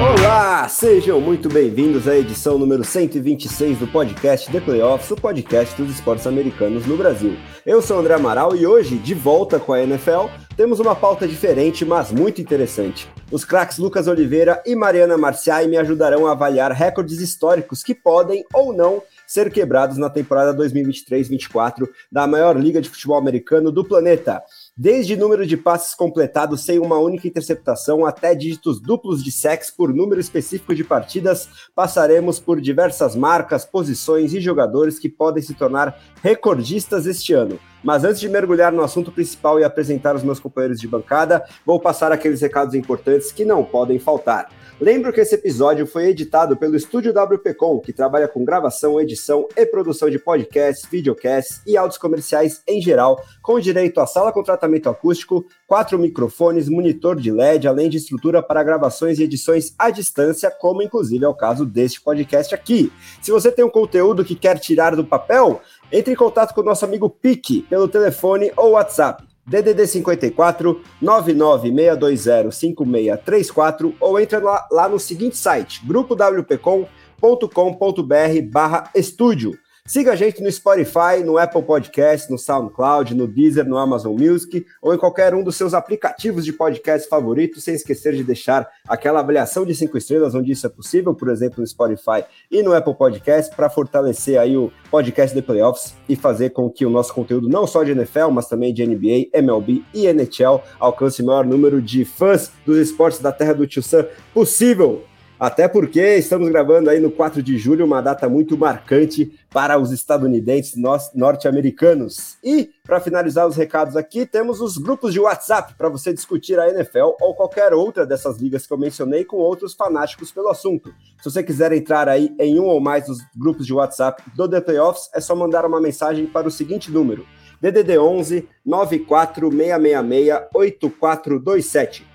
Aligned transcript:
Olá, 0.00 0.68
sejam 0.68 1.20
muito 1.20 1.48
bem-vindos 1.48 2.08
à 2.08 2.16
edição 2.16 2.58
número 2.58 2.82
126 2.82 3.78
do 3.78 3.86
podcast 3.86 4.50
The 4.50 4.60
Playoffs, 4.60 5.10
o 5.10 5.16
podcast 5.16 5.80
dos 5.80 5.94
esportes 5.94 6.26
americanos 6.26 6.84
no 6.86 6.96
Brasil. 6.96 7.36
Eu 7.64 7.80
sou 7.80 7.98
André 7.98 8.14
Amaral 8.14 8.56
e 8.56 8.66
hoje, 8.66 8.96
de 8.98 9.14
volta 9.14 9.60
com 9.60 9.72
a 9.72 9.82
NFL, 9.82 10.26
temos 10.56 10.80
uma 10.80 10.94
pauta 10.94 11.28
diferente, 11.28 11.84
mas 11.84 12.10
muito 12.10 12.40
interessante. 12.40 13.08
Os 13.30 13.44
craques 13.44 13.78
Lucas 13.78 14.06
Oliveira 14.06 14.62
e 14.66 14.74
Mariana 14.74 15.16
Marciai 15.16 15.66
me 15.66 15.76
ajudarão 15.76 16.26
a 16.26 16.32
avaliar 16.32 16.72
recordes 16.72 17.20
históricos 17.20 17.82
que 17.82 17.94
podem 17.94 18.44
ou 18.52 18.72
não 18.72 19.02
ser 19.26 19.50
quebrados 19.50 19.96
na 19.96 20.10
temporada 20.10 20.54
2023-24 20.56 21.88
da 22.10 22.26
maior 22.26 22.56
liga 22.56 22.80
de 22.80 22.88
futebol 22.88 23.16
americano 23.16 23.72
do 23.72 23.84
planeta. 23.84 24.42
Desde 24.76 25.16
número 25.16 25.46
de 25.46 25.56
passes 25.56 25.94
completados 25.94 26.64
sem 26.64 26.80
uma 26.80 26.98
única 26.98 27.28
interceptação 27.28 28.04
até 28.04 28.34
dígitos 28.34 28.80
duplos 28.80 29.22
de 29.22 29.30
sacks 29.30 29.70
por 29.70 29.94
número 29.94 30.20
específico 30.20 30.74
de 30.74 30.82
partidas, 30.82 31.48
passaremos 31.76 32.40
por 32.40 32.60
diversas 32.60 33.14
marcas, 33.14 33.64
posições 33.64 34.34
e 34.34 34.40
jogadores 34.40 34.98
que 34.98 35.08
podem 35.08 35.40
se 35.40 35.54
tornar 35.54 35.96
recordistas 36.20 37.06
este 37.06 37.32
ano. 37.32 37.56
Mas 37.84 38.02
antes 38.02 38.18
de 38.18 38.28
mergulhar 38.28 38.72
no 38.72 38.82
assunto 38.82 39.12
principal 39.12 39.60
e 39.60 39.64
apresentar 39.64 40.16
os 40.16 40.24
meus 40.24 40.40
companheiros 40.40 40.80
de 40.80 40.88
bancada, 40.88 41.44
vou 41.64 41.78
passar 41.78 42.10
aqueles 42.10 42.40
recados 42.40 42.74
importantes 42.74 43.30
que 43.30 43.44
não 43.44 43.62
podem 43.62 44.00
faltar. 44.00 44.48
Lembro 44.80 45.12
que 45.12 45.20
esse 45.20 45.36
episódio 45.36 45.86
foi 45.86 46.08
editado 46.08 46.56
pelo 46.56 46.74
Estúdio 46.74 47.12
WPcom, 47.12 47.78
que 47.78 47.92
trabalha 47.92 48.26
com 48.26 48.44
gravação, 48.44 49.00
edição 49.00 49.46
e 49.56 49.64
produção 49.64 50.10
de 50.10 50.18
podcasts, 50.18 50.88
videocasts 50.90 51.62
e 51.64 51.76
áudios 51.76 51.96
comerciais 51.96 52.60
em 52.66 52.82
geral, 52.82 53.22
com 53.40 53.60
direito 53.60 54.00
a 54.00 54.06
sala 54.06 54.32
com 54.32 54.42
tratamento 54.42 54.88
acústico, 54.88 55.46
quatro 55.68 55.96
microfones, 55.96 56.68
monitor 56.68 57.14
de 57.14 57.30
LED, 57.30 57.68
além 57.68 57.88
de 57.88 57.98
estrutura 57.98 58.42
para 58.42 58.64
gravações 58.64 59.20
e 59.20 59.22
edições 59.22 59.72
à 59.78 59.90
distância, 59.90 60.50
como 60.50 60.82
inclusive 60.82 61.24
é 61.24 61.28
o 61.28 61.34
caso 61.34 61.64
deste 61.64 62.00
podcast 62.00 62.52
aqui. 62.52 62.92
Se 63.22 63.30
você 63.30 63.52
tem 63.52 63.64
um 63.64 63.70
conteúdo 63.70 64.24
que 64.24 64.34
quer 64.34 64.58
tirar 64.58 64.96
do 64.96 65.04
papel, 65.04 65.62
entre 65.92 66.12
em 66.12 66.16
contato 66.16 66.52
com 66.52 66.62
o 66.62 66.64
nosso 66.64 66.84
amigo 66.84 67.08
Pique 67.08 67.62
pelo 67.62 67.86
telefone 67.86 68.52
ou 68.56 68.72
WhatsApp 68.72 69.33
DDD 69.46 69.86
54 69.86 70.80
99620 71.00 72.52
5634 72.52 73.94
ou 74.00 74.18
entra 74.18 74.38
lá, 74.38 74.66
lá 74.70 74.88
no 74.88 74.98
seguinte 74.98 75.36
site, 75.36 75.84
grupowpcom.com.br 75.86 78.50
barra 78.50 78.90
estúdio. 78.94 79.52
Siga 79.86 80.12
a 80.12 80.16
gente 80.16 80.42
no 80.42 80.50
Spotify, 80.50 81.22
no 81.22 81.36
Apple 81.36 81.62
Podcast, 81.62 82.30
no 82.30 82.38
SoundCloud, 82.38 83.14
no 83.14 83.28
Deezer, 83.28 83.66
no 83.66 83.76
Amazon 83.76 84.18
Music 84.18 84.64
ou 84.80 84.94
em 84.94 84.96
qualquer 84.96 85.34
um 85.34 85.42
dos 85.42 85.56
seus 85.56 85.74
aplicativos 85.74 86.42
de 86.42 86.54
podcast 86.54 87.06
favoritos, 87.06 87.62
sem 87.62 87.74
esquecer 87.74 88.14
de 88.14 88.24
deixar 88.24 88.66
aquela 88.88 89.20
avaliação 89.20 89.66
de 89.66 89.74
cinco 89.74 89.98
estrelas 89.98 90.34
onde 90.34 90.52
isso 90.52 90.66
é 90.66 90.70
possível, 90.70 91.14
por 91.14 91.28
exemplo, 91.28 91.60
no 91.60 91.66
Spotify 91.66 92.24
e 92.50 92.62
no 92.62 92.72
Apple 92.72 92.94
Podcast, 92.94 93.54
para 93.54 93.68
fortalecer 93.68 94.40
aí 94.40 94.56
o 94.56 94.72
podcast 94.90 95.36
de 95.36 95.42
playoffs 95.42 95.94
e 96.08 96.16
fazer 96.16 96.48
com 96.48 96.70
que 96.70 96.86
o 96.86 96.90
nosso 96.90 97.12
conteúdo 97.12 97.46
não 97.46 97.66
só 97.66 97.84
de 97.84 97.90
NFL, 97.90 98.30
mas 98.30 98.48
também 98.48 98.72
de 98.72 98.86
NBA, 98.86 99.28
MLB 99.34 99.84
e 99.92 100.06
NHL 100.06 100.62
alcance 100.80 101.20
o 101.20 101.26
maior 101.26 101.44
número 101.44 101.82
de 101.82 102.06
fãs 102.06 102.50
dos 102.64 102.78
esportes 102.78 103.20
da 103.20 103.32
terra 103.32 103.52
do 103.52 103.66
Tio 103.66 103.82
Sam 103.82 104.06
possível. 104.32 105.04
Até 105.44 105.68
porque 105.68 106.00
estamos 106.16 106.48
gravando 106.48 106.88
aí 106.88 106.98
no 106.98 107.10
4 107.10 107.42
de 107.42 107.58
julho, 107.58 107.84
uma 107.84 108.00
data 108.00 108.26
muito 108.30 108.56
marcante 108.56 109.30
para 109.52 109.78
os 109.78 109.92
estadunidenses 109.92 110.74
norte-americanos. 111.14 112.38
E, 112.42 112.70
para 112.82 112.98
finalizar 112.98 113.46
os 113.46 113.54
recados 113.54 113.94
aqui, 113.94 114.24
temos 114.24 114.62
os 114.62 114.78
grupos 114.78 115.12
de 115.12 115.20
WhatsApp 115.20 115.74
para 115.74 115.90
você 115.90 116.14
discutir 116.14 116.58
a 116.58 116.70
NFL 116.70 117.10
ou 117.20 117.34
qualquer 117.34 117.74
outra 117.74 118.06
dessas 118.06 118.38
ligas 118.38 118.66
que 118.66 118.72
eu 118.72 118.78
mencionei 118.78 119.22
com 119.22 119.36
outros 119.36 119.74
fanáticos 119.74 120.32
pelo 120.32 120.48
assunto. 120.48 120.94
Se 121.18 121.30
você 121.30 121.42
quiser 121.42 121.72
entrar 121.72 122.08
aí 122.08 122.34
em 122.40 122.58
um 122.58 122.64
ou 122.64 122.80
mais 122.80 123.04
dos 123.04 123.18
grupos 123.36 123.66
de 123.66 123.74
WhatsApp 123.74 124.22
do 124.34 124.48
The 124.48 124.62
Playoffs, 124.62 125.10
é 125.12 125.20
só 125.20 125.36
mandar 125.36 125.66
uma 125.66 125.78
mensagem 125.78 126.24
para 126.24 126.48
o 126.48 126.50
seguinte 126.50 126.90
número: 126.90 127.26
DDD 127.60 127.98
11 127.98 128.48
94666 128.64 130.48
8427. 130.54 132.13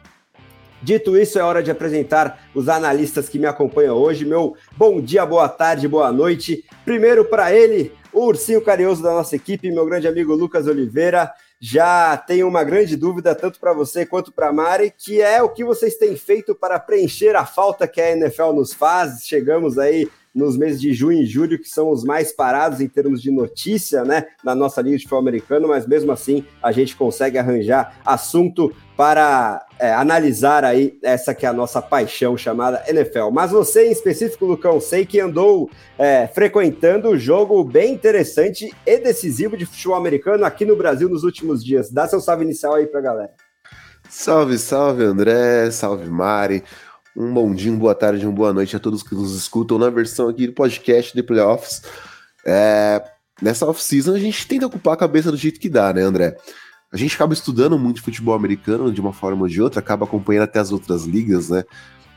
Dito 0.81 1.17
isso, 1.17 1.38
é 1.38 1.44
hora 1.44 1.62
de 1.62 1.69
apresentar 1.69 2.50
os 2.56 2.69
analistas 2.69 3.28
que 3.28 3.38
me 3.38 3.45
acompanham 3.45 3.97
hoje. 3.97 4.23
Meu 4.23 4.56
bom 4.78 5.01
dia, 5.01 5.25
boa 5.25 5.50
tarde, 5.50 5.88
boa 5.88 6.12
noite. 6.12 6.63
Primeiro 6.85 7.25
para 7.25 7.53
ele, 7.53 7.91
o 8.13 8.25
ursinho 8.25 8.62
carinhoso 8.62 9.03
da 9.03 9.12
nossa 9.12 9.35
equipe, 9.35 9.69
meu 9.72 9.85
grande 9.85 10.07
amigo 10.07 10.34
Lucas 10.34 10.67
Oliveira. 10.67 11.31
Já 11.59 12.16
tenho 12.16 12.47
uma 12.47 12.63
grande 12.63 12.95
dúvida, 12.95 13.35
tanto 13.35 13.59
para 13.59 13.73
você 13.73 14.06
quanto 14.06 14.31
para 14.31 14.53
Mari, 14.53 14.94
que 14.97 15.22
é 15.22 15.44
o 15.44 15.50
que 15.50 15.66
vocês 15.66 15.95
têm 15.95 16.16
feito 16.16 16.56
para 16.56 16.79
preencher 16.79 17.35
a 17.35 17.46
falta 17.46 17.85
que 17.85 18.00
a 18.00 18.11
NFL 18.11 18.53
nos 18.53 18.73
faz. 18.73 19.23
Chegamos 19.25 19.78
aí 19.78 20.07
nos 20.34 20.57
meses 20.57 20.79
de 20.79 20.94
junho 20.94 21.22
e 21.22 21.25
julho, 21.25 21.59
que 21.59 21.67
são 21.67 21.90
os 21.90 22.03
mais 22.03 22.31
parados 22.31 22.81
em 22.81 22.88
termos 22.88 23.22
de 23.22 23.31
notícia, 23.31 24.03
né, 24.03 24.28
na 24.44 24.53
nossa 24.53 24.81
liga 24.81 24.97
de 24.97 25.03
futebol 25.03 25.19
americano, 25.19 25.67
mas 25.67 25.88
mesmo 25.88 26.12
assim 26.12 26.45
a 26.62 26.72
gente 26.72 26.95
consegue 26.95 27.38
arranjar 27.38 28.00
assunto 28.06 28.73
para 28.95 29.66
é, 29.79 29.94
analisar 29.94 30.66
aí 30.66 31.00
essa 31.01 31.34
que 31.34 31.45
é 31.45 31.50
a 31.50 31.53
nossa 31.53 31.81
paixão 31.81 32.35
chamada 32.35 32.84
NFL. 32.88 33.29
Mas 33.31 33.51
você 33.51 33.88
em 33.88 33.91
específico, 33.91 34.45
Lucão, 34.45 34.79
sei 34.81 35.06
que 35.06 35.19
andou 35.19 35.69
é, 35.97 36.28
frequentando 36.28 37.09
um 37.09 37.17
jogo 37.17 37.63
bem 37.63 37.94
interessante 37.94 38.73
e 38.85 38.97
decisivo 38.97 39.56
de 39.56 39.66
futebol 39.66 39.96
americano 39.96 40.44
aqui 40.44 40.66
no 40.66 40.75
Brasil 40.75 41.07
nos 41.07 41.23
últimos 41.23 41.63
dias. 41.63 41.90
Dá 41.90 42.07
seu 42.07 42.19
salve 42.19 42.44
inicial 42.44 42.73
aí 42.75 42.88
para 42.88 43.00
a 43.00 43.03
galera. 43.03 43.31
Salve, 44.09 44.57
salve 44.57 45.03
André, 45.03 45.72
salve 45.72 46.09
Mari. 46.09 46.63
Um 47.16 47.34
bom 47.34 47.53
dia, 47.53 47.72
uma 47.72 47.80
boa 47.80 47.96
tarde, 47.96 48.25
uma 48.25 48.34
boa 48.34 48.53
noite 48.53 48.75
a 48.75 48.80
todos 48.80 49.03
que 49.03 49.16
nos 49.16 49.36
escutam 49.36 49.78
na 49.78 49.90
versão 49.90 50.30
aqui 50.30 50.47
do 50.47 50.53
podcast 50.53 51.14
de 51.14 51.24
Playoffs. 51.24 51.81
É, 52.46 53.03
nessa 53.42 53.66
off-season 53.66 54.14
a 54.14 54.20
gente 54.20 54.47
tenta 54.47 54.68
ocupar 54.68 54.94
a 54.94 54.97
cabeça 54.97 55.31
do 55.31 55.38
jeito 55.38 55.59
que 55.59 55.70
dá, 55.70 55.94
né, 55.94 56.02
André? 56.02 56.38
a 56.92 56.97
gente 56.97 57.16
acaba 57.16 57.34
estudando 57.34 57.78
muito 57.78 58.02
futebol 58.02 58.34
americano 58.34 58.92
de 58.92 59.00
uma 59.00 59.14
forma 59.14 59.44
ou 59.44 59.47
de 59.47 59.62
outra, 59.62 59.80
acaba 59.80 60.06
acompanhando 60.06 60.44
até 60.44 60.59
as 60.59 60.72
outras 60.72 61.06
ligas, 61.06 61.50
né? 61.50 61.64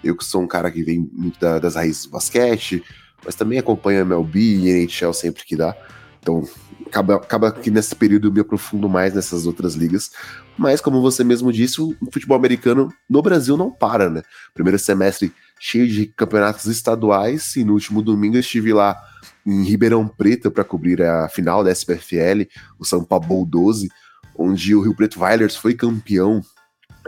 Eu 0.03 0.17
que 0.17 0.25
sou 0.25 0.43
um 0.43 0.47
cara 0.47 0.71
que 0.71 0.83
vem 0.83 1.09
muito 1.13 1.39
da, 1.39 1.59
das 1.59 1.75
raízes 1.75 2.07
do 2.07 2.11
basquete, 2.11 2.83
mas 3.25 3.35
também 3.35 3.59
acompanho 3.59 4.01
MLB 4.01 4.41
e 4.41 4.71
NHL 4.71 5.13
sempre 5.13 5.45
que 5.45 5.57
dá. 5.57 5.77
Então, 6.21 6.43
acaba, 6.87 7.17
acaba 7.17 7.53
que 7.53 7.71
nesse 7.71 7.95
período 7.95 8.29
eu 8.29 8.33
me 8.33 8.41
aprofundo 8.41 8.89
mais 8.89 9.15
nessas 9.15 9.47
outras 9.47 9.75
ligas. 9.75 10.11
Mas, 10.57 10.81
como 10.81 11.01
você 11.01 11.25
mesmo 11.25 11.53
disse, 11.53 11.81
o 11.81 11.97
futebol 12.13 12.37
americano 12.37 12.93
no 13.09 13.23
Brasil 13.23 13.57
não 13.57 13.71
para, 13.71 14.11
né? 14.11 14.23
Primeiro 14.55 14.79
semestre 14.79 15.33
cheio 15.59 15.89
de 15.89 16.07
campeonatos 16.07 16.67
estaduais, 16.67 17.57
e 17.57 17.65
no 17.65 17.73
último 17.73 18.03
domingo 18.03 18.37
eu 18.37 18.41
estive 18.41 18.73
lá 18.73 19.01
em 19.47 19.65
Ribeirão 19.65 20.07
Preto 20.07 20.51
para 20.51 20.65
cobrir 20.65 21.03
a 21.03 21.29
final 21.29 21.65
da 21.65 21.73
SPFL, 21.73 22.47
o 22.79 22.85
São 22.85 23.03
Paulo 23.03 23.47
12 23.47 23.89
onde 24.35 24.75
o 24.75 24.81
Rio 24.81 24.95
Preto 24.95 25.21
Vilers 25.21 25.57
foi 25.57 25.75
campeão 25.75 26.41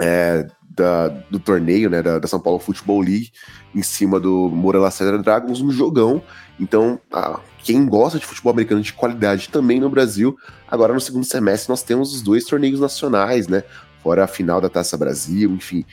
é, 0.00 0.46
da, 0.74 1.08
do 1.08 1.38
torneio, 1.38 1.88
né, 1.88 2.02
da, 2.02 2.18
da, 2.18 2.26
São 2.26 2.40
Paulo 2.40 2.58
Football 2.58 3.00
League, 3.00 3.32
em 3.74 3.82
cima 3.82 4.18
do 4.18 4.48
Moura 4.48 4.78
Lacerda 4.78 5.18
Dragons, 5.18 5.60
um 5.60 5.70
jogão. 5.70 6.22
Então, 6.58 7.00
a, 7.12 7.38
quem 7.62 7.86
gosta 7.86 8.18
de 8.18 8.26
futebol 8.26 8.52
americano 8.52 8.82
de 8.82 8.92
qualidade 8.92 9.48
também 9.48 9.78
no 9.78 9.88
Brasil, 9.88 10.36
agora 10.68 10.92
no 10.92 11.00
segundo 11.00 11.24
semestre 11.24 11.70
nós 11.70 11.82
temos 11.82 12.12
os 12.12 12.22
dois 12.22 12.44
torneios 12.44 12.80
nacionais, 12.80 13.46
né, 13.46 13.62
fora 14.02 14.24
a 14.24 14.26
final 14.26 14.60
da 14.60 14.68
Taça 14.68 14.96
Brasil, 14.96 15.50
enfim. 15.52 15.84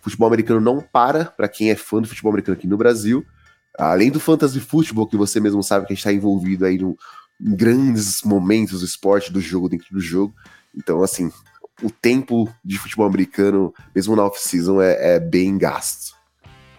Futebol 0.00 0.28
americano 0.28 0.60
não 0.60 0.80
para 0.80 1.24
para 1.24 1.48
quem 1.48 1.70
é 1.70 1.74
fã 1.74 2.00
do 2.00 2.08
futebol 2.08 2.30
americano 2.30 2.56
aqui 2.56 2.66
no 2.66 2.76
Brasil. 2.76 3.26
Além 3.76 4.10
do 4.10 4.20
fantasy 4.20 4.60
futebol, 4.60 5.06
que 5.06 5.16
você 5.16 5.40
mesmo 5.40 5.62
sabe 5.62 5.86
que 5.86 5.92
a 5.92 5.94
gente 5.94 6.00
está 6.00 6.12
envolvido 6.12 6.64
aí 6.64 6.78
no, 6.78 6.96
em 7.40 7.54
grandes 7.54 8.22
momentos 8.22 8.80
do 8.80 8.86
esporte, 8.86 9.32
do 9.32 9.40
jogo, 9.40 9.68
dentro 9.68 9.92
do 9.92 10.00
jogo. 10.00 10.34
Então, 10.74 11.02
assim, 11.02 11.30
o 11.82 11.90
tempo 11.90 12.48
de 12.64 12.78
futebol 12.78 13.06
americano, 13.06 13.72
mesmo 13.94 14.16
na 14.16 14.24
off-season, 14.24 14.80
é, 14.80 15.16
é, 15.16 15.20
bem 15.20 15.56
gasto. 15.56 16.16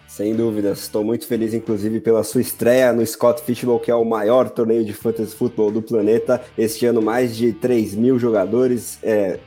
Sem 0.07 0.35
dúvidas, 0.35 0.79
estou 0.79 1.03
muito 1.03 1.25
feliz, 1.25 1.53
inclusive, 1.53 2.01
pela 2.01 2.23
sua 2.23 2.41
estreia 2.41 2.91
no 2.91 3.05
Scott 3.05 3.41
Fishbowl, 3.41 3.79
que 3.79 3.89
é 3.89 3.95
o 3.95 4.03
maior 4.03 4.49
torneio 4.49 4.83
de 4.83 4.91
fantasy 4.91 5.33
futebol 5.33 5.71
do 5.71 5.81
planeta. 5.81 6.41
Este 6.57 6.85
ano, 6.85 7.01
mais 7.01 7.37
de 7.37 7.53
3 7.53 7.95
mil 7.95 8.19
jogadores. 8.19 8.99
É, 9.01 9.39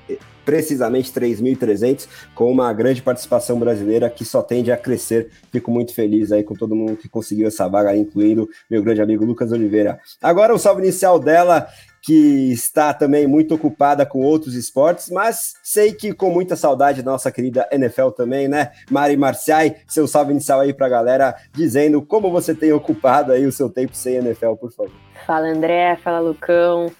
precisamente 0.44 1.12
3.300, 1.12 2.08
com 2.34 2.50
uma 2.50 2.72
grande 2.72 3.02
participação 3.02 3.58
brasileira 3.58 4.10
que 4.10 4.24
só 4.24 4.42
tende 4.42 4.72
a 4.72 4.76
crescer. 4.76 5.30
Fico 5.50 5.70
muito 5.70 5.94
feliz 5.94 6.32
aí 6.32 6.42
com 6.42 6.54
todo 6.54 6.74
mundo 6.74 6.96
que 6.96 7.08
conseguiu 7.08 7.48
essa 7.48 7.68
vaga, 7.68 7.96
incluindo 7.96 8.48
meu 8.70 8.82
grande 8.82 9.02
amigo 9.02 9.24
Lucas 9.24 9.52
Oliveira. 9.52 9.98
Agora 10.20 10.54
o 10.54 10.58
salve 10.58 10.82
inicial 10.82 11.18
dela 11.18 11.68
que 12.02 12.52
está 12.52 12.92
também 12.92 13.28
muito 13.28 13.54
ocupada 13.54 14.04
com 14.04 14.22
outros 14.22 14.54
esportes, 14.54 15.08
mas 15.08 15.54
sei 15.62 15.92
que 15.92 16.12
com 16.12 16.30
muita 16.30 16.56
saudade 16.56 17.00
da 17.00 17.12
nossa 17.12 17.30
querida 17.30 17.68
NFL 17.70 18.08
também, 18.08 18.48
né? 18.48 18.72
Mari 18.90 19.16
Marciai, 19.16 19.76
seu 19.86 20.08
salve 20.08 20.32
inicial 20.32 20.60
aí 20.60 20.74
para 20.74 20.86
a 20.86 20.90
galera, 20.90 21.36
dizendo 21.52 22.02
como 22.02 22.30
você 22.30 22.54
tem 22.54 22.72
ocupado 22.72 23.30
aí 23.30 23.46
o 23.46 23.52
seu 23.52 23.70
tempo 23.70 23.94
sem 23.94 24.16
NFL, 24.16 24.54
por 24.54 24.72
favor. 24.72 24.92
Fala 25.24 25.46
André, 25.46 25.96
fala 26.02 26.18
Lucão, 26.18 26.90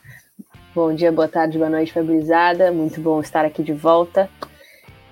bom 0.75 0.95
dia, 0.95 1.13
boa 1.13 1.29
tarde, 1.29 1.59
boa 1.59 1.69
noite, 1.69 1.93
fabrizada, 1.93 2.73
muito 2.73 2.99
bom 3.01 3.21
estar 3.21 3.45
aqui 3.45 3.63
de 3.63 3.75
volta. 3.75 4.29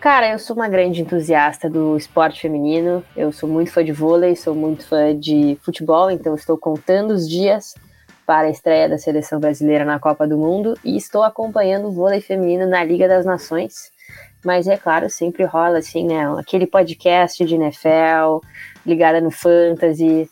Cara, 0.00 0.32
eu 0.32 0.38
sou 0.38 0.56
uma 0.56 0.68
grande 0.68 1.02
entusiasta 1.02 1.68
do 1.68 1.98
esporte 1.98 2.40
feminino, 2.40 3.04
eu 3.14 3.30
sou 3.30 3.46
muito 3.46 3.70
fã 3.70 3.84
de 3.84 3.92
vôlei, 3.92 4.34
sou 4.34 4.54
muito 4.54 4.86
fã 4.88 5.14
de 5.14 5.58
futebol, 5.62 6.10
então 6.10 6.34
estou 6.34 6.56
contando 6.56 7.10
os 7.10 7.28
dias 7.28 7.74
para 8.26 8.48
a 8.48 8.50
estreia 8.50 8.88
da 8.88 8.96
seleção 8.96 9.38
brasileira 9.38 9.84
na 9.84 9.98
Copa 9.98 10.26
do 10.26 10.38
Mundo 10.38 10.74
e 10.82 10.96
estou 10.96 11.22
acompanhando 11.22 11.88
o 11.88 11.92
vôlei 11.92 12.22
feminino 12.22 12.66
na 12.66 12.82
Liga 12.82 13.06
das 13.06 13.26
Nações. 13.26 13.92
Mas 14.42 14.66
é 14.66 14.78
claro, 14.78 15.10
sempre 15.10 15.44
rola 15.44 15.78
assim, 15.78 16.06
né? 16.06 16.26
Aquele 16.38 16.66
podcast 16.66 17.44
de 17.44 17.54
NFL, 17.54 18.40
ligada 18.86 19.20
no 19.20 19.30
Fantasy. 19.30 20.30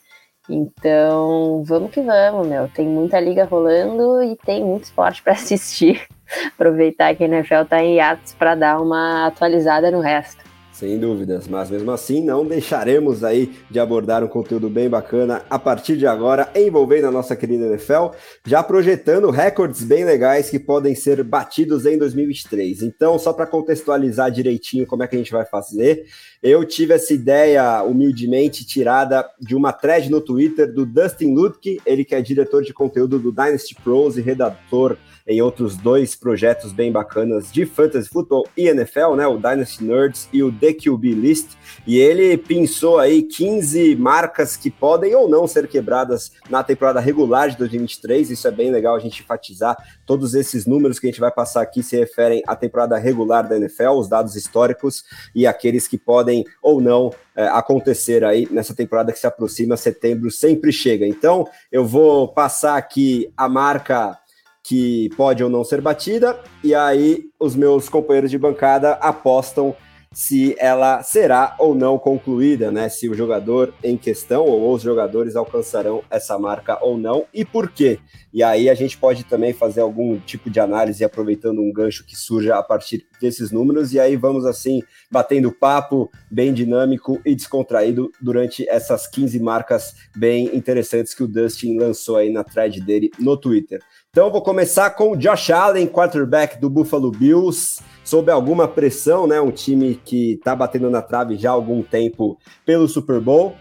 Então, 0.49 1.63
vamos 1.65 1.91
que 1.91 2.01
vamos, 2.01 2.47
meu. 2.47 2.69
Tem 2.69 2.87
muita 2.87 3.21
liga 3.21 3.45
rolando 3.45 4.23
e 4.23 4.37
tem 4.37 4.65
muito 4.65 4.85
esporte 4.85 5.21
para 5.23 5.35
assistir. 5.35 6.07
Aproveitar 6.55 7.15
que 7.15 7.25
a 7.25 7.27
NFL 7.27 7.63
está 7.63 7.83
em 7.83 7.97
hiatos 7.97 8.35
para 8.35 8.55
dar 8.55 8.81
uma 8.81 9.27
atualizada 9.27 9.91
no 9.91 10.01
resto. 10.01 10.49
Sem 10.79 10.97
dúvidas, 10.97 11.49
mas 11.49 11.69
mesmo 11.71 11.91
assim 11.91 12.23
não 12.23 12.47
deixaremos 12.47 13.25
aí 13.25 13.53
de 13.69 13.81
abordar 13.81 14.23
um 14.23 14.29
conteúdo 14.29 14.71
bem 14.71 14.89
bacana 14.89 15.43
a 15.51 15.59
partir 15.59 15.97
de 15.97 16.07
agora, 16.07 16.49
envolvendo 16.55 17.09
a 17.09 17.11
nossa 17.11 17.35
querida 17.35 17.67
NFL, 17.67 18.11
já 18.47 18.63
projetando 18.63 19.29
recordes 19.29 19.83
bem 19.83 20.05
legais 20.05 20.49
que 20.49 20.61
podem 20.61 20.95
ser 20.95 21.25
batidos 21.25 21.85
em 21.85 21.99
2023. 21.99 22.83
Então, 22.83 23.19
só 23.19 23.33
para 23.33 23.45
contextualizar 23.45 24.31
direitinho 24.31 24.87
como 24.87 25.03
é 25.03 25.09
que 25.09 25.17
a 25.17 25.19
gente 25.19 25.33
vai 25.33 25.45
fazer, 25.45 26.05
eu 26.43 26.65
tive 26.65 26.95
essa 26.95 27.13
ideia 27.13 27.83
humildemente 27.83 28.65
tirada 28.65 29.29
de 29.41 29.57
uma 29.57 29.73
thread 29.73 30.11
no 30.11 30.21
Twitter 30.21 30.73
do 30.73 30.87
Dustin 30.87 31.35
Lutke, 31.35 31.81
ele 31.85 32.05
que 32.05 32.15
é 32.15 32.21
diretor 32.21 32.63
de 32.63 32.73
conteúdo 32.73 33.19
do 33.19 33.33
Dynasty 33.33 33.75
Pros 33.75 34.17
e 34.17 34.21
redator 34.21 34.97
em 35.29 35.43
outros 35.43 35.77
dois 35.77 36.17
projetos 36.17 36.73
bem 36.73 36.91
bacanas 36.91 37.53
de 37.53 37.67
Fantasy 37.67 38.09
Football 38.09 38.49
e 38.57 38.67
NFL, 38.67 39.15
né? 39.15 39.27
O 39.27 39.37
Dynasty 39.37 39.85
Nerds 39.85 40.27
e 40.33 40.43
o 40.43 40.51
DQB 40.51 41.13
List. 41.13 41.51
E 41.87 41.99
ele 41.99 42.39
pensou 42.39 42.99
aí 42.99 43.23
15 43.23 43.95
marcas 43.97 44.57
que 44.57 44.71
podem 44.71 45.15
ou 45.15 45.29
não 45.29 45.47
ser 45.47 45.69
quebradas 45.69 46.33
na 46.49 46.63
temporada 46.63 46.99
regular 46.99 47.51
de 47.51 47.59
2023. 47.59 48.31
Isso 48.31 48.49
é 48.49 48.51
bem 48.51 48.71
legal 48.71 48.97
a 48.97 48.99
gente 48.99 49.23
enfatizar. 49.23 49.77
Todos 50.07 50.35
esses 50.35 50.65
números 50.65 50.99
que 50.99 51.07
a 51.07 51.11
gente 51.11 51.21
vai 51.21 51.31
passar 51.31 51.61
aqui 51.61 51.83
se 51.83 51.95
referem 51.95 52.43
à 52.47 52.57
temporada 52.57 52.97
regular 52.97 53.47
da 53.47 53.59
NFL, 53.59 53.91
os 53.99 54.09
dados 54.09 54.35
históricos 54.35 55.05
e 55.35 55.47
aqueles 55.47 55.87
que 55.87 55.99
podem 55.99 56.28
ou 56.63 56.81
não 56.81 57.11
é, 57.37 57.47
acontecer 57.49 58.25
aí 58.25 58.49
nessa 58.51 58.75
temporada 58.75 59.13
que 59.13 59.19
se 59.19 59.27
aproxima, 59.27 59.77
setembro 59.77 60.31
sempre 60.31 60.73
chega. 60.73 61.07
Então, 61.07 61.47
eu 61.71 61.85
vou 61.85 62.29
passar 62.29 62.77
aqui 62.77 63.33
a 63.37 63.49
marca 63.49 64.19
que 64.63 65.09
pode 65.17 65.43
ou 65.43 65.49
não 65.49 65.65
ser 65.65 65.81
batida, 65.81 66.39
e 66.63 66.75
aí 66.75 67.25
os 67.41 67.57
meus 67.57 67.89
companheiros 67.89 68.31
de 68.31 68.37
bancada 68.37 68.93
apostam 68.95 69.75
se 70.13 70.57
ela 70.59 71.03
será 71.03 71.55
ou 71.59 71.75
não 71.75 71.99
concluída, 71.99 72.71
né? 72.71 72.89
Se 72.89 73.09
o 73.09 73.15
jogador 73.15 73.75
em 73.83 73.97
questão 73.97 74.45
ou 74.45 74.73
os 74.73 74.83
jogadores 74.83 75.37
alcançarão 75.37 76.03
essa 76.11 76.39
marca 76.39 76.79
ou 76.83 76.97
não 76.97 77.27
e 77.33 77.45
por 77.45 77.71
quê. 77.71 77.99
E 78.33 78.43
aí 78.43 78.69
a 78.69 78.75
gente 78.75 78.97
pode 78.97 79.25
também 79.25 79.53
fazer 79.53 79.81
algum 79.81 80.19
tipo 80.19 80.51
de 80.51 80.61
análise 80.61 81.05
aproveitando 81.05 81.61
um 81.61 81.73
gancho 81.73 82.05
que 82.05 82.17
surja 82.17 82.57
a 82.57 82.63
partir 82.63 83.07
desses 83.21 83.51
números 83.51 83.93
e 83.93 84.01
aí 84.01 84.17
vamos 84.17 84.45
assim 84.45 84.83
batendo 85.11 85.53
papo 85.53 86.11
bem 86.31 86.53
dinâmico 86.53 87.21
e 87.25 87.35
descontraído 87.35 88.11
durante 88.21 88.69
essas 88.69 89.07
15 89.07 89.41
marcas 89.41 89.95
bem 90.17 90.55
interessantes 90.57 91.15
que 91.15 91.23
o 91.23 91.29
Dustin 91.29 91.79
lançou 91.79 92.17
aí 92.17 92.31
na 92.31 92.45
thread 92.45 92.81
dele 92.81 93.11
no 93.19 93.37
Twitter. 93.37 93.81
Então 94.11 94.31
vou 94.31 94.43
começar 94.43 94.91
com 94.91 95.13
o 95.13 95.17
Josh 95.17 95.51
Allen, 95.51 95.87
quarterback 95.87 96.59
do 96.61 96.71
Buffalo 96.71 97.11
Bills, 97.11 97.81
sob 98.09 98.33
alguma 98.33 98.67
pressão, 98.67 99.27
né? 99.27 99.39
Um 99.39 99.51
time 99.51 100.01
que 100.03 100.33
está 100.33 100.57
batendo 100.57 100.89
na 100.89 101.03
trave 101.03 101.37
já 101.37 101.51
há 101.51 101.53
algum 101.53 101.83
tempo 101.83 102.39
pelo 102.65 102.89
Super 102.89 103.21
Bowl 103.21 103.55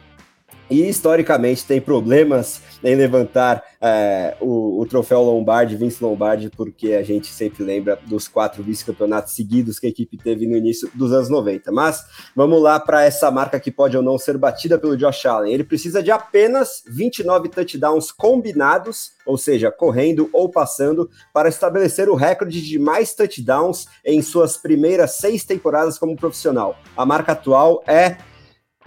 e 0.70 0.88
historicamente 0.88 1.66
tem 1.66 1.80
problemas 1.80 2.62
em 2.84 2.96
levantar 2.96 3.64
é, 3.82 4.36
o, 4.40 4.82
o, 4.82 4.86
troféu 4.86 5.22
Lombardi, 5.22 5.76
Vince 5.76 6.04
Lombardi, 6.04 6.50
porque 6.50 6.94
a 6.94 7.04
gente 7.04 7.28
sempre 7.28 7.64
lembra 7.64 8.00
dos 8.06 8.28
quatro 8.28 8.62
vice-campeonatos 8.62 9.34
seguidos 9.34 9.80
que 9.80 9.88
a 9.88 9.90
equipe 9.90 10.18
teve 10.18 10.46
no 10.46 10.56
início 10.56 10.90
dos 10.94 11.12
anos 11.12 11.30
90. 11.30 11.72
Mas 11.72 12.04
vamos 12.36 12.62
lá 12.62 12.80
para 12.80 13.04
essa 13.04 13.32
marca 13.32 13.60
que 13.60 13.72
pode 13.72 13.96
ou 13.96 14.04
não 14.04 14.18
ser 14.18 14.38
batida 14.38 14.78
pelo 14.78 14.98
Josh 14.98 15.26
Allen. 15.26 15.54
Ele 15.54 15.64
precisa 15.64 16.04
de 16.04 16.12
apenas 16.12 16.84
29 16.88 17.50
touchdowns 17.50 18.12
combinados, 18.12 19.12
ou 19.26 19.38
seja, 19.38 19.72
correndo 19.72 20.30
ou 20.34 20.50
passando, 20.50 21.10
para 21.34 21.50
estabelecer 21.50 22.10
o 22.10 22.16
recorde 22.16 22.62
de 22.62 22.78
mais 22.78 23.14
touchdowns 23.14 23.86
em 24.06 24.22
suas 24.22 24.58
primeiras 24.58 25.12
seis 25.12 25.46
temporadas 25.46 25.98
como 25.98 26.16
profissional. 26.16 26.78
A 26.96 27.06
marca 27.06 27.32
atual 27.32 27.84
é 27.88 28.18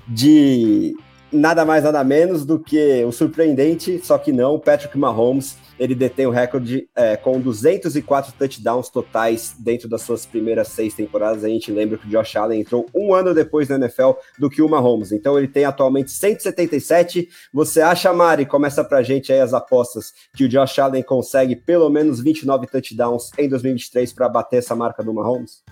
de 0.08 0.94
nada 1.32 1.64
mais, 1.64 1.84
nada 1.84 2.02
menos 2.02 2.44
do 2.44 2.58
que 2.58 3.04
o 3.04 3.12
surpreendente, 3.12 4.00
só 4.04 4.18
que 4.18 4.32
não, 4.32 4.58
Patrick 4.58 4.96
Mahomes. 4.96 5.56
Ele 5.78 5.94
detém 5.94 6.26
o 6.26 6.30
recorde 6.30 6.88
é, 6.94 7.16
com 7.16 7.40
204 7.40 8.34
touchdowns 8.38 8.90
totais 8.90 9.54
dentro 9.58 9.88
das 9.88 10.02
suas 10.02 10.26
primeiras 10.26 10.68
seis 10.68 10.92
temporadas. 10.92 11.42
A 11.42 11.48
gente 11.48 11.72
lembra 11.72 11.96
que 11.96 12.06
o 12.06 12.10
Josh 12.10 12.36
Allen 12.36 12.60
entrou 12.60 12.84
um 12.94 13.14
ano 13.14 13.32
depois 13.32 13.66
na 13.68 13.76
NFL 13.76 14.10
do 14.38 14.50
que 14.50 14.60
o 14.60 14.68
Mahomes. 14.68 15.10
Então 15.10 15.38
ele 15.38 15.48
tem 15.48 15.64
atualmente 15.64 16.10
177. 16.10 17.28
Você 17.54 17.80
acha, 17.80 18.12
Mari, 18.12 18.44
começa 18.44 18.84
pra 18.84 19.02
gente 19.02 19.32
aí 19.32 19.40
as 19.40 19.54
apostas, 19.54 20.12
que 20.36 20.44
o 20.44 20.48
Josh 20.48 20.78
Allen 20.78 21.02
consegue 21.02 21.56
pelo 21.56 21.88
menos 21.88 22.20
29 22.20 22.66
touchdowns 22.66 23.30
em 23.38 23.48
2023 23.48 24.12
para 24.12 24.28
bater 24.28 24.58
essa 24.58 24.76
marca 24.76 25.02
do 25.02 25.14
Mahomes? 25.14 25.62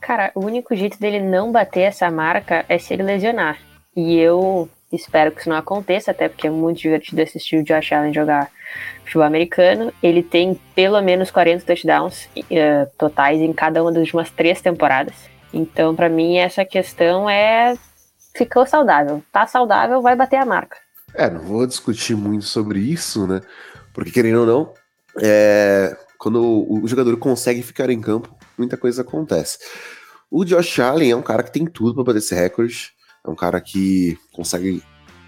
Cara, 0.00 0.32
o 0.34 0.40
único 0.40 0.74
jeito 0.74 0.98
dele 0.98 1.20
não 1.20 1.52
bater 1.52 1.80
essa 1.80 2.10
marca 2.10 2.64
é 2.70 2.78
se 2.78 2.94
ele 2.94 3.02
lesionar. 3.02 3.58
E 3.98 4.16
eu 4.16 4.70
espero 4.92 5.32
que 5.32 5.40
isso 5.40 5.48
não 5.48 5.56
aconteça, 5.56 6.12
até 6.12 6.28
porque 6.28 6.46
é 6.46 6.50
muito 6.50 6.78
divertido 6.78 7.20
assistir 7.20 7.56
o 7.56 7.64
Josh 7.64 7.92
Allen 7.92 8.14
jogar 8.14 8.48
futebol 9.02 9.24
americano. 9.26 9.92
Ele 10.00 10.22
tem 10.22 10.54
pelo 10.72 11.02
menos 11.02 11.32
40 11.32 11.66
touchdowns 11.66 12.26
uh, 12.36 12.88
totais 12.96 13.40
em 13.40 13.52
cada 13.52 13.82
uma 13.82 13.90
das 13.90 14.02
últimas 14.02 14.30
três 14.30 14.60
temporadas. 14.60 15.16
Então, 15.52 15.96
para 15.96 16.08
mim, 16.08 16.36
essa 16.36 16.64
questão 16.64 17.28
é. 17.28 17.76
Ficou 18.36 18.64
saudável. 18.64 19.20
Tá 19.32 19.48
saudável, 19.48 20.00
vai 20.00 20.14
bater 20.14 20.36
a 20.36 20.46
marca. 20.46 20.76
É, 21.12 21.28
não 21.28 21.40
vou 21.40 21.66
discutir 21.66 22.14
muito 22.14 22.44
sobre 22.44 22.78
isso, 22.78 23.26
né? 23.26 23.40
Porque, 23.92 24.12
querendo 24.12 24.42
ou 24.42 24.46
não, 24.46 24.74
é... 25.20 25.96
quando 26.20 26.40
o 26.40 26.86
jogador 26.86 27.16
consegue 27.16 27.62
ficar 27.62 27.90
em 27.90 28.00
campo, 28.00 28.32
muita 28.56 28.76
coisa 28.76 29.02
acontece. 29.02 29.58
O 30.30 30.44
Josh 30.44 30.78
Allen 30.78 31.10
é 31.10 31.16
um 31.16 31.22
cara 31.22 31.42
que 31.42 31.50
tem 31.50 31.66
tudo 31.66 31.96
para 31.96 32.04
bater 32.04 32.18
esse 32.18 32.32
recorde. 32.32 32.96
É 33.24 33.30
um 33.30 33.34
cara 33.34 33.60
que 33.60 34.18
consegue 34.32 34.82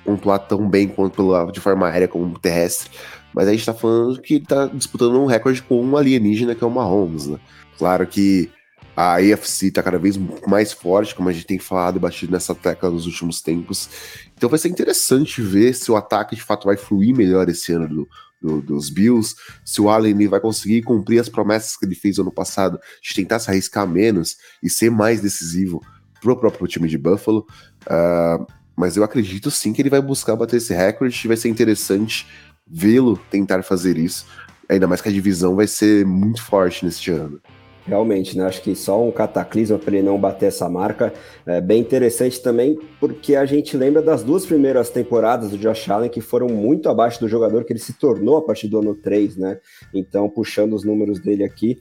pontuar 0.05 0.39
tão 0.41 0.69
bem 0.69 0.89
quanto 0.89 1.17
pela, 1.17 1.51
de 1.51 1.61
forma 1.61 1.89
aérea 1.89 2.09
como 2.09 2.39
terrestre. 2.39 2.91
Mas 3.33 3.49
a 3.49 3.53
gente 3.53 3.67
tá 3.67 3.75
falando 3.75 4.21
que 4.21 4.35
ele 4.37 4.47
tá 4.47 4.67
disputando 4.67 5.21
um 5.21 5.27
recorde 5.27 5.63
com 5.63 5.81
um 5.81 5.97
alienígena 5.97 6.55
que 6.55 6.65
é 6.65 6.67
o 6.67 6.71
Mahomes, 6.71 7.27
né? 7.27 7.39
Claro 7.79 8.07
que 8.07 8.51
a 8.97 9.17
AFC 9.17 9.71
tá 9.71 9.83
cada 9.83 9.99
vez 9.99 10.19
mais 10.47 10.73
forte, 10.73 11.15
como 11.15 11.29
a 11.29 11.33
gente 11.33 11.47
tem 11.47 11.59
falado 11.59 11.97
e 11.97 12.01
batido 12.01 12.33
nessa 12.33 12.55
tecla 12.55 12.91
nos 12.91 13.07
últimos 13.07 13.41
tempos. 13.41 13.89
Então 14.37 14.49
vai 14.49 14.59
ser 14.59 14.69
interessante 14.69 15.41
ver 15.41 15.75
se 15.75 15.91
o 15.91 15.97
ataque 15.97 16.35
de 16.35 16.43
fato 16.43 16.67
vai 16.67 16.77
fluir 16.77 17.15
melhor 17.15 17.49
esse 17.49 17.73
ano 17.73 17.89
do, 17.89 18.09
do, 18.43 18.61
dos 18.61 18.91
Bills, 18.91 19.35
se 19.65 19.81
o 19.81 19.89
Allen 19.89 20.27
vai 20.29 20.41
conseguir 20.41 20.83
cumprir 20.83 21.21
as 21.21 21.29
promessas 21.29 21.77
que 21.77 21.87
ele 21.87 21.95
fez 21.95 22.19
ano 22.19 22.33
passado, 22.33 22.79
de 23.01 23.15
tentar 23.15 23.39
se 23.39 23.51
arriscar 23.51 23.87
menos 23.87 24.37
e 24.63 24.69
ser 24.69 24.91
mais 24.91 25.21
decisivo 25.21 25.81
pro 26.21 26.37
próprio 26.37 26.67
time 26.67 26.89
de 26.89 26.99
Buffalo. 26.99 27.47
Uh, 27.87 28.47
mas 28.77 28.97
eu 28.97 29.05
acredito 29.05 29.51
sim 29.51 29.73
que 29.73 29.83
ele 29.83 29.91
vai 29.91 30.01
buscar 30.01 30.37
bater 30.37 30.57
esse 30.57 30.73
recorde. 30.73 31.29
Vai 31.29 31.37
ser 31.37 31.49
interessante 31.49 32.27
vê-lo 32.67 33.19
tentar 33.31 33.63
fazer 33.63 33.99
isso. 33.99 34.27
Ainda 34.69 34.87
mais 34.87 35.01
que 35.01 35.09
a 35.09 35.13
divisão 35.13 35.57
vai 35.57 35.67
ser 35.67 36.07
muito 36.07 36.43
forte 36.43 36.85
neste 36.85 37.11
ano. 37.11 37.41
Realmente, 37.87 38.37
né? 38.39 38.45
Acho 38.45 38.63
que 38.63 38.75
só 38.77 39.03
um 39.05 39.11
cataclisma 39.11 39.79
para 39.79 39.97
ele 39.97 40.07
não 40.07 40.19
bater 40.19 40.47
essa 40.47 40.69
marca. 40.69 41.13
É 41.45 41.61
bem 41.61 41.81
interessante 41.81 42.41
também, 42.41 42.79
porque 43.01 43.35
a 43.35 43.45
gente 43.45 43.77
lembra 43.77 44.01
das 44.01 44.23
duas 44.23 44.47
primeiras 44.47 44.91
temporadas 44.91 45.51
do 45.51 45.59
Josh 45.59 45.91
Allen 45.91 46.11
que 46.11 46.21
foram 46.21 46.47
muito 46.47 46.89
abaixo 46.89 47.19
do 47.19 47.29
jogador 47.29 47.65
que 47.65 47.73
ele 47.73 47.81
se 47.81 47.95
tornou 47.95 48.37
a 48.37 48.43
partir 48.43 48.69
do 48.69 48.79
ano 48.79 48.95
3, 48.95 49.37
né? 49.37 49.59
Então, 49.93 50.29
puxando 50.29 50.75
os 50.75 50.85
números 50.85 51.19
dele 51.19 51.43
aqui, 51.43 51.79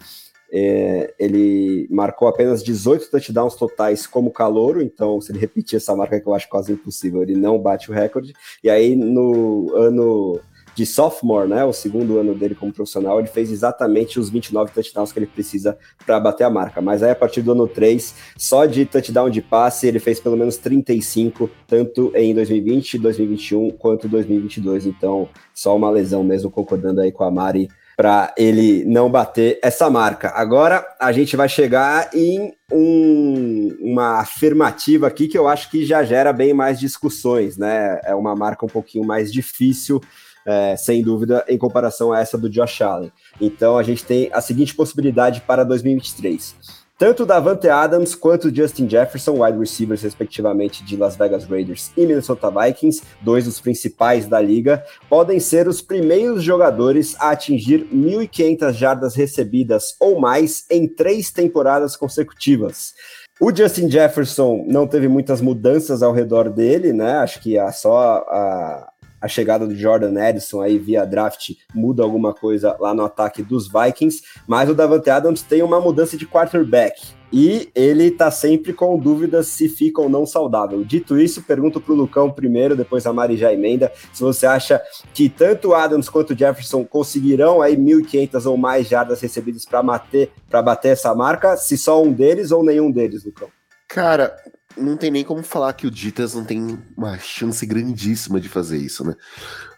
É, 0.51 1.13
ele 1.19 1.87
marcou 1.91 2.27
apenas 2.27 2.63
18 2.63 3.11
touchdowns 3.11 3.55
totais 3.55 4.07
como 4.07 4.31
calouro, 4.31 4.81
então 4.81 5.21
se 5.21 5.31
ele 5.31 5.39
repetir 5.39 5.77
essa 5.77 5.95
marca 5.95 6.19
que 6.19 6.27
eu 6.27 6.33
acho 6.33 6.49
quase 6.49 6.71
impossível, 6.71 7.21
ele 7.21 7.35
não 7.35 7.59
bate 7.59 7.91
o 7.91 7.93
recorde. 7.93 8.33
E 8.63 8.69
aí 8.69 8.95
no 8.95 9.71
ano 9.75 10.39
de 10.79 10.85
sophomore, 10.85 11.49
né, 11.49 11.65
o 11.65 11.73
segundo 11.73 12.17
ano 12.17 12.33
dele 12.33 12.55
como 12.55 12.71
profissional, 12.71 13.19
ele 13.19 13.27
fez 13.27 13.51
exatamente 13.51 14.17
os 14.17 14.29
29 14.29 14.71
touchdowns 14.71 15.11
que 15.11 15.19
ele 15.19 15.27
precisa 15.27 15.77
para 16.05 16.19
bater 16.21 16.45
a 16.45 16.49
marca. 16.49 16.79
Mas 16.79 17.03
aí 17.03 17.11
a 17.11 17.15
partir 17.15 17.41
do 17.41 17.51
ano 17.51 17.67
3, 17.67 18.15
só 18.37 18.65
de 18.65 18.85
touchdown 18.85 19.29
de 19.29 19.41
passe, 19.41 19.87
ele 19.87 19.99
fez 19.99 20.21
pelo 20.21 20.37
menos 20.37 20.55
35, 20.55 21.49
tanto 21.67 22.13
em 22.15 22.33
2020, 22.33 22.97
2021 22.97 23.71
quanto 23.71 24.07
2022. 24.07 24.85
Então, 24.85 25.27
só 25.53 25.75
uma 25.75 25.89
lesão 25.89 26.23
mesmo, 26.23 26.49
concordando 26.49 27.01
aí 27.01 27.11
com 27.11 27.25
a 27.25 27.31
Mari 27.31 27.67
para 27.99 28.33
ele 28.37 28.85
não 28.85 29.11
bater 29.11 29.59
essa 29.61 29.89
marca. 29.89 30.29
Agora 30.29 30.87
a 30.97 31.11
gente 31.11 31.35
vai 31.35 31.49
chegar 31.49 32.09
em 32.13 32.53
um, 32.71 33.75
uma 33.81 34.21
afirmativa 34.21 35.05
aqui 35.05 35.27
que 35.27 35.37
eu 35.37 35.49
acho 35.49 35.69
que 35.69 35.85
já 35.85 36.01
gera 36.01 36.31
bem 36.31 36.53
mais 36.53 36.79
discussões, 36.79 37.57
né? 37.57 37.99
É 38.05 38.15
uma 38.15 38.33
marca 38.37 38.65
um 38.65 38.69
pouquinho 38.69 39.05
mais 39.05 39.33
difícil 39.33 39.99
é, 40.45 40.77
sem 40.77 41.03
dúvida, 41.03 41.43
em 41.49 41.57
comparação 41.57 42.13
a 42.13 42.21
essa 42.21 42.37
do 42.37 42.49
Josh 42.49 42.81
Allen. 42.81 43.11
Então 43.41 43.77
a 43.77 43.83
gente 43.83 44.05
tem 44.05 44.29
a 44.31 44.39
seguinte 44.39 44.73
possibilidade 44.73 45.41
para 45.41 45.65
2023. 45.65 46.78
Tanto 46.99 47.25
Davante 47.25 47.69
Adams 47.69 48.13
quanto 48.13 48.53
Justin 48.53 48.85
Jefferson, 48.89 49.41
wide 49.41 49.57
receivers 49.57 50.01
respectivamente 50.01 50.83
de 50.83 50.97
Las 50.97 51.15
Vegas 51.15 51.45
Raiders 51.45 51.93
e 51.95 52.05
Minnesota 52.05 52.51
Vikings, 52.51 53.01
dois 53.21 53.45
dos 53.45 53.61
principais 53.61 54.27
da 54.27 54.41
liga, 54.41 54.83
podem 55.09 55.39
ser 55.39 55.69
os 55.69 55.81
primeiros 55.81 56.43
jogadores 56.43 57.15
a 57.17 57.29
atingir 57.29 57.87
1.500 57.89 58.73
jardas 58.73 59.15
recebidas 59.15 59.95
ou 59.97 60.19
mais 60.19 60.65
em 60.69 60.89
três 60.89 61.31
temporadas 61.31 61.95
consecutivas. 61.95 62.93
O 63.39 63.55
Justin 63.55 63.89
Jefferson 63.89 64.65
não 64.67 64.85
teve 64.85 65.07
muitas 65.07 65.39
mudanças 65.39 66.03
ao 66.03 66.11
redor 66.11 66.49
dele, 66.49 66.91
né? 66.91 67.13
Acho 67.19 67.39
que 67.39 67.57
a, 67.57 67.71
só 67.71 68.25
a, 68.27 68.88
a 69.21 69.27
chegada 69.27 69.67
do 69.67 69.75
Jordan 69.75 70.13
Edison 70.29 70.61
aí 70.61 70.77
via 70.77 71.05
draft 71.05 71.51
muda 71.73 72.03
alguma 72.03 72.33
coisa 72.33 72.75
lá 72.79 72.93
no 72.93 73.03
ataque 73.03 73.43
dos 73.43 73.67
Vikings, 73.67 74.21
mas 74.47 74.69
o 74.69 74.73
Davante 74.73 75.09
Adams 75.09 75.41
tem 75.41 75.61
uma 75.61 75.79
mudança 75.79 76.17
de 76.17 76.25
quarterback. 76.25 77.19
E 77.31 77.69
ele 77.75 78.09
tá 78.09 78.31
sempre 78.31 78.73
com 78.73 78.97
dúvidas 78.97 79.47
se 79.47 79.69
fica 79.69 80.01
ou 80.01 80.09
não 80.09 80.25
saudável. 80.25 80.83
Dito 80.83 81.19
isso, 81.19 81.43
pergunto 81.43 81.79
pro 81.79 81.93
Lucão 81.93 82.31
primeiro, 82.31 82.75
depois 82.75 83.05
a 83.05 83.13
Mari 83.13 83.37
já 83.37 83.53
emenda, 83.53 83.91
se 84.11 84.21
você 84.21 84.47
acha 84.47 84.81
que 85.13 85.29
tanto 85.29 85.75
Adams 85.75 86.09
quanto 86.09 86.37
Jefferson 86.37 86.83
conseguirão 86.83 87.61
aí 87.61 87.77
1.500 87.77 88.45
ou 88.47 88.57
mais 88.57 88.87
jardas 88.87 89.21
recebidas 89.21 89.63
para 89.63 89.83
bater, 89.83 90.31
bater 90.49 90.89
essa 90.89 91.13
marca, 91.13 91.55
se 91.55 91.77
só 91.77 92.01
um 92.01 92.11
deles 92.11 92.51
ou 92.51 92.63
nenhum 92.63 92.89
deles, 92.89 93.23
Lucão. 93.23 93.49
Cara, 93.87 94.35
não 94.77 94.95
tem 94.97 95.11
nem 95.11 95.23
como 95.23 95.43
falar 95.43 95.73
que 95.73 95.87
o 95.87 95.91
Ditas 95.91 96.33
não 96.33 96.43
tem 96.43 96.79
uma 96.95 97.17
chance 97.17 97.65
grandíssima 97.65 98.39
de 98.39 98.47
fazer 98.47 98.77
isso, 98.77 99.05
né? 99.05 99.15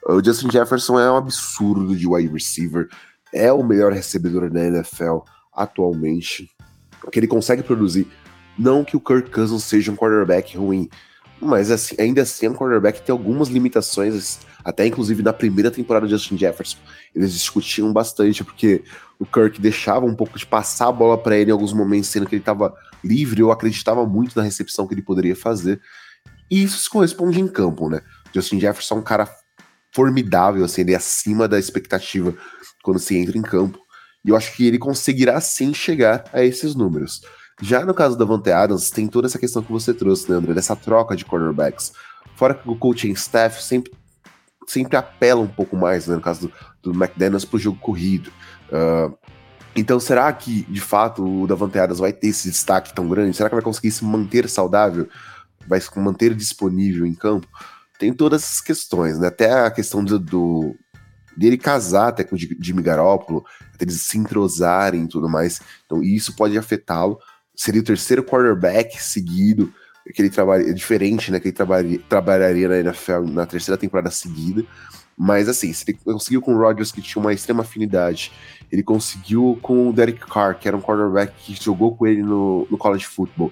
O 0.06 0.24
Justin 0.24 0.52
Jefferson 0.52 1.00
é 1.00 1.12
um 1.12 1.18
absurdo 1.18 1.96
de 1.96 2.08
wide 2.08 2.32
receiver, 2.32 2.90
é 3.34 3.52
o 3.52 3.64
melhor 3.64 3.94
recebedor 3.94 4.50
da 4.50 4.66
NFL 4.66 5.20
atualmente, 5.54 6.50
que 7.12 7.20
ele 7.20 7.28
consegue 7.28 7.64
produzir. 7.64 8.08
Não 8.58 8.84
que 8.84 8.98
o 8.98 9.00
Kirk 9.00 9.32
Cousins 9.32 9.64
seja 9.64 9.92
um 9.92 9.96
quarterback 9.96 10.58
ruim, 10.58 10.90
mas 11.40 11.72
assim, 11.72 11.96
ainda 11.98 12.22
assim 12.22 12.46
é 12.46 12.50
um 12.50 12.56
quarterback 12.56 13.00
que 13.00 13.06
tem 13.06 13.14
algumas 13.14 13.48
limitações, 13.48 14.40
até 14.64 14.86
inclusive 14.86 15.24
na 15.24 15.34
primeira 15.34 15.72
temporada 15.72 16.06
do 16.06 16.10
Justin 16.10 16.38
Jefferson. 16.38 16.78
Eles 17.16 17.34
discutiam 17.34 17.92
bastante, 17.92 18.44
porque 18.44 18.84
o 19.18 19.26
Kirk 19.26 19.60
deixava 19.60 20.06
um 20.06 20.16
pouco 20.16 20.38
de 20.38 20.46
passar 20.46 20.90
a 20.90 20.92
bola 20.92 21.18
para 21.18 21.38
ele 21.38 21.50
em 21.50 21.54
alguns 21.54 21.74
momentos, 21.74 22.10
sendo 22.10 22.28
que 22.28 22.36
ele 22.36 22.42
estava 22.42 22.76
livre, 23.04 23.42
eu 23.42 23.52
acreditava 23.52 24.06
muito 24.06 24.36
na 24.36 24.44
recepção 24.44 24.88
que 24.88 24.94
ele 24.94 25.02
poderia 25.02 25.36
fazer. 25.36 25.82
E 26.50 26.64
isso 26.64 26.78
se 26.78 26.90
corresponde 26.90 27.40
em 27.40 27.48
campo, 27.48 27.90
né? 27.90 28.02
Justin 28.34 28.60
Jefferson 28.60 28.96
é 28.96 28.98
um 29.00 29.04
cara 29.04 29.30
formidável, 29.94 30.64
assim, 30.64 30.82
ele 30.82 30.94
é 30.94 30.96
acima 30.96 31.48
da 31.48 31.60
expectativa 31.60 32.34
quando 32.84 33.00
se 33.00 33.18
entra 33.18 33.38
em 33.38 33.42
campo. 33.42 33.80
E 34.24 34.30
eu 34.30 34.36
acho 34.36 34.54
que 34.56 34.66
ele 34.66 34.78
conseguirá 34.78 35.40
sim 35.42 35.74
chegar 35.74 36.26
a 36.32 36.44
esses 36.44 36.76
números. 36.76 37.22
Já 37.62 37.86
no 37.86 37.94
caso 37.94 38.18
da 38.18 38.26
Vante 38.26 38.52
Adams, 38.52 38.90
tem 38.90 39.08
toda 39.08 39.28
essa 39.28 39.40
questão 39.40 39.62
que 39.62 39.72
você 39.72 39.94
trouxe, 39.94 40.30
né, 40.30 40.38
André? 40.38 40.54
Dessa 40.54 40.76
troca 40.76 41.16
de 41.16 41.26
cornerbacks. 41.26 41.94
Fora 42.36 42.54
que 42.54 42.68
o 42.70 42.76
coaching 42.76 43.12
staff 43.12 43.64
sempre, 43.64 43.92
sempre 44.68 44.98
apela 44.98 45.42
um 45.42 45.48
pouco 45.48 45.76
mais, 45.76 46.08
né, 46.08 46.16
no 46.16 46.22
caso 46.22 46.52
do, 46.82 46.92
do 46.92 47.04
McDaniels, 47.04 47.46
pro 47.46 47.60
jogo 47.60 47.80
corrido. 47.80 48.32
Uh, 48.72 49.16
então, 49.76 50.00
será 50.00 50.32
que, 50.34 50.64
de 50.64 50.82
fato, 50.82 51.24
o 51.24 51.48
Davante 51.48 51.80
Adams 51.80 52.00
vai 52.00 52.12
ter 52.12 52.28
esse 52.28 52.50
destaque 52.50 52.94
tão 52.94 53.08
grande? 53.08 53.36
Será 53.36 53.50
que 53.50 53.56
vai 53.56 53.64
conseguir 53.64 53.92
se 53.92 54.04
manter 54.04 54.50
saudável? 54.50 55.08
Vai 55.68 55.80
se 55.80 55.98
manter 56.00 56.36
disponível 56.36 57.06
em 57.06 57.14
campo? 57.14 57.48
Tem 57.98 58.14
todas 58.14 58.44
essas 58.44 58.62
questões, 58.62 59.20
né? 59.20 59.28
Até 59.28 59.52
a 59.52 59.72
questão 59.72 60.04
do, 60.04 60.20
do 60.20 60.76
dele 61.38 61.58
casar 61.58 62.10
até 62.10 62.24
com 62.24 62.36
o 62.36 62.40
Jimmy 62.40 62.82
Garoppolo, 62.82 63.46
até 63.74 63.86
eles 63.86 64.02
se 64.02 64.18
entrosarem 64.18 65.04
e 65.04 65.08
tudo 65.08 65.30
mais. 65.30 65.62
Então, 65.86 66.04
isso 66.04 66.36
pode 66.36 66.58
afetá-lo. 66.58 67.20
Seria 67.56 67.82
o 67.82 67.86
terceiro 67.86 68.24
quarterback 68.24 69.02
seguido 69.02 69.74
que 70.14 70.22
ele 70.22 70.30
trabalha 70.30 70.70
é 70.70 70.74
diferente, 70.74 71.32
né? 71.32 71.40
Que 71.40 71.50
ele 71.50 71.56
trabalha, 71.56 72.00
trabalharia 72.10 72.68
na 72.68 72.78
NFL 72.80 73.22
na 73.32 73.46
terceira 73.46 73.78
temporada 73.78 74.12
seguida. 74.12 74.66
Mas 75.18 75.48
assim, 75.48 75.72
se 75.72 75.86
ele 75.88 76.00
conseguiu 76.04 76.42
com 76.42 76.56
o 76.56 76.58
Rodgers, 76.58 76.92
que 76.92 77.02
tinha 77.02 77.22
uma 77.22 77.34
extrema 77.34 77.62
afinidade, 77.62 78.32
ele 78.72 78.84
conseguiu 78.84 79.60
com 79.62 79.90
o 79.90 79.94
Derek 79.94 80.20
Carr, 80.20 80.58
que 80.58 80.68
era 80.68 80.78
um 80.78 80.82
quarterback 80.82 81.34
que 81.38 81.54
jogou 81.54 81.96
com 81.96 82.08
ele 82.08 82.22
no, 82.22 82.68
no 82.70 82.78
college 82.78 83.06
football. 83.06 83.52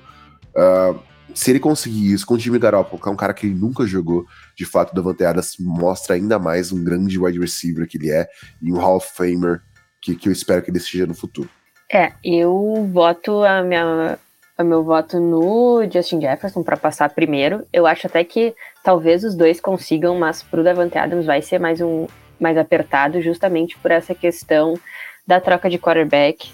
Uh, 0.56 1.00
se 1.34 1.52
ele 1.52 1.60
conseguir 1.60 2.14
isso 2.14 2.26
com 2.26 2.34
o 2.34 2.40
Jimmy 2.40 2.58
Garoppolo, 2.58 3.02
que 3.02 3.08
é 3.08 3.12
um 3.12 3.16
cara 3.16 3.34
que 3.34 3.46
ele 3.46 3.56
nunca 3.56 3.86
jogou, 3.86 4.26
de 4.56 4.66
fato, 4.66 4.96
Davante 4.96 5.24
Adams 5.24 5.56
mostra 5.60 6.16
ainda 6.16 6.40
mais 6.40 6.72
um 6.72 6.84
grande 6.84 7.20
wide 7.20 7.40
receiver 7.40 7.88
que 7.88 7.98
ele 7.98 8.10
é 8.10 8.28
e 8.62 8.72
um 8.72 8.78
Hall 8.78 8.98
of 8.98 9.12
Famer 9.14 9.62
que, 10.02 10.16
que 10.16 10.30
eu 10.30 10.34
espero 10.34 10.62
que 10.62 10.72
ele 10.72 10.80
seja 10.80 11.06
no 11.06 11.14
futuro. 11.14 11.50
É, 11.92 12.14
eu 12.24 12.88
voto 12.92 13.44
a 13.44 13.62
minha, 13.64 14.18
o 14.58 14.64
meu 14.64 14.84
voto 14.84 15.20
no 15.20 15.82
Justin 15.92 16.22
Jefferson 16.22 16.64
para 16.64 16.78
passar 16.78 17.10
primeiro. 17.10 17.66
Eu 17.74 17.86
acho 17.86 18.08
até 18.08 18.24
que 18.24 18.56
talvez 18.84 19.24
os 19.24 19.36
dois 19.36 19.60
consigam, 19.60 20.18
mas 20.18 20.42
pro 20.42 20.64
Davante 20.64 20.98
Adams 20.98 21.26
vai 21.26 21.42
ser 21.42 21.60
mais 21.60 21.82
um 21.82 22.08
mais 22.40 22.58
apertado 22.58 23.22
justamente 23.22 23.78
por 23.80 23.92
essa 23.92 24.16
questão 24.16 24.80
da 25.29 25.39
troca 25.39 25.69
de 25.69 25.77
quarterback, 25.77 26.51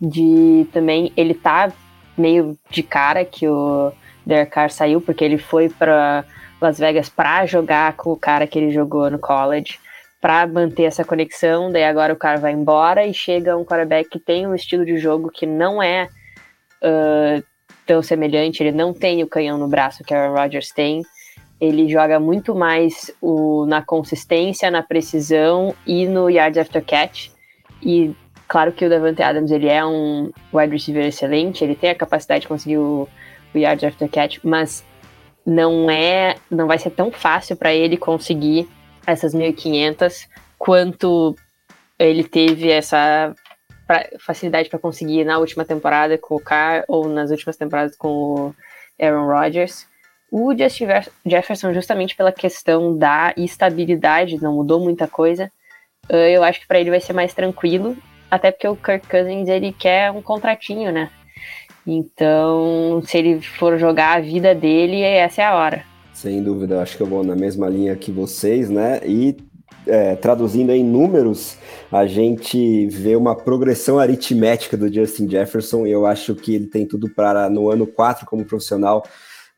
de 0.00 0.64
também 0.72 1.12
ele 1.16 1.34
tá 1.34 1.72
meio 2.16 2.56
de 2.70 2.80
cara 2.80 3.24
que 3.24 3.48
o 3.48 3.90
Derek 4.24 4.52
Carr 4.52 4.70
saiu 4.70 5.00
porque 5.00 5.24
ele 5.24 5.38
foi 5.38 5.68
para 5.68 6.24
Las 6.60 6.78
Vegas 6.78 7.08
para 7.08 7.44
jogar 7.46 7.94
com 7.94 8.12
o 8.12 8.16
cara 8.16 8.46
que 8.46 8.56
ele 8.56 8.70
jogou 8.70 9.10
no 9.10 9.18
college, 9.18 9.80
para 10.20 10.46
manter 10.46 10.84
essa 10.84 11.04
conexão. 11.04 11.72
Daí 11.72 11.82
agora 11.82 12.12
o 12.12 12.16
cara 12.16 12.38
vai 12.38 12.52
embora 12.52 13.04
e 13.04 13.12
chega 13.12 13.56
um 13.56 13.64
quarterback 13.64 14.08
que 14.08 14.20
tem 14.20 14.46
um 14.46 14.54
estilo 14.54 14.86
de 14.86 14.98
jogo 14.98 15.28
que 15.28 15.44
não 15.44 15.82
é 15.82 16.08
uh, 16.80 17.42
tão 17.84 18.04
semelhante. 18.04 18.62
Ele 18.62 18.70
não 18.70 18.94
tem 18.94 19.24
o 19.24 19.26
canhão 19.26 19.58
no 19.58 19.66
braço 19.66 20.04
que 20.04 20.14
Aaron 20.14 20.36
Rodgers 20.36 20.70
tem. 20.70 21.02
Ele 21.60 21.88
joga 21.88 22.20
muito 22.20 22.54
mais 22.54 23.10
o, 23.20 23.66
na 23.66 23.82
consistência, 23.82 24.70
na 24.70 24.80
precisão 24.80 25.74
e 25.84 26.06
no 26.06 26.30
yards 26.30 26.58
after 26.58 26.84
catch. 26.84 27.32
E 27.82 28.14
claro 28.48 28.72
que 28.72 28.84
o 28.84 28.88
Davante 28.88 29.22
Adams 29.22 29.50
ele 29.50 29.68
é 29.68 29.84
um 29.84 30.30
wide 30.52 30.72
receiver 30.72 31.06
excelente, 31.06 31.64
ele 31.64 31.74
tem 31.74 31.90
a 31.90 31.94
capacidade 31.94 32.42
de 32.42 32.48
conseguir 32.48 32.78
o, 32.78 33.08
o 33.54 33.58
yards 33.58 33.84
after 33.84 34.08
catch, 34.08 34.38
mas 34.42 34.84
não 35.44 35.90
é, 35.90 36.36
não 36.50 36.66
vai 36.66 36.78
ser 36.78 36.90
tão 36.90 37.10
fácil 37.10 37.56
para 37.56 37.74
ele 37.74 37.96
conseguir 37.96 38.68
essas 39.06 39.34
1.500 39.34 40.28
quanto 40.58 41.36
ele 41.98 42.22
teve 42.22 42.70
essa 42.70 43.34
pra, 43.86 44.08
facilidade 44.20 44.68
para 44.68 44.78
conseguir 44.78 45.24
na 45.24 45.38
última 45.38 45.64
temporada 45.64 46.16
com 46.16 46.36
o 46.36 46.40
Carr 46.40 46.84
ou 46.88 47.08
nas 47.08 47.30
últimas 47.30 47.56
temporadas 47.56 47.96
com 47.96 48.08
o 48.08 48.54
Aaron 49.00 49.26
Rodgers. 49.26 49.86
O 50.30 50.56
Justin 50.56 50.86
Jefferson, 51.26 51.74
justamente 51.74 52.16
pela 52.16 52.32
questão 52.32 52.96
da 52.96 53.34
estabilidade, 53.36 54.40
não 54.40 54.54
mudou 54.54 54.80
muita 54.80 55.06
coisa, 55.06 55.50
eu 56.08 56.42
acho 56.42 56.60
que 56.60 56.66
para 56.66 56.80
ele 56.80 56.90
vai 56.90 57.00
ser 57.00 57.12
mais 57.12 57.32
tranquilo, 57.34 57.96
até 58.30 58.50
porque 58.50 58.68
o 58.68 58.76
Kirk 58.76 59.06
Cousins 59.08 59.48
ele 59.48 59.72
quer 59.72 60.10
um 60.10 60.22
contratinho, 60.22 60.92
né? 60.92 61.10
Então, 61.86 63.02
se 63.04 63.18
ele 63.18 63.40
for 63.40 63.78
jogar 63.78 64.16
a 64.16 64.20
vida 64.20 64.54
dele, 64.54 65.02
essa 65.02 65.42
é 65.42 65.44
a 65.44 65.54
hora. 65.54 65.84
Sem 66.12 66.42
dúvida, 66.42 66.80
acho 66.80 66.96
que 66.96 67.02
eu 67.02 67.06
vou 67.06 67.24
na 67.24 67.34
mesma 67.34 67.68
linha 67.68 67.96
que 67.96 68.12
vocês, 68.12 68.70
né? 68.70 69.00
E 69.04 69.36
é, 69.86 70.14
traduzindo 70.14 70.70
em 70.70 70.84
números, 70.84 71.56
a 71.90 72.06
gente 72.06 72.86
vê 72.86 73.16
uma 73.16 73.34
progressão 73.34 73.98
aritmética 73.98 74.76
do 74.76 74.92
Justin 74.92 75.28
Jefferson 75.28 75.86
e 75.86 75.90
eu 75.90 76.06
acho 76.06 76.34
que 76.34 76.54
ele 76.54 76.66
tem 76.66 76.86
tudo 76.86 77.08
para, 77.10 77.50
no 77.50 77.70
ano 77.70 77.86
4 77.86 78.24
como 78.26 78.44
profissional, 78.44 79.02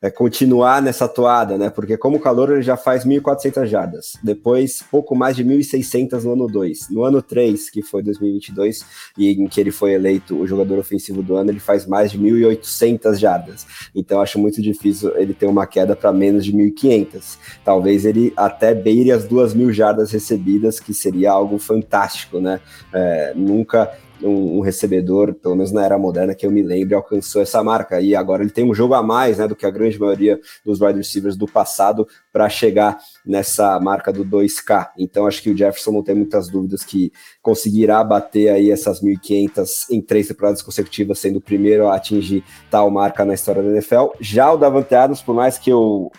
é, 0.01 0.09
continuar 0.09 0.81
nessa 0.81 1.07
toada, 1.07 1.57
né? 1.57 1.69
Porque 1.69 1.97
como 1.97 2.19
calor 2.19 2.51
ele 2.51 2.61
já 2.61 2.77
faz 2.77 3.05
1.400 3.05 3.65
jardas, 3.65 4.13
depois 4.23 4.83
pouco 4.91 5.15
mais 5.15 5.35
de 5.35 5.43
1.600 5.43 6.23
no 6.23 6.33
ano 6.33 6.47
2. 6.47 6.89
No 6.89 7.03
ano 7.03 7.21
3, 7.21 7.69
que 7.69 7.81
foi 7.81 8.03
2022, 8.03 8.85
e 9.17 9.31
em 9.31 9.47
que 9.47 9.59
ele 9.59 9.71
foi 9.71 9.93
eleito 9.93 10.37
o 10.37 10.45
jogador 10.45 10.79
ofensivo 10.79 11.23
do 11.23 11.35
ano, 11.35 11.51
ele 11.51 11.59
faz 11.59 11.85
mais 11.85 12.11
de 12.11 12.19
1.800 12.19 13.15
jardas. 13.15 13.65
Então 13.95 14.21
acho 14.21 14.37
muito 14.37 14.61
difícil 14.61 15.15
ele 15.17 15.33
ter 15.33 15.47
uma 15.47 15.65
queda 15.65 15.95
para 15.95 16.11
menos 16.11 16.45
de 16.45 16.53
1.500. 16.53 17.37
Talvez 17.63 18.05
ele 18.05 18.33
até 18.35 18.73
beire 18.73 19.11
as 19.11 19.27
2.000 19.27 19.71
jardas 19.71 20.11
recebidas, 20.11 20.79
que 20.79 20.93
seria 20.93 21.31
algo 21.31 21.57
fantástico, 21.57 22.39
né? 22.39 22.59
É, 22.93 23.33
nunca 23.35 23.91
um, 24.21 24.57
um, 24.57 24.59
recebedor, 24.61 25.33
pelo 25.33 25.55
menos 25.55 25.71
na 25.71 25.83
era 25.83 25.97
moderna, 25.97 26.35
que 26.35 26.45
eu 26.45 26.51
me 26.51 26.61
lembro, 26.61 26.95
alcançou 26.95 27.41
essa 27.41 27.63
marca. 27.63 27.99
E 28.01 28.15
agora 28.15 28.43
ele 28.43 28.51
tem 28.51 28.69
um 28.69 28.73
jogo 28.73 28.93
a 28.93 29.03
mais 29.03 29.37
né, 29.37 29.47
do 29.47 29.55
que 29.55 29.65
a 29.65 29.71
grande 29.71 29.99
maioria 29.99 30.39
dos 30.65 30.81
wide 30.81 30.97
receivers 30.97 31.35
do 31.35 31.47
passado 31.47 32.07
para 32.31 32.47
chegar 32.49 32.97
nessa 33.25 33.79
marca 33.79 34.11
do 34.11 34.25
2K. 34.25 34.89
Então 34.97 35.25
acho 35.25 35.41
que 35.41 35.49
o 35.49 35.57
Jefferson 35.57 35.91
não 35.91 36.03
tem 36.03 36.15
muitas 36.15 36.49
dúvidas 36.49 36.83
que 36.83 37.11
conseguirá 37.41 38.03
bater 38.03 38.49
aí 38.49 38.71
essas 38.71 39.01
1.500 39.01 39.85
em 39.91 40.01
três 40.01 40.27
temporadas 40.27 40.61
consecutivas, 40.61 41.19
sendo 41.19 41.37
o 41.37 41.41
primeiro 41.41 41.87
a 41.87 41.95
atingir 41.95 42.43
tal 42.69 42.89
marca 42.89 43.25
na 43.25 43.33
história 43.33 43.61
da 43.61 43.69
NFL. 43.69 44.11
Já 44.19 44.51
o 44.51 44.57
Davante 44.57 44.95
Adams, 44.95 45.21
por 45.21 45.35
mais 45.35 45.57
que 45.57 45.69
eu 45.69 46.11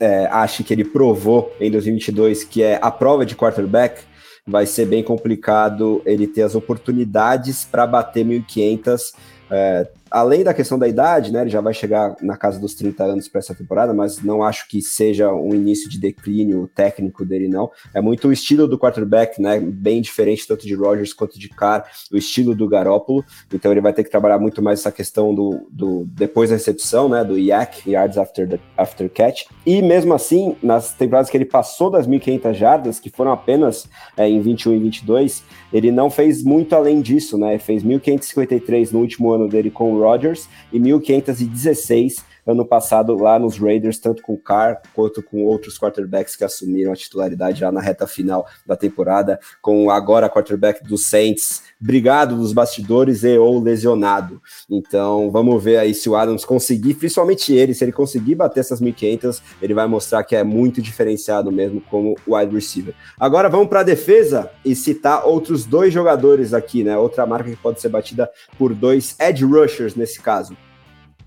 é, 0.00 0.26
ache 0.32 0.64
que 0.64 0.72
ele 0.72 0.84
provou 0.84 1.54
em 1.60 1.70
2022 1.70 2.42
que 2.42 2.62
é 2.62 2.78
a 2.80 2.90
prova 2.90 3.26
de 3.26 3.36
quarterback, 3.36 4.02
vai 4.46 4.66
ser 4.66 4.86
bem 4.86 5.02
complicado 5.02 6.02
ele 6.04 6.26
ter 6.26 6.42
as 6.42 6.54
oportunidades 6.54 7.64
para 7.64 7.86
bater 7.86 8.24
1.500 8.24 9.14
é, 9.50 9.88
além 10.10 10.42
da 10.42 10.52
questão 10.52 10.78
da 10.78 10.88
idade, 10.88 11.32
né, 11.32 11.42
ele 11.42 11.50
já 11.50 11.60
vai 11.60 11.72
chegar 11.72 12.16
na 12.20 12.36
casa 12.36 12.58
dos 12.58 12.74
30 12.74 13.04
anos 13.04 13.28
para 13.28 13.38
essa 13.38 13.54
temporada, 13.54 13.94
mas 13.94 14.22
não 14.22 14.42
acho 14.42 14.68
que 14.68 14.82
seja 14.82 15.32
um 15.32 15.54
início 15.54 15.88
de 15.88 16.00
declínio 16.00 16.68
técnico 16.74 17.24
dele, 17.24 17.48
não. 17.48 17.70
É 17.94 18.00
muito 18.00 18.28
o 18.28 18.32
estilo 18.32 18.66
do 18.66 18.78
quarterback, 18.78 19.40
né, 19.40 19.60
bem 19.60 20.02
diferente 20.02 20.46
tanto 20.46 20.66
de 20.66 20.74
Rodgers 20.74 21.12
quanto 21.12 21.38
de 21.38 21.48
Carr, 21.48 21.84
o 22.12 22.16
estilo 22.16 22.54
do 22.54 22.68
Garópolo, 22.68 23.24
então 23.52 23.70
ele 23.70 23.80
vai 23.80 23.92
ter 23.92 24.02
que 24.02 24.10
trabalhar 24.10 24.38
muito 24.38 24.60
mais 24.60 24.80
essa 24.80 24.90
questão 24.90 25.34
do, 25.34 25.66
do 25.70 26.04
depois 26.08 26.50
da 26.50 26.56
recepção, 26.56 27.08
né, 27.08 27.22
do 27.22 27.38
YAC, 27.38 27.88
Yards 27.90 28.18
After, 28.18 28.48
the, 28.48 28.58
after 28.76 29.08
Catch, 29.08 29.44
e 29.64 29.80
mesmo 29.80 30.12
assim, 30.12 30.56
nas 30.62 30.92
temporadas 30.92 31.30
que 31.30 31.36
ele 31.36 31.44
passou 31.44 31.90
das 31.90 32.08
1.500 32.08 32.54
jardas, 32.54 32.98
que 32.98 33.10
foram 33.10 33.32
apenas 33.32 33.88
é, 34.16 34.28
em 34.28 34.40
21 34.40 34.74
e 34.74 34.78
22, 34.78 35.44
ele 35.72 35.92
não 35.92 36.10
fez 36.10 36.42
muito 36.42 36.74
além 36.74 37.00
disso, 37.00 37.38
né, 37.38 37.58
fez 37.58 37.84
1.553 37.84 38.92
no 38.92 39.00
último 39.00 39.30
ano 39.30 39.48
dele 39.48 39.70
com 39.70 39.94
o 39.94 39.99
Rodgers 40.00 40.48
e 40.72 40.78
1516 40.78 42.29
ano 42.46 42.64
passado 42.64 43.14
lá 43.14 43.38
nos 43.38 43.58
Raiders, 43.58 43.98
tanto 43.98 44.22
com 44.22 44.34
o 44.34 44.38
Carr 44.38 44.80
quanto 44.94 45.22
com 45.22 45.44
outros 45.44 45.78
quarterbacks 45.78 46.36
que 46.36 46.44
assumiram 46.44 46.92
a 46.92 46.96
titularidade 46.96 47.60
já 47.60 47.70
na 47.70 47.80
reta 47.80 48.06
final 48.06 48.46
da 48.66 48.76
temporada, 48.76 49.38
com 49.60 49.90
agora 49.90 50.28
quarterback 50.28 50.82
dos 50.84 51.08
Saints, 51.08 51.62
brigado 51.78 52.36
dos 52.36 52.52
bastidores 52.52 53.24
e 53.24 53.38
ou 53.38 53.60
lesionado. 53.60 54.40
Então 54.68 55.30
vamos 55.30 55.62
ver 55.62 55.78
aí 55.78 55.94
se 55.94 56.08
o 56.08 56.16
Adams 56.16 56.44
conseguir, 56.44 56.94
principalmente 56.94 57.52
ele, 57.52 57.74
se 57.74 57.84
ele 57.84 57.92
conseguir 57.92 58.34
bater 58.34 58.60
essas 58.60 58.80
1.500, 58.80 59.40
ele 59.60 59.74
vai 59.74 59.86
mostrar 59.86 60.22
que 60.24 60.36
é 60.36 60.44
muito 60.44 60.82
diferenciado 60.82 61.50
mesmo 61.50 61.80
como 61.82 62.16
wide 62.26 62.54
receiver. 62.54 62.94
Agora 63.18 63.48
vamos 63.48 63.68
para 63.68 63.80
a 63.80 63.84
defesa 63.84 64.50
e 64.64 64.74
citar 64.74 65.26
outros 65.26 65.64
dois 65.64 65.92
jogadores 65.92 66.52
aqui, 66.54 66.84
né? 66.84 66.96
Outra 66.96 67.26
marca 67.26 67.50
que 67.50 67.56
pode 67.56 67.80
ser 67.80 67.88
batida 67.88 68.30
por 68.58 68.74
dois 68.74 69.16
edge 69.18 69.44
rushers 69.44 69.94
nesse 69.94 70.20
caso 70.20 70.56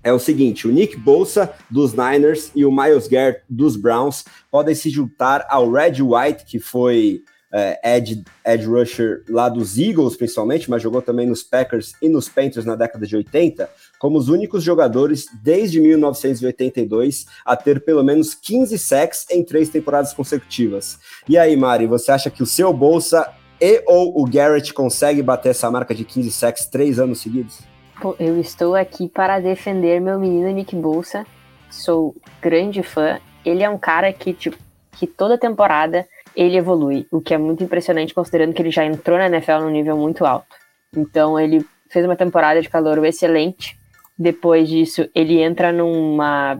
é 0.04 0.12
o 0.12 0.18
seguinte: 0.18 0.68
o 0.68 0.70
Nick 0.70 0.96
Bolsa 0.96 1.52
dos 1.70 1.94
Niners 1.94 2.52
e 2.54 2.64
o 2.64 2.70
Miles 2.70 3.08
Garrett 3.08 3.42
dos 3.48 3.74
Browns 3.74 4.24
podem 4.50 4.74
se 4.74 4.90
juntar 4.90 5.46
ao 5.48 5.72
Red 5.72 6.02
White, 6.02 6.44
que 6.44 6.60
foi 6.60 7.24
é, 7.52 7.96
edge, 7.96 8.24
edge 8.44 8.66
rusher 8.66 9.22
lá 9.28 9.48
dos 9.48 9.78
Eagles, 9.78 10.16
principalmente, 10.16 10.68
mas 10.68 10.82
jogou 10.82 11.00
também 11.00 11.24
nos 11.24 11.42
Packers 11.42 11.92
e 12.02 12.08
nos 12.08 12.28
Panthers 12.28 12.66
na 12.66 12.74
década 12.74 13.06
de 13.06 13.14
80, 13.16 13.70
como 13.98 14.18
os 14.18 14.28
únicos 14.28 14.62
jogadores 14.62 15.26
desde 15.42 15.80
1982 15.80 17.26
a 17.44 17.56
ter 17.56 17.84
pelo 17.84 18.02
menos 18.02 18.34
15 18.34 18.76
sacks 18.76 19.26
em 19.30 19.44
três 19.44 19.68
temporadas 19.68 20.12
consecutivas. 20.12 20.98
E 21.28 21.38
aí, 21.38 21.56
Mari, 21.56 21.86
você 21.86 22.10
acha 22.10 22.28
que 22.28 22.42
o 22.42 22.46
seu 22.46 22.72
Bolsa 22.72 23.32
e 23.60 23.84
ou 23.86 24.20
o 24.20 24.24
Garrett 24.24 24.74
consegue 24.74 25.22
bater 25.22 25.50
essa 25.50 25.70
marca 25.70 25.94
de 25.94 26.04
15 26.04 26.32
sacks 26.32 26.66
três 26.66 26.98
anos 26.98 27.20
seguidos? 27.20 27.73
Eu 28.18 28.40
estou 28.40 28.74
aqui 28.74 29.08
para 29.08 29.40
defender 29.40 30.00
meu 30.00 30.18
menino 30.18 30.50
Nick 30.50 30.74
Bolsa. 30.74 31.26
Sou 31.70 32.14
grande 32.40 32.82
fã. 32.82 33.18
Ele 33.44 33.62
é 33.62 33.70
um 33.70 33.78
cara 33.78 34.12
que, 34.12 34.32
tipo, 34.32 34.56
que 34.92 35.06
toda 35.06 35.38
temporada 35.38 36.06
ele 36.36 36.56
evolui, 36.56 37.06
o 37.10 37.20
que 37.20 37.32
é 37.32 37.38
muito 37.38 37.62
impressionante 37.62 38.12
considerando 38.12 38.52
que 38.52 38.60
ele 38.60 38.70
já 38.70 38.84
entrou 38.84 39.16
na 39.16 39.26
NFL 39.26 39.60
num 39.60 39.70
nível 39.70 39.96
muito 39.96 40.24
alto. 40.24 40.56
Então 40.96 41.38
ele 41.38 41.64
fez 41.88 42.04
uma 42.04 42.16
temporada 42.16 42.60
de 42.60 42.68
calor 42.68 43.04
excelente. 43.04 43.78
Depois 44.18 44.68
disso, 44.68 45.08
ele 45.14 45.40
entra 45.40 45.72
numa. 45.72 46.58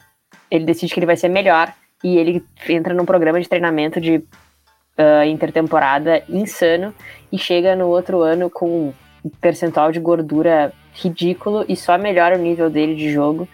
Ele 0.51 0.65
decide 0.65 0.93
que 0.93 0.99
ele 0.99 1.07
vai 1.07 1.17
ser 1.17 1.29
melhor 1.29 1.73
e 2.03 2.17
ele 2.17 2.45
entra 2.69 2.95
num 2.95 3.05
programa 3.05 3.41
de 3.41 3.49
treinamento 3.49 4.01
de 4.01 4.17
uh, 4.17 5.25
intertemporada 5.27 6.23
insano 6.29 6.95
e 7.31 7.39
chega 7.39 7.75
no 7.75 7.89
outro 7.89 8.21
ano 8.21 8.51
com 8.51 8.93
um 9.25 9.29
percentual 9.41 9.91
de 9.91 10.01
gordura 10.01 10.73
ridículo 10.95 11.65
e 11.69 11.77
só 11.77 11.99
melhora 11.99 12.39
o 12.39 12.41
nível 12.41 12.71
dele 12.71 12.95
de 12.95 13.13
jogo. 13.13 13.49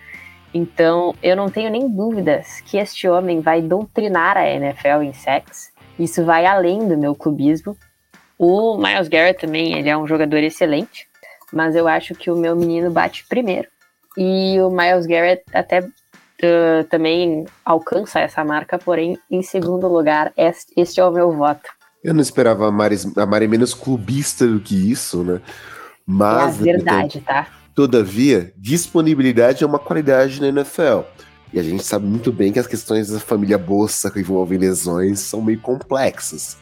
Então, 0.52 1.14
eu 1.22 1.36
não 1.36 1.48
tenho 1.48 1.70
nem 1.70 1.88
dúvidas 1.88 2.60
que 2.62 2.76
este 2.76 3.08
homem 3.08 3.40
vai 3.40 3.62
doutrinar 3.62 4.36
a 4.36 4.48
NFL 4.48 5.02
em 5.02 5.12
sex. 5.12 5.72
Isso 5.98 6.24
vai 6.24 6.44
além 6.44 6.86
do 6.86 6.98
meu 6.98 7.14
clubismo. 7.14 7.76
O 8.38 8.76
Miles 8.76 9.08
Garrett 9.08 9.40
também, 9.40 9.78
ele 9.78 9.88
é 9.88 9.96
um 9.96 10.06
jogador 10.06 10.38
excelente, 10.38 11.06
mas 11.52 11.76
eu 11.76 11.86
acho 11.86 12.14
que 12.14 12.30
o 12.30 12.36
meu 12.36 12.56
menino 12.56 12.90
bate 12.90 13.24
primeiro. 13.28 13.68
E 14.16 14.60
o 14.60 14.70
Miles 14.70 15.06
Garrett 15.06 15.44
até 15.52 15.80
uh, 15.80 16.84
também 16.88 17.44
alcança 17.64 18.18
essa 18.18 18.44
marca, 18.44 18.78
porém, 18.78 19.18
em 19.30 19.42
segundo 19.42 19.86
lugar, 19.88 20.32
este, 20.36 20.72
este 20.76 21.00
é 21.00 21.04
o 21.04 21.12
meu 21.12 21.32
voto. 21.32 21.68
Eu 22.02 22.14
não 22.14 22.22
esperava 22.22 22.66
a 22.66 22.70
Mari, 22.70 22.96
a 23.16 23.26
Mari 23.26 23.46
menos 23.46 23.74
clubista 23.74 24.46
do 24.46 24.58
que 24.58 24.90
isso, 24.90 25.22
né? 25.22 25.40
Mas, 26.10 26.60
é 26.60 26.64
verdade, 26.64 27.20
tá? 27.20 27.46
Todavia, 27.74 28.52
disponibilidade 28.56 29.62
é 29.62 29.66
uma 29.66 29.78
qualidade 29.78 30.40
na 30.40 30.48
NFL. 30.48 31.02
E 31.52 31.58
a 31.58 31.62
gente 31.62 31.84
sabe 31.84 32.06
muito 32.06 32.32
bem 32.32 32.52
que 32.52 32.58
as 32.58 32.66
questões 32.66 33.08
da 33.08 33.18
família 33.18 33.58
Bolsa 33.58 34.10
que 34.10 34.20
envolvem 34.20 34.58
lesões 34.58 35.20
são 35.20 35.40
meio 35.40 35.60
complexas. 35.60 36.56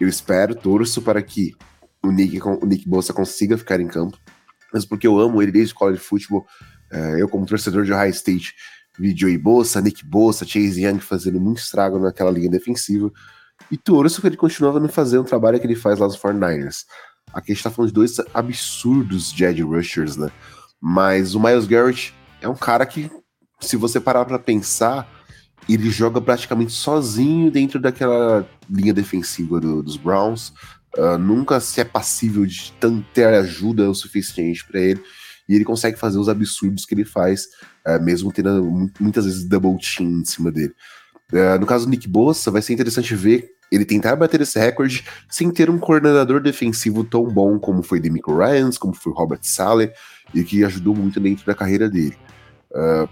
Eu 0.00 0.08
espero, 0.08 0.54
torço 0.54 1.02
para 1.02 1.22
que 1.22 1.54
o 2.02 2.10
Nick, 2.10 2.40
o 2.42 2.66
Nick 2.66 2.88
Bolsa 2.88 3.12
consiga 3.12 3.58
ficar 3.58 3.80
em 3.80 3.88
campo. 3.88 4.18
Mas 4.72 4.84
porque 4.84 5.06
eu 5.06 5.18
amo 5.18 5.42
ele 5.42 5.52
desde 5.52 5.74
college 5.74 6.00
futebol, 6.00 6.46
é, 6.92 7.20
eu 7.20 7.28
como 7.28 7.46
torcedor 7.46 7.84
de 7.84 7.92
High 7.92 8.10
State, 8.10 8.54
vi 8.98 9.16
Joey 9.16 9.38
Bolsa, 9.38 9.80
Nick 9.80 10.04
Bolsa, 10.04 10.44
Chase 10.44 10.84
Young 10.84 11.00
fazendo 11.00 11.40
muito 11.40 11.58
estrago 11.58 11.98
naquela 11.98 12.30
linha 12.30 12.50
defensiva. 12.50 13.10
E 13.70 13.76
torço 13.76 14.20
que 14.20 14.26
ele 14.26 14.36
continuava 14.36 14.84
a 14.84 14.88
fazer 14.88 15.18
um 15.18 15.24
trabalho 15.24 15.60
que 15.60 15.66
ele 15.66 15.76
faz 15.76 15.98
lá 15.98 16.06
nos 16.06 16.16
49ers. 16.16 16.84
Aqui 17.32 17.52
a 17.52 17.54
gente 17.54 17.64
tá 17.64 17.70
falando 17.70 17.88
de 17.90 17.94
dois 17.94 18.16
absurdos 18.34 19.32
de 19.32 19.62
rushers, 19.62 20.16
né? 20.16 20.30
Mas 20.80 21.34
o 21.34 21.40
Miles 21.40 21.66
Garrett 21.66 22.14
é 22.40 22.48
um 22.48 22.54
cara 22.54 22.86
que, 22.86 23.10
se 23.60 23.76
você 23.76 24.00
parar 24.00 24.24
para 24.24 24.38
pensar, 24.38 25.08
ele 25.68 25.90
joga 25.90 26.20
praticamente 26.20 26.72
sozinho 26.72 27.50
dentro 27.50 27.78
daquela 27.78 28.48
linha 28.68 28.94
defensiva 28.94 29.60
do, 29.60 29.82
dos 29.82 29.96
Browns. 29.96 30.52
Uh, 30.96 31.18
nunca 31.18 31.60
se 31.60 31.80
é 31.80 31.84
passível 31.84 32.44
de 32.44 32.72
ter 33.14 33.26
ajuda 33.26 33.88
o 33.88 33.94
suficiente 33.94 34.66
para 34.66 34.80
ele. 34.80 35.02
E 35.48 35.54
ele 35.54 35.64
consegue 35.64 35.98
fazer 35.98 36.18
os 36.18 36.28
absurdos 36.28 36.84
que 36.84 36.94
ele 36.94 37.04
faz, 37.04 37.46
uh, 37.86 38.02
mesmo 38.02 38.32
tendo 38.32 38.90
muitas 38.98 39.24
vezes 39.24 39.44
double 39.44 39.76
team 39.78 40.20
em 40.20 40.24
cima 40.24 40.50
dele. 40.50 40.74
Uh, 41.32 41.60
no 41.60 41.66
caso 41.66 41.86
do 41.86 41.90
Nick 41.90 42.08
Bossa, 42.08 42.50
vai 42.50 42.62
ser 42.62 42.72
interessante 42.72 43.14
ver 43.14 43.52
ele 43.70 43.84
tentar 43.84 44.16
bater 44.16 44.40
esse 44.40 44.58
recorde 44.58 45.04
sem 45.28 45.50
ter 45.50 45.70
um 45.70 45.78
coordenador 45.78 46.40
defensivo 46.40 47.04
tão 47.04 47.24
bom 47.24 47.58
como 47.58 47.82
foi 47.82 48.00
Demico 48.00 48.36
Ryans, 48.36 48.76
como 48.76 48.94
foi 48.94 49.12
Robert 49.12 49.40
Saleh, 49.42 49.92
e 50.34 50.42
que 50.42 50.64
ajudou 50.64 50.94
muito 50.94 51.20
dentro 51.20 51.46
da 51.46 51.54
carreira 51.54 51.88
dele. 51.88 52.16
Uh, 52.72 53.08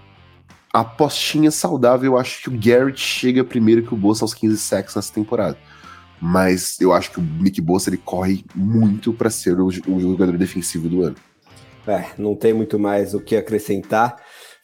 a 0.72 0.80
apostinha 0.80 1.50
saudável, 1.50 2.12
eu 2.12 2.18
acho 2.18 2.42
que 2.42 2.48
o 2.48 2.58
Garrett 2.58 3.00
chega 3.00 3.42
primeiro 3.42 3.82
que 3.82 3.94
o 3.94 3.96
Bossa 3.96 4.24
aos 4.24 4.34
15 4.34 4.58
sacks 4.58 4.94
nessa 4.94 5.12
temporada. 5.12 5.56
Mas 6.20 6.80
eu 6.80 6.92
acho 6.92 7.12
que 7.12 7.20
o 7.20 7.22
Nick 7.22 7.60
Bossa 7.60 7.88
ele 7.90 7.96
corre 7.96 8.44
muito 8.54 9.12
para 9.12 9.30
ser 9.30 9.58
o, 9.60 9.66
o 9.66 10.00
jogador 10.00 10.36
defensivo 10.36 10.88
do 10.88 11.02
ano. 11.02 11.16
É, 11.86 12.10
não 12.18 12.34
tem 12.34 12.52
muito 12.52 12.78
mais 12.78 13.14
o 13.14 13.20
que 13.20 13.34
acrescentar. 13.34 14.16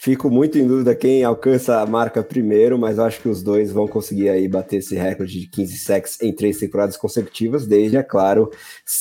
Fico 0.05 0.29
muito 0.29 0.59
em 0.59 0.67
dúvida 0.67 0.95
quem 0.95 1.25
alcança 1.25 1.81
a 1.81 1.87
marca 1.87 2.23
primeiro, 2.23 2.79
mas 2.79 2.99
acho 2.99 3.23
que 3.23 3.29
os 3.31 3.43
dois 3.43 3.73
vão 3.73 3.89
conseguir 3.89 4.29
aí 4.29 4.47
bater 4.47 4.77
esse 4.77 4.95
recorde 4.95 5.41
de 5.41 5.47
15 5.47 5.79
sacks 5.79 6.21
em 6.21 6.31
três 6.31 6.59
temporadas 6.59 6.95
consecutivas, 6.99 7.67
desde, 7.67 7.97
é 7.97 8.03
claro, 8.03 8.51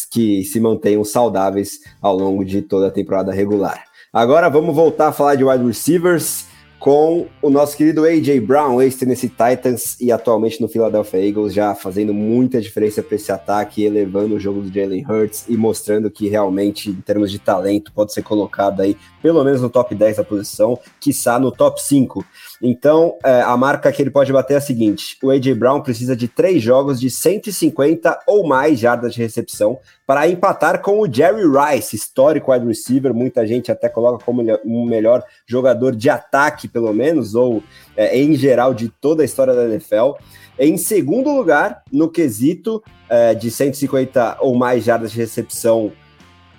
que 0.09 0.45
se 0.45 0.61
mantenham 0.61 1.03
saudáveis 1.03 1.81
ao 2.01 2.15
longo 2.15 2.45
de 2.45 2.61
toda 2.61 2.87
a 2.87 2.89
temporada 2.89 3.33
regular. 3.33 3.83
Agora 4.13 4.47
vamos 4.47 4.73
voltar 4.73 5.09
a 5.09 5.11
falar 5.11 5.35
de 5.35 5.43
wide 5.43 5.65
receivers 5.65 6.45
com 6.83 7.27
o 7.41 7.49
nosso 7.49 7.77
querido 7.77 8.03
A.J. 8.03 8.41
Brown, 8.41 8.81
ex-Tennessee 8.81 9.29
Titans 9.29 9.95
e 10.01 10.11
atualmente 10.11 10.59
no 10.59 10.67
Philadelphia 10.67 11.25
Eagles, 11.25 11.53
já 11.53 11.73
fazendo 11.73 12.13
muita 12.13 12.59
diferença 12.59 13.01
para 13.01 13.15
esse 13.15 13.31
ataque, 13.31 13.85
elevando 13.85 14.35
o 14.35 14.39
jogo 14.39 14.59
do 14.59 14.67
Jalen 14.67 15.05
Hurts 15.09 15.45
e 15.47 15.55
mostrando 15.55 16.11
que 16.11 16.27
realmente, 16.27 16.89
em 16.89 16.95
termos 16.95 17.31
de 17.31 17.39
talento, 17.39 17.93
pode 17.93 18.11
ser 18.11 18.21
colocado 18.21 18.81
aí 18.81 18.97
pelo 19.21 19.41
menos 19.45 19.61
no 19.61 19.69
top 19.69 19.95
10 19.95 20.17
da 20.17 20.25
posição, 20.25 20.77
quiçá 20.99 21.39
no 21.39 21.53
top 21.53 21.81
5. 21.81 22.25
Então, 22.65 23.17
é, 23.25 23.41
a 23.41 23.57
marca 23.57 23.91
que 23.91 24.01
ele 24.01 24.09
pode 24.09 24.31
bater 24.31 24.53
é 24.53 24.57
a 24.57 24.61
seguinte: 24.61 25.17
o 25.21 25.29
A.J. 25.29 25.53
Brown 25.53 25.81
precisa 25.81 26.15
de 26.15 26.29
três 26.29 26.63
jogos 26.63 26.97
de 26.97 27.09
150 27.09 28.21
ou 28.25 28.47
mais 28.47 28.79
jardas 28.79 29.13
de 29.13 29.21
recepção 29.21 29.77
para 30.07 30.29
empatar 30.29 30.81
com 30.81 31.01
o 31.01 31.13
Jerry 31.13 31.43
Rice, 31.43 31.93
histórico 31.93 32.53
wide 32.53 32.65
receiver. 32.65 33.13
Muita 33.13 33.45
gente 33.45 33.69
até 33.69 33.89
coloca 33.89 34.23
como 34.23 34.41
um 34.63 34.85
melhor 34.85 35.21
jogador 35.45 35.93
de 35.93 36.09
ataque, 36.09 36.69
pelo 36.69 36.93
menos, 36.93 37.35
ou 37.35 37.61
é, 37.97 38.17
em 38.17 38.33
geral 38.33 38.73
de 38.73 38.87
toda 38.87 39.23
a 39.23 39.25
história 39.25 39.53
da 39.53 39.65
NFL. 39.65 40.13
Em 40.57 40.77
segundo 40.77 41.35
lugar, 41.35 41.83
no 41.91 42.09
quesito 42.09 42.81
é, 43.09 43.35
de 43.35 43.51
150 43.51 44.37
ou 44.39 44.55
mais 44.55 44.85
jardas 44.85 45.11
de 45.11 45.17
recepção 45.17 45.91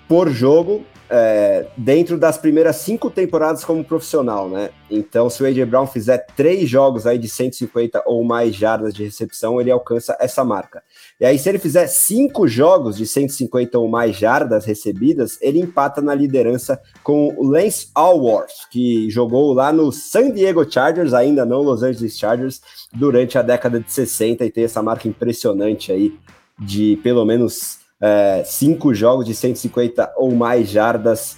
por 0.07 0.29
jogo, 0.29 0.85
é, 1.09 1.67
dentro 1.77 2.17
das 2.17 2.37
primeiras 2.37 2.77
cinco 2.77 3.09
temporadas 3.09 3.63
como 3.63 3.83
profissional, 3.83 4.49
né? 4.49 4.69
Então, 4.89 5.29
se 5.29 5.41
o 5.41 5.45
AJ 5.45 5.65
Brown 5.65 5.87
fizer 5.87 6.25
três 6.35 6.69
jogos 6.69 7.05
aí 7.05 7.17
de 7.17 7.27
150 7.27 8.03
ou 8.05 8.23
mais 8.23 8.55
jardas 8.55 8.93
de 8.93 9.03
recepção, 9.03 9.59
ele 9.59 9.71
alcança 9.71 10.15
essa 10.19 10.43
marca. 10.43 10.83
E 11.19 11.25
aí, 11.25 11.37
se 11.37 11.47
ele 11.49 11.59
fizer 11.59 11.87
cinco 11.87 12.47
jogos 12.47 12.97
de 12.97 13.05
150 13.05 13.77
ou 13.77 13.87
mais 13.87 14.15
jardas 14.15 14.65
recebidas, 14.65 15.37
ele 15.41 15.59
empata 15.59 16.01
na 16.01 16.13
liderança 16.13 16.79
com 17.03 17.33
o 17.37 17.47
Lance 17.47 17.89
Alworth, 17.93 18.69
que 18.71 19.09
jogou 19.09 19.53
lá 19.53 19.71
no 19.71 19.91
San 19.91 20.31
Diego 20.31 20.69
Chargers, 20.69 21.13
ainda 21.13 21.45
não 21.45 21.61
Los 21.61 21.83
Angeles 21.83 22.17
Chargers, 22.17 22.61
durante 22.93 23.37
a 23.37 23.41
década 23.41 23.79
de 23.79 23.91
60 23.91 24.45
e 24.45 24.51
tem 24.51 24.63
essa 24.63 24.81
marca 24.81 25.07
impressionante 25.07 25.91
aí 25.91 26.17
de 26.57 26.97
pelo 27.03 27.25
menos 27.25 27.84
é, 28.01 28.43
cinco 28.45 28.93
jogos 28.93 29.25
de 29.25 29.33
150 29.33 30.13
ou 30.17 30.33
mais 30.33 30.69
jardas 30.69 31.37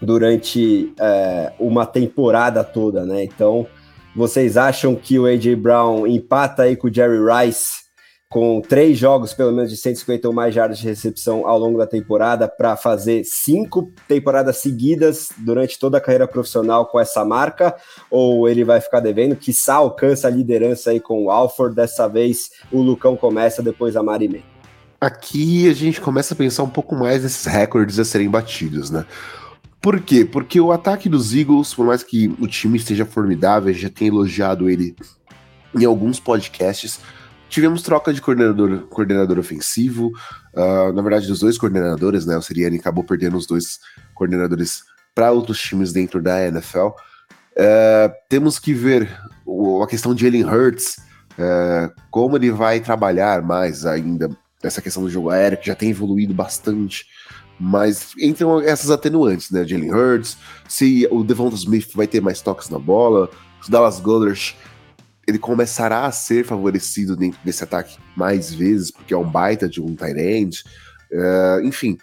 durante 0.00 0.92
é, 0.98 1.52
uma 1.58 1.86
temporada 1.86 2.64
toda, 2.64 3.04
né? 3.04 3.22
Então, 3.24 3.66
vocês 4.14 4.56
acham 4.56 4.94
que 4.94 5.18
o 5.18 5.26
AJ 5.26 5.54
Brown 5.54 6.06
empata 6.06 6.64
aí 6.64 6.76
com 6.76 6.88
o 6.88 6.92
Jerry 6.92 7.18
Rice 7.18 7.82
com 8.28 8.62
três 8.62 8.96
jogos, 8.96 9.34
pelo 9.34 9.52
menos 9.52 9.70
de 9.70 9.76
150 9.76 10.26
ou 10.26 10.32
mais 10.32 10.54
jardas 10.54 10.78
de 10.78 10.86
recepção 10.86 11.46
ao 11.46 11.58
longo 11.58 11.76
da 11.76 11.86
temporada, 11.86 12.48
para 12.48 12.76
fazer 12.78 13.24
cinco 13.24 13.92
temporadas 14.08 14.56
seguidas 14.56 15.28
durante 15.38 15.78
toda 15.78 15.98
a 15.98 16.00
carreira 16.00 16.26
profissional 16.26 16.86
com 16.86 16.98
essa 16.98 17.24
marca? 17.26 17.76
Ou 18.10 18.48
ele 18.48 18.64
vai 18.64 18.80
ficar 18.80 19.00
devendo? 19.00 19.36
Que 19.36 19.52
alcança 19.68 20.28
a 20.28 20.30
liderança 20.30 20.90
aí 20.90 20.98
com 20.98 21.26
o 21.26 21.30
Alford, 21.30 21.76
dessa 21.76 22.08
vez 22.08 22.48
o 22.72 22.80
Lucão 22.80 23.16
começa, 23.16 23.62
depois 23.62 23.96
a 23.96 24.02
Marimé 24.02 24.51
aqui 25.02 25.68
a 25.68 25.74
gente 25.74 26.00
começa 26.00 26.32
a 26.32 26.36
pensar 26.36 26.62
um 26.62 26.70
pouco 26.70 26.94
mais 26.94 27.24
nesses 27.24 27.44
recordes 27.44 27.98
a 27.98 28.04
serem 28.04 28.30
batidos, 28.30 28.88
né? 28.88 29.04
Por 29.80 30.00
quê? 30.00 30.24
Porque 30.24 30.60
o 30.60 30.70
ataque 30.70 31.08
dos 31.08 31.34
Eagles, 31.34 31.74
por 31.74 31.84
mais 31.84 32.04
que 32.04 32.32
o 32.38 32.46
time 32.46 32.78
esteja 32.78 33.04
formidável, 33.04 33.74
já 33.74 33.90
tenha 33.90 34.12
elogiado 34.12 34.70
ele 34.70 34.94
em 35.74 35.84
alguns 35.84 36.20
podcasts, 36.20 37.00
tivemos 37.48 37.82
troca 37.82 38.14
de 38.14 38.22
coordenador, 38.22 38.82
coordenador 38.82 39.40
ofensivo, 39.40 40.12
uh, 40.54 40.92
na 40.92 41.02
verdade 41.02 41.26
dos 41.26 41.40
dois 41.40 41.58
coordenadores, 41.58 42.24
né? 42.24 42.36
O 42.36 42.42
Siriani 42.42 42.78
acabou 42.78 43.02
perdendo 43.02 43.36
os 43.36 43.44
dois 43.44 43.80
coordenadores 44.14 44.84
para 45.12 45.32
outros 45.32 45.60
times 45.60 45.92
dentro 45.92 46.22
da 46.22 46.46
NFL. 46.46 46.86
Uh, 46.86 46.94
ah, 47.58 48.12
temos 48.28 48.60
que 48.60 48.72
ver 48.72 49.10
o, 49.44 49.82
a 49.82 49.88
questão 49.88 50.14
de 50.14 50.24
Jalen 50.24 50.44
Hurts, 50.44 50.98
uh, 51.32 51.92
como 52.08 52.36
ele 52.36 52.52
vai 52.52 52.78
trabalhar 52.78 53.42
mais 53.42 53.84
ainda 53.84 54.30
essa 54.62 54.82
questão 54.82 55.02
do 55.02 55.10
jogo 55.10 55.30
aéreo, 55.30 55.58
que 55.58 55.66
já 55.66 55.74
tem 55.74 55.90
evoluído 55.90 56.34
bastante. 56.34 57.06
Mas 57.58 58.12
entram 58.18 58.60
essas 58.60 58.90
atenuantes, 58.90 59.50
né? 59.50 59.64
Jalen 59.66 59.92
Hurts, 59.92 60.36
se 60.68 61.06
o 61.10 61.22
Devonta 61.22 61.54
Smith 61.54 61.92
vai 61.94 62.06
ter 62.06 62.20
mais 62.20 62.40
toques 62.40 62.68
na 62.68 62.78
bola, 62.78 63.30
o 63.66 63.70
Dallas 63.70 64.00
Goddard 64.00 64.56
ele 65.26 65.38
começará 65.38 66.04
a 66.04 66.12
ser 66.12 66.44
favorecido 66.44 67.16
dentro 67.16 67.38
desse 67.44 67.62
ataque 67.62 67.96
mais 68.16 68.52
vezes, 68.52 68.90
porque 68.90 69.14
é 69.14 69.16
um 69.16 69.28
baita 69.28 69.68
de 69.68 69.80
um 69.80 69.94
tight 69.94 70.18
end. 70.18 70.64
Uh, 71.12 71.64
enfim, 71.64 71.96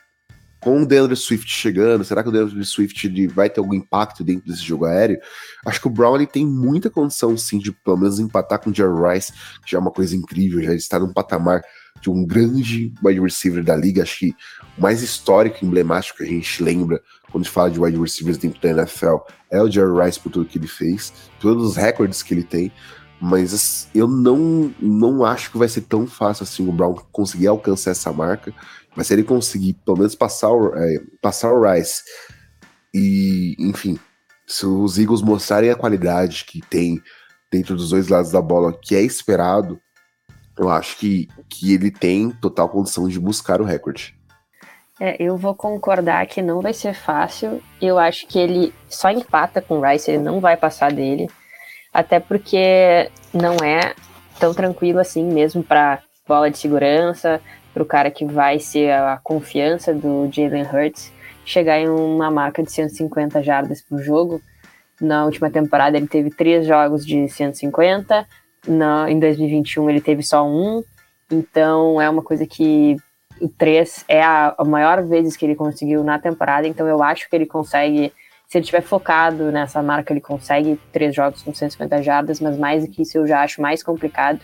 com 0.62 0.82
o 0.82 0.86
DeAndre 0.86 1.16
Swift 1.16 1.50
chegando, 1.50 2.04
será 2.04 2.22
que 2.22 2.30
o 2.30 2.32
DeAndre 2.32 2.64
Swift 2.66 3.08
ele 3.08 3.28
vai 3.28 3.50
ter 3.50 3.60
algum 3.60 3.74
impacto 3.74 4.24
dentro 4.24 4.48
desse 4.48 4.64
jogo 4.64 4.86
aéreo? 4.86 5.20
Acho 5.66 5.82
que 5.82 5.88
o 5.88 5.92
Brown 5.92 6.16
ele 6.16 6.28
tem 6.28 6.46
muita 6.46 6.90
condição, 6.90 7.36
sim, 7.38 7.60
de 7.60 7.72
pelo 7.72 7.98
menos 7.98 8.20
empatar 8.20 8.60
com 8.60 8.70
o 8.70 8.74
Jerry 8.74 9.14
Rice, 9.14 9.32
que 9.64 9.72
já 9.72 9.78
é 9.78 9.82
uma 9.82 9.92
coisa 9.92 10.16
incrível, 10.16 10.62
já 10.62 10.74
está 10.74 11.00
num 11.00 11.14
patamar 11.14 11.62
de 12.02 12.10
um 12.10 12.26
grande 12.26 12.94
wide 13.04 13.20
receiver 13.20 13.64
da 13.64 13.76
liga, 13.76 14.04
acho 14.04 14.20
que 14.20 14.36
o 14.78 14.82
mais 14.82 15.02
histórico 15.02 15.66
emblemático 15.66 16.18
que 16.18 16.24
a 16.24 16.28
gente 16.28 16.64
lembra 16.64 17.02
quando 17.32 17.44
a 17.44 17.46
gente 17.46 17.54
fala 17.54 17.72
de 17.72 17.80
wide 17.80 18.00
receivers 18.00 18.38
dentro 18.38 18.62
da 18.62 18.70
NFL 18.70 19.18
é 19.52 19.62
o 19.62 19.70
Jerry 19.70 20.04
Rice 20.04 20.20
por 20.20 20.32
tudo 20.32 20.46
que 20.46 20.58
ele 20.58 20.68
fez, 20.68 21.14
todos 21.40 21.64
os 21.64 21.76
recordes 21.76 22.24
que 22.24 22.34
ele 22.34 22.44
tem, 22.44 22.72
mas 23.22 23.90
eu 23.94 24.08
não, 24.08 24.74
não 24.80 25.26
acho 25.26 25.52
que 25.52 25.58
vai 25.58 25.68
ser 25.68 25.82
tão 25.82 26.08
fácil 26.08 26.44
assim 26.44 26.68
o 26.68 26.72
Brown 26.72 26.96
conseguir 27.12 27.48
alcançar 27.48 27.92
essa 27.92 28.14
marca, 28.14 28.54
mas 28.96 29.08
se 29.08 29.14
ele 29.14 29.24
conseguir 29.24 29.74
pelo 29.86 29.98
menos 29.98 30.16
passar 30.16 30.50
o, 30.50 30.74
é, 30.76 31.02
passar 31.22 31.52
o 31.52 31.62
Rice 31.62 32.02
e, 32.94 33.56
enfim, 33.60 34.00
se 34.48 34.66
os 34.66 34.98
Eagles 34.98 35.22
mostrarem 35.22 35.70
a 35.70 35.76
qualidade 35.76 36.46
que 36.46 36.62
tem 36.62 37.02
dentro 37.52 37.76
dos 37.76 37.90
dois 37.90 38.08
lados 38.08 38.32
da 38.32 38.42
bola, 38.42 38.74
que 38.74 38.96
é 38.96 39.02
esperado, 39.02 39.80
eu 40.60 40.70
acho 40.70 40.98
que, 40.98 41.28
que 41.48 41.74
ele 41.74 41.90
tem 41.90 42.30
total 42.30 42.70
condição 42.70 43.08
de 43.08 43.20
buscar 43.20 43.62
o 43.62 43.66
recorde. 43.66 44.16
É, 45.00 45.16
eu 45.18 45.38
vou 45.38 45.56
concordar 45.56 46.26
que 46.28 46.42
não 46.42 46.62
vai 46.62 46.74
ser 46.74 46.94
fácil. 46.94 47.62
Eu 47.82 47.98
acho 47.98 48.28
que 48.28 48.38
ele 48.38 48.74
só 48.90 49.10
empata 49.10 49.62
com 49.62 49.80
o 49.80 49.82
Rice, 49.82 50.12
ele 50.12 50.22
não 50.22 50.42
vai 50.42 50.58
passar 50.58 50.92
dele. 50.92 51.30
Até 51.94 52.20
porque 52.20 53.10
não 53.34 53.56
é 53.64 53.94
tão 54.40 54.54
tranquilo 54.54 55.00
assim 55.00 55.24
mesmo 55.24 55.64
para 55.64 56.00
bola 56.28 56.52
de 56.52 56.58
segurança, 56.58 57.42
para 57.74 57.84
o 57.84 57.86
cara 57.86 58.12
que 58.12 58.26
vai 58.26 58.60
ser 58.60 58.92
a 58.92 59.20
confiança 59.24 59.94
do 59.94 60.30
Jalen 60.32 60.64
Hurts 60.64 61.12
chegar 61.46 61.80
em 61.80 61.90
uma 61.90 62.30
marca 62.30 62.62
de 62.62 62.72
150 62.72 63.42
jardas 63.42 63.82
por 63.82 64.00
jogo. 64.00 64.42
Na 65.02 65.26
última 65.26 65.50
temporada 65.50 65.98
ele 65.98 66.08
teve 66.08 66.30
três 66.30 66.68
jogos 66.68 67.06
de 67.06 67.28
150, 67.28 68.28
na, 68.68 69.10
em 69.10 69.20
2021 69.20 69.90
ele 69.90 70.02
teve 70.02 70.24
só 70.24 70.46
um, 70.48 70.84
então 71.32 72.02
é 72.02 72.10
uma 72.10 72.22
coisa 72.22 72.46
que 72.46 72.98
o 73.40 73.48
3 73.48 74.06
é 74.08 74.22
a, 74.22 74.56
a 74.58 74.66
maior 74.66 75.04
vezes 75.04 75.38
que 75.38 75.46
ele 75.46 75.56
conseguiu 75.56 76.04
na 76.04 76.20
temporada, 76.20 76.68
então 76.68 76.88
eu 76.88 77.02
acho 77.02 77.30
que 77.30 77.36
ele 77.36 77.46
consegue, 77.46 78.12
se 78.48 78.58
ele 78.58 78.64
estiver 78.64 78.82
focado 78.82 79.52
nessa 79.52 79.82
marca, 79.82 80.12
ele 80.12 80.22
consegue 80.22 80.80
três 80.92 81.16
jogos 81.16 81.42
com 81.42 81.54
150 81.54 82.04
jardas, 82.04 82.40
mas 82.40 82.58
mais 82.58 82.86
do 82.86 82.92
que 82.92 83.04
isso 83.04 83.18
eu 83.18 83.28
já 83.28 83.42
acho 83.42 83.62
mais 83.62 83.82
complicado, 83.82 84.40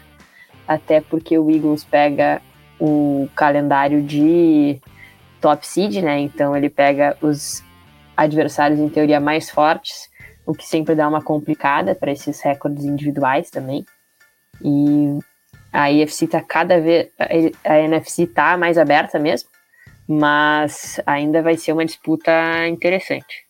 até 0.68 1.02
porque 1.02 1.38
o 1.38 1.52
Eagles 1.52 1.84
pega 1.84 2.42
o 2.80 3.28
calendário 3.36 4.02
de 4.02 4.80
top 5.42 5.66
seed, 5.66 5.98
né? 5.98 6.20
Então 6.20 6.56
ele 6.56 6.70
pega 6.70 7.18
os 7.22 7.64
adversários 8.16 8.80
em 8.80 8.90
teoria 8.90 9.20
mais 9.20 9.50
fortes, 9.50 10.10
o 10.46 10.54
que 10.54 10.66
sempre 10.66 10.96
dá 10.96 11.08
uma 11.08 11.22
complicada 11.22 11.94
para 11.96 12.12
esses 12.12 12.42
recordes 12.42 12.86
individuais 12.86 13.50
também. 13.50 13.86
E 14.64 15.20
a 15.72 15.92
NFC 15.92 16.28
tá 16.28 16.42
cada 16.42 16.80
vez. 16.80 17.10
A 17.64 17.78
NFC 17.80 18.28
tá 18.28 18.58
mais 18.58 18.78
aberta 18.78 19.20
mesmo, 19.20 19.50
mas 20.08 21.00
ainda 21.06 21.42
vai 21.42 21.58
ser 21.58 21.74
uma 21.74 21.86
disputa 21.86 22.32
interessante. 22.68 23.46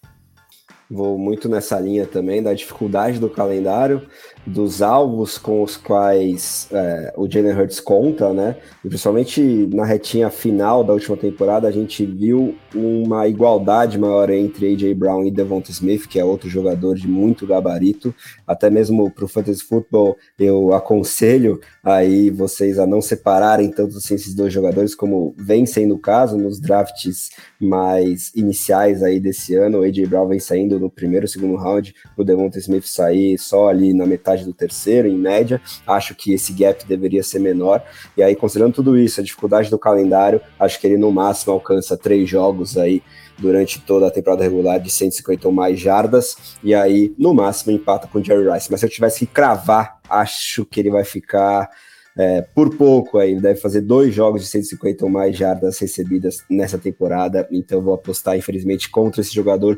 Vou 0.90 1.18
muito 1.18 1.50
nessa 1.50 1.80
linha 1.80 2.06
também 2.06 2.44
da 2.44 2.54
dificuldade 2.54 3.20
do 3.20 3.30
calendário 3.30 4.08
dos 4.46 4.82
alvos 4.82 5.38
com 5.38 5.64
os 5.64 5.76
quais 5.76 6.68
é, 6.72 7.14
o 7.18 7.30
Jalen 7.30 7.54
Hurts 7.54 7.80
conta, 7.80 8.32
né? 8.34 8.58
E 8.84 8.88
principalmente 8.88 9.42
na 9.74 9.86
retinha 9.86 10.30
final 10.30 10.84
da 10.84 10.94
última 10.94 11.18
temporada, 11.18 11.68
a 11.68 11.72
gente 11.72 12.06
viu 12.06 12.56
uma 12.74 13.28
igualdade 13.28 13.98
maior 13.98 14.30
entre 14.30 14.74
AJ 14.74 14.94
Brown 14.94 15.26
e 15.26 15.32
Devonta 15.32 15.72
Smith, 15.72 16.08
que 16.08 16.20
é 16.20 16.26
outro 16.26 16.50
jogador 16.50 16.96
de 16.96 17.08
muito 17.08 17.48
gabarito. 17.48 18.14
Até 18.46 18.70
mesmo 18.70 19.10
para 19.10 19.26
o 19.26 19.28
Fantasy 19.28 19.64
Football, 19.64 20.18
eu 20.38 20.74
aconselho 20.74 21.60
aí 21.84 22.30
vocês 22.30 22.78
a 22.78 22.86
não 22.86 23.02
separarem 23.02 23.72
tanto 23.72 23.98
assim 23.98 24.16
esses 24.16 24.34
dois 24.34 24.52
jogadores, 24.52 24.94
como 24.94 25.34
vem 25.38 25.66
sendo 25.66 25.96
o 25.96 26.00
caso 26.00 26.38
nos 26.38 26.60
drafts 26.60 27.30
mais 27.60 28.32
iniciais 28.36 29.02
aí 29.02 29.20
desse 29.20 29.56
ano. 29.56 29.80
O 29.80 29.84
AJ 29.84 30.08
Brown 30.08 30.28
vem 30.28 30.40
saindo 30.40 30.80
no 30.80 30.90
primeiro, 30.90 31.28
segundo 31.28 31.56
round, 31.56 31.94
o 32.18 32.24
Devonta 32.24 32.60
Smith 32.60 32.86
sair 32.86 33.38
só 33.38 33.70
ali 33.70 33.94
na 33.94 34.06
metade 34.06 34.35
metade 34.36 34.46
do 34.46 34.54
terceiro, 34.54 35.08
em 35.08 35.18
média. 35.18 35.62
Acho 35.88 36.14
que 36.14 36.34
esse 36.34 36.54
gap 36.54 36.86
deveria 36.86 37.24
ser 37.24 37.40
menor. 37.40 37.84
E 38.18 38.22
aí, 38.22 38.36
considerando 38.36 38.74
tudo 38.74 38.98
isso, 38.98 39.22
a 39.22 39.24
dificuldade 39.24 39.70
do 39.70 39.80
calendário, 39.80 40.42
acho 40.60 40.80
que 40.80 40.88
ele 40.88 40.98
no 40.98 41.12
máximo 41.12 41.54
alcança 41.54 41.98
três 41.98 42.30
jogos 42.30 42.78
aí 42.78 43.02
durante 43.38 43.82
toda 43.82 44.08
a 44.08 44.12
temporada 44.12 44.44
regular 44.44 44.80
de 44.80 44.90
150 44.90 45.48
ou 45.48 45.54
mais 45.54 45.78
jardas, 45.78 46.56
e 46.64 46.74
aí 46.74 47.14
no 47.18 47.34
máximo 47.34 47.74
empata 47.74 48.08
com 48.08 48.20
o 48.20 48.24
Jerry 48.24 48.50
Rice. 48.50 48.72
Mas 48.72 48.80
se 48.80 48.86
eu 48.86 48.90
tivesse 48.90 49.20
que 49.20 49.26
cravar, 49.26 50.00
acho 50.10 50.66
que 50.66 50.80
ele 50.80 50.90
vai 50.90 51.04
ficar 51.04 51.70
é, 52.18 52.42
por 52.42 52.76
pouco 52.76 53.18
aí, 53.18 53.40
deve 53.40 53.60
fazer 53.60 53.82
dois 53.82 54.14
jogos 54.14 54.42
de 54.42 54.48
150 54.48 55.04
ou 55.04 55.12
mais 55.12 55.36
jardas 55.36 55.78
recebidas 55.80 56.44
nessa 56.50 56.78
temporada, 56.78 57.48
então 57.52 57.82
vou 57.82 57.94
apostar, 57.94 58.38
infelizmente, 58.38 58.90
contra 58.90 59.22
esse 59.22 59.34
jogador 59.34 59.78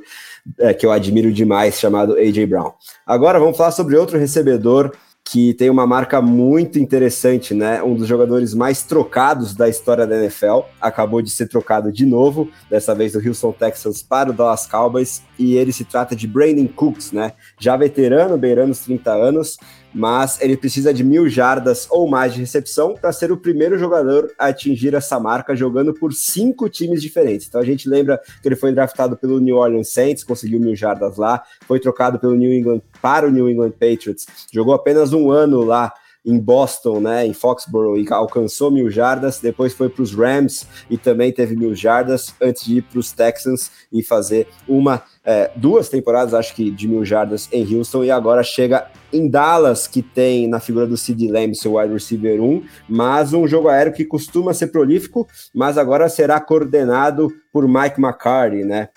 é, 0.60 0.74
que 0.74 0.86
eu 0.86 0.92
admiro 0.92 1.32
demais, 1.32 1.80
chamado 1.80 2.14
A.J. 2.14 2.46
Brown. 2.46 2.72
Agora 3.06 3.40
vamos 3.40 3.58
falar 3.58 3.72
sobre 3.72 3.96
outro 3.96 4.18
recebedor 4.18 4.92
que 5.30 5.54
tem 5.54 5.70
uma 5.70 5.86
marca 5.86 6.22
muito 6.22 6.80
interessante, 6.80 7.54
né? 7.54 7.84
Um 7.84 7.96
dos 7.96 8.08
jogadores 8.08 8.54
mais 8.54 8.84
trocados 8.84 9.54
da 9.54 9.68
história 9.68 10.08
da 10.08 10.16
NFL, 10.16 10.62
acabou 10.80 11.22
de 11.22 11.30
ser 11.30 11.50
trocado 11.50 11.92
de 11.92 12.06
novo, 12.06 12.50
dessa 12.70 12.96
vez 12.96 13.12
do 13.12 13.20
Houston 13.20 13.52
Texans 13.52 14.02
para 14.02 14.30
o 14.30 14.34
Dallas 14.34 14.66
Cowboys, 14.66 15.22
e 15.38 15.58
ele 15.58 15.74
se 15.74 15.84
trata 15.84 16.16
de 16.16 16.26
Brandon 16.26 16.68
Cooks, 16.68 17.12
né? 17.12 17.34
Já 17.60 17.76
veterano, 17.76 18.38
beirando 18.38 18.72
os 18.72 18.80
30 18.80 19.12
anos, 19.12 19.58
mas 19.94 20.40
ele 20.42 20.58
precisa 20.58 20.94
de 20.94 21.04
mil 21.04 21.28
jardas 21.30 21.88
ou 21.90 22.08
mais 22.08 22.34
de 22.34 22.40
recepção 22.40 22.96
para 22.96 23.12
ser 23.12 23.32
o 23.32 23.38
primeiro 23.38 23.78
jogador 23.78 24.32
a 24.38 24.48
atingir 24.48 24.94
essa 24.94 25.20
marca 25.20 25.56
jogando 25.56 25.94
por 25.94 26.14
cinco 26.14 26.70
times 26.70 27.02
diferentes. 27.02 27.48
Então 27.48 27.62
a 27.62 27.66
gente 27.66 27.90
lembra 27.90 28.20
que 28.42 28.48
ele 28.48 28.56
foi 28.56 28.74
draftado 28.74 29.18
pelo 29.18 29.40
New 29.40 29.56
Orleans 29.58 29.90
Saints, 29.90 30.24
conseguiu 30.24 30.60
mil 30.60 30.76
jardas 30.76 31.18
lá, 31.18 31.44
foi 31.68 31.80
trocado 31.80 32.20
pelo 32.20 32.36
New 32.36 32.52
England 32.52 32.82
para 33.02 33.28
o 33.28 33.32
New 33.32 33.50
England 33.50 33.72
Patriots, 33.72 34.26
jogou 34.52 34.74
apenas 34.74 35.14
um 35.14 35.32
ano 35.32 35.64
lá 35.64 35.94
em 36.28 36.38
Boston, 36.38 37.00
né, 37.00 37.26
em 37.26 37.34
Foxborough, 37.34 37.98
e 37.98 38.06
alcançou 38.12 38.70
mil 38.70 38.90
jardas, 38.92 39.40
depois 39.40 39.74
foi 39.74 39.88
para 39.88 40.04
os 40.04 40.14
Rams 40.14 40.68
e 40.90 40.98
também 40.98 41.32
teve 41.32 41.56
mil 41.56 41.74
jardas, 41.74 42.36
antes 42.42 42.66
de 42.66 42.80
ir 42.80 42.82
para 42.82 43.00
os 43.00 43.14
Texans 43.14 43.72
e 43.92 44.04
fazer 44.04 44.46
uma, 44.68 45.02
é, 45.24 45.50
duas 45.56 45.88
temporadas, 45.88 46.34
acho 46.34 46.54
que, 46.54 46.70
de 46.70 46.86
mil 46.86 47.06
jardas 47.06 47.48
em 47.50 47.64
Houston, 47.74 48.04
e 48.04 48.12
agora 48.12 48.44
chega 48.44 48.88
em 49.14 49.30
Dallas, 49.30 49.88
que 49.88 50.02
tem 50.02 50.50
na 50.50 50.60
figura 50.60 50.86
do 50.86 50.98
Sid 50.98 51.32
Lamb 51.32 51.56
seu 51.56 51.76
wide 51.76 51.94
receiver 51.94 52.42
1, 52.42 52.64
mas 52.90 53.34
um 53.34 53.48
jogo 53.48 53.70
aéreo 53.70 53.94
que 53.94 54.04
costuma 54.04 54.54
ser 54.54 54.68
prolífico, 54.68 55.26
mas 55.56 55.78
agora 55.78 56.10
será 56.10 56.42
coordenado 56.42 57.34
por 57.54 57.66
Mike 57.66 58.02
McCarthy, 58.02 58.66
né, 58.66 58.90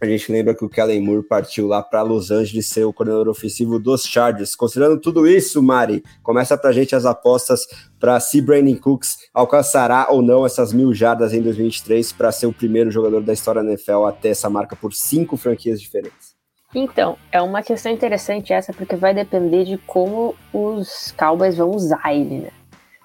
a 0.00 0.06
gente 0.06 0.32
lembra 0.32 0.54
que 0.54 0.64
o 0.64 0.68
Kellen 0.68 1.02
Moore 1.02 1.22
partiu 1.22 1.66
lá 1.66 1.82
para 1.82 2.00
Los 2.00 2.30
Angeles 2.30 2.68
ser 2.68 2.84
o 2.84 2.92
coordenador 2.92 3.28
ofensivo 3.28 3.78
dos 3.78 4.04
Chargers. 4.04 4.56
Considerando 4.56 4.98
tudo 4.98 5.26
isso, 5.26 5.62
Mari, 5.62 6.02
começa 6.22 6.56
para 6.56 6.70
a 6.70 6.72
gente 6.72 6.96
as 6.96 7.04
apostas 7.04 7.66
para 7.98 8.18
se 8.18 8.40
Brandon 8.40 8.76
Cooks 8.76 9.18
alcançará 9.34 10.06
ou 10.08 10.22
não 10.22 10.46
essas 10.46 10.72
mil 10.72 10.94
jardas 10.94 11.34
em 11.34 11.42
2023 11.42 12.12
para 12.12 12.32
ser 12.32 12.46
o 12.46 12.52
primeiro 12.52 12.90
jogador 12.90 13.22
da 13.22 13.32
história 13.32 13.62
da 13.62 13.68
NFL 13.68 14.04
a 14.06 14.12
ter 14.12 14.30
essa 14.30 14.48
marca 14.48 14.74
por 14.74 14.94
cinco 14.94 15.36
franquias 15.36 15.80
diferentes. 15.80 16.34
Então, 16.74 17.18
é 17.30 17.42
uma 17.42 17.62
questão 17.62 17.92
interessante 17.92 18.52
essa, 18.52 18.72
porque 18.72 18.96
vai 18.96 19.12
depender 19.12 19.64
de 19.64 19.76
como 19.78 20.34
os 20.52 21.12
Cowboys 21.18 21.56
vão 21.56 21.70
usar 21.70 22.14
ele, 22.14 22.38
né? 22.38 22.50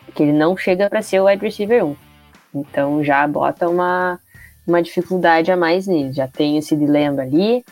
Porque 0.06 0.24
ele 0.24 0.34
não 0.34 0.56
chega 0.56 0.90
para 0.90 1.02
ser 1.02 1.20
o 1.20 1.26
wide 1.26 1.44
receiver 1.44 1.84
1. 1.84 1.96
Então 2.56 3.04
já 3.04 3.28
bota 3.28 3.68
uma 3.68 4.20
uma 4.68 4.82
dificuldade 4.82 5.52
a 5.52 5.58
mais 5.58 5.88
nele. 5.88 6.14
Já 6.14 6.28
tem 6.28 6.58
esse 6.58 6.76
dilema 6.76 7.22
ali. 7.22 7.64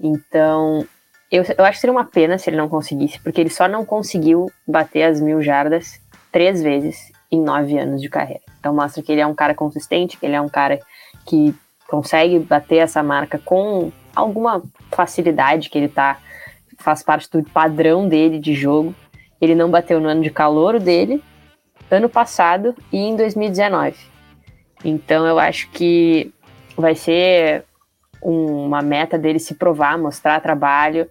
Então, 0.00 0.86
eu, 1.30 1.44
eu 1.56 1.64
acho 1.64 1.76
que 1.76 1.80
seria 1.80 1.92
uma 1.92 2.04
pena 2.04 2.38
se 2.38 2.50
ele 2.50 2.56
não 2.56 2.68
conseguisse, 2.68 3.18
porque 3.20 3.40
ele 3.40 3.50
só 3.50 3.68
não 3.68 3.84
conseguiu 3.84 4.50
bater 4.66 5.04
as 5.04 5.20
mil 5.20 5.42
jardas 5.42 6.00
três 6.30 6.62
vezes 6.62 7.12
em 7.30 7.40
nove 7.40 7.78
anos 7.78 8.00
de 8.00 8.08
carreira. 8.08 8.42
Então 8.58 8.74
mostra 8.74 9.02
que 9.02 9.12
ele 9.12 9.20
é 9.20 9.26
um 9.26 9.34
cara 9.34 9.54
consistente, 9.54 10.16
que 10.16 10.26
ele 10.26 10.34
é 10.34 10.40
um 10.40 10.48
cara 10.48 10.80
que 11.26 11.54
consegue 11.88 12.38
bater 12.38 12.78
essa 12.78 13.02
marca 13.02 13.38
com 13.38 13.92
alguma 14.14 14.62
facilidade, 14.90 15.70
que 15.70 15.78
ele 15.78 15.88
tá 15.88 16.18
faz 16.78 17.02
parte 17.02 17.30
do 17.30 17.42
padrão 17.42 18.08
dele 18.08 18.38
de 18.38 18.54
jogo. 18.54 18.94
Ele 19.40 19.54
não 19.54 19.70
bateu 19.70 20.00
no 20.00 20.08
ano 20.08 20.22
de 20.22 20.30
calor 20.30 20.80
dele, 20.80 21.22
ano 21.90 22.08
passado 22.08 22.74
e 22.92 22.98
em 22.98 23.16
2019. 23.16 23.96
Então 24.84 25.26
eu 25.26 25.38
acho 25.38 25.70
que 25.70 26.32
vai 26.76 26.94
ser 26.94 27.64
uma 28.22 28.80
meta 28.80 29.18
dele 29.18 29.38
se 29.38 29.54
provar, 29.54 29.98
mostrar 29.98 30.40
trabalho, 30.40 31.08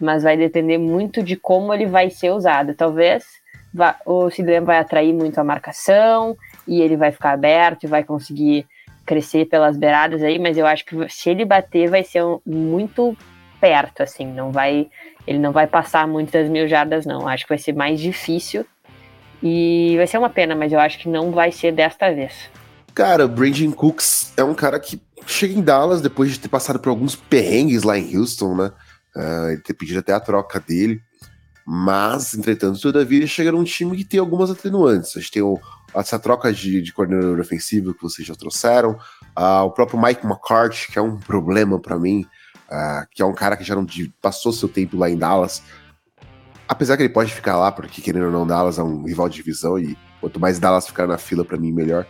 mas 0.00 0.22
vai 0.22 0.36
depender 0.36 0.78
muito 0.78 1.22
de 1.22 1.36
como 1.36 1.72
ele 1.72 1.86
vai 1.86 2.10
ser 2.10 2.30
usado. 2.30 2.74
Talvez 2.74 3.24
vá, 3.72 3.96
o 4.06 4.30
Cidrem 4.30 4.60
vai 4.60 4.78
atrair 4.78 5.12
muito 5.12 5.38
a 5.38 5.44
marcação 5.44 6.36
e 6.66 6.80
ele 6.80 6.96
vai 6.96 7.12
ficar 7.12 7.32
aberto 7.32 7.84
e 7.84 7.88
vai 7.88 8.04
conseguir 8.04 8.66
crescer 9.04 9.46
pelas 9.46 9.76
beiradas 9.76 10.22
aí, 10.22 10.38
mas 10.38 10.56
eu 10.56 10.66
acho 10.66 10.84
que 10.86 10.96
se 11.10 11.28
ele 11.28 11.44
bater 11.44 11.90
vai 11.90 12.02
ser 12.02 12.24
um, 12.24 12.40
muito 12.46 13.16
perto, 13.60 14.02
assim, 14.02 14.26
não 14.26 14.50
vai, 14.50 14.88
ele 15.26 15.38
não 15.38 15.52
vai 15.52 15.66
passar 15.66 16.06
muitas 16.06 16.48
mil 16.48 16.66
jardas, 16.66 17.04
não. 17.04 17.28
Acho 17.28 17.44
que 17.44 17.50
vai 17.50 17.58
ser 17.58 17.74
mais 17.74 18.00
difícil 18.00 18.64
e 19.42 19.94
vai 19.96 20.06
ser 20.06 20.16
uma 20.16 20.30
pena, 20.30 20.54
mas 20.54 20.72
eu 20.72 20.80
acho 20.80 20.98
que 20.98 21.08
não 21.08 21.30
vai 21.30 21.52
ser 21.52 21.72
desta 21.72 22.10
vez. 22.10 22.50
Cara, 22.94 23.24
o 23.24 23.28
Brandon 23.28 23.72
Cooks 23.72 24.32
é 24.36 24.44
um 24.44 24.54
cara 24.54 24.78
que 24.78 24.96
chega 25.26 25.54
em 25.54 25.62
Dallas 25.62 26.00
depois 26.00 26.32
de 26.32 26.40
ter 26.40 26.48
passado 26.48 26.78
por 26.78 26.88
alguns 26.88 27.16
perrengues 27.16 27.82
lá 27.82 27.98
em 27.98 28.16
Houston, 28.16 28.54
né? 28.54 28.72
Uh, 29.16 29.50
ele 29.50 29.60
ter 29.62 29.74
pedido 29.74 30.00
até 30.00 30.12
a 30.12 30.20
troca 30.20 30.58
dele. 30.60 31.00
Mas, 31.66 32.34
entretanto, 32.34 32.80
todavia, 32.80 33.26
chega 33.26 33.50
num 33.50 33.64
time 33.64 33.96
que 33.96 34.04
tem 34.04 34.20
algumas 34.20 34.50
atenuantes. 34.50 35.16
A 35.16 35.20
gente 35.20 35.32
tem 35.32 35.42
o, 35.42 35.58
essa 35.94 36.18
troca 36.18 36.52
de, 36.52 36.82
de, 36.82 36.92
coordenador 36.92 37.40
ofensivo 37.40 37.94
que 37.94 38.02
vocês 38.02 38.26
já 38.26 38.34
trouxeram. 38.34 38.98
Uh, 39.38 39.64
o 39.64 39.70
próprio 39.70 40.00
Mike 40.00 40.26
McCarthy, 40.26 40.92
que 40.92 40.98
é 40.98 41.02
um 41.02 41.16
problema 41.16 41.80
para 41.80 41.98
mim, 41.98 42.26
uh, 42.68 43.06
que 43.10 43.22
é 43.22 43.24
um 43.24 43.32
cara 43.32 43.56
que 43.56 43.64
já 43.64 43.74
não 43.74 43.86
passou 44.20 44.52
seu 44.52 44.68
tempo 44.68 44.96
lá 44.96 45.08
em 45.08 45.16
Dallas. 45.16 45.62
Apesar 46.68 46.96
que 46.96 47.02
ele 47.02 47.12
pode 47.12 47.32
ficar 47.32 47.56
lá, 47.56 47.72
porque 47.72 48.02
querendo 48.02 48.26
ou 48.26 48.32
não, 48.32 48.46
Dallas 48.46 48.78
é 48.78 48.82
um 48.82 49.04
rival 49.04 49.28
de 49.28 49.36
divisão 49.36 49.78
e 49.78 49.96
quanto 50.20 50.40
mais 50.40 50.58
Dallas 50.58 50.86
ficar 50.86 51.06
na 51.06 51.16
fila, 51.16 51.44
para 51.44 51.56
mim, 51.56 51.72
melhor. 51.72 52.06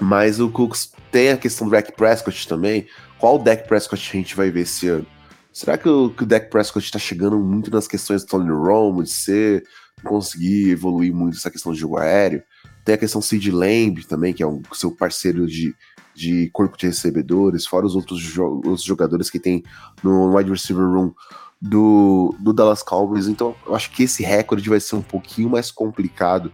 Mas 0.00 0.40
o 0.40 0.48
Cooks 0.48 0.92
tem 1.12 1.30
a 1.30 1.36
questão 1.36 1.66
do 1.66 1.72
Dak 1.72 1.92
Prescott 1.92 2.48
também. 2.48 2.86
Qual 3.18 3.38
Dak 3.38 3.68
Prescott 3.68 4.08
a 4.10 4.16
gente 4.16 4.34
vai 4.34 4.50
ver 4.50 4.60
esse 4.62 4.88
ano? 4.88 5.06
Será 5.52 5.76
que 5.76 5.88
o, 5.88 6.10
que 6.10 6.22
o 6.22 6.26
Dak 6.26 6.48
Prescott 6.48 6.84
está 6.84 6.98
chegando 6.98 7.38
muito 7.38 7.70
nas 7.70 7.86
questões 7.86 8.22
do 8.22 8.28
Tony 8.28 8.50
Romo, 8.50 9.02
de 9.02 9.10
ser, 9.10 9.64
conseguir 10.02 10.70
evoluir 10.70 11.12
muito 11.12 11.36
essa 11.36 11.50
questão 11.50 11.72
de 11.72 11.80
jogo 11.80 11.98
aéreo? 11.98 12.42
Tem 12.84 12.94
a 12.94 12.98
questão 12.98 13.20
Sid 13.20 13.50
Lamb 13.50 14.04
também, 14.04 14.32
que 14.32 14.42
é 14.42 14.46
um 14.46 14.62
seu 14.72 14.90
parceiro 14.90 15.46
de, 15.46 15.74
de 16.14 16.48
corpo 16.50 16.78
de 16.78 16.86
recebedores, 16.86 17.66
fora 17.66 17.84
os 17.84 17.94
outros, 17.94 18.20
jo 18.20 18.62
os 18.64 18.82
jogadores 18.82 19.28
que 19.28 19.38
tem 19.38 19.62
no 20.02 20.34
wide 20.34 20.50
receiver 20.50 20.86
room 20.86 21.12
do, 21.60 22.34
do 22.38 22.52
Dallas 22.52 22.82
Cowboys. 22.82 23.26
Então, 23.26 23.54
eu 23.66 23.74
acho 23.74 23.90
que 23.90 24.04
esse 24.04 24.22
recorde 24.22 24.68
vai 24.68 24.80
ser 24.80 24.96
um 24.96 25.02
pouquinho 25.02 25.50
mais 25.50 25.70
complicado 25.70 26.50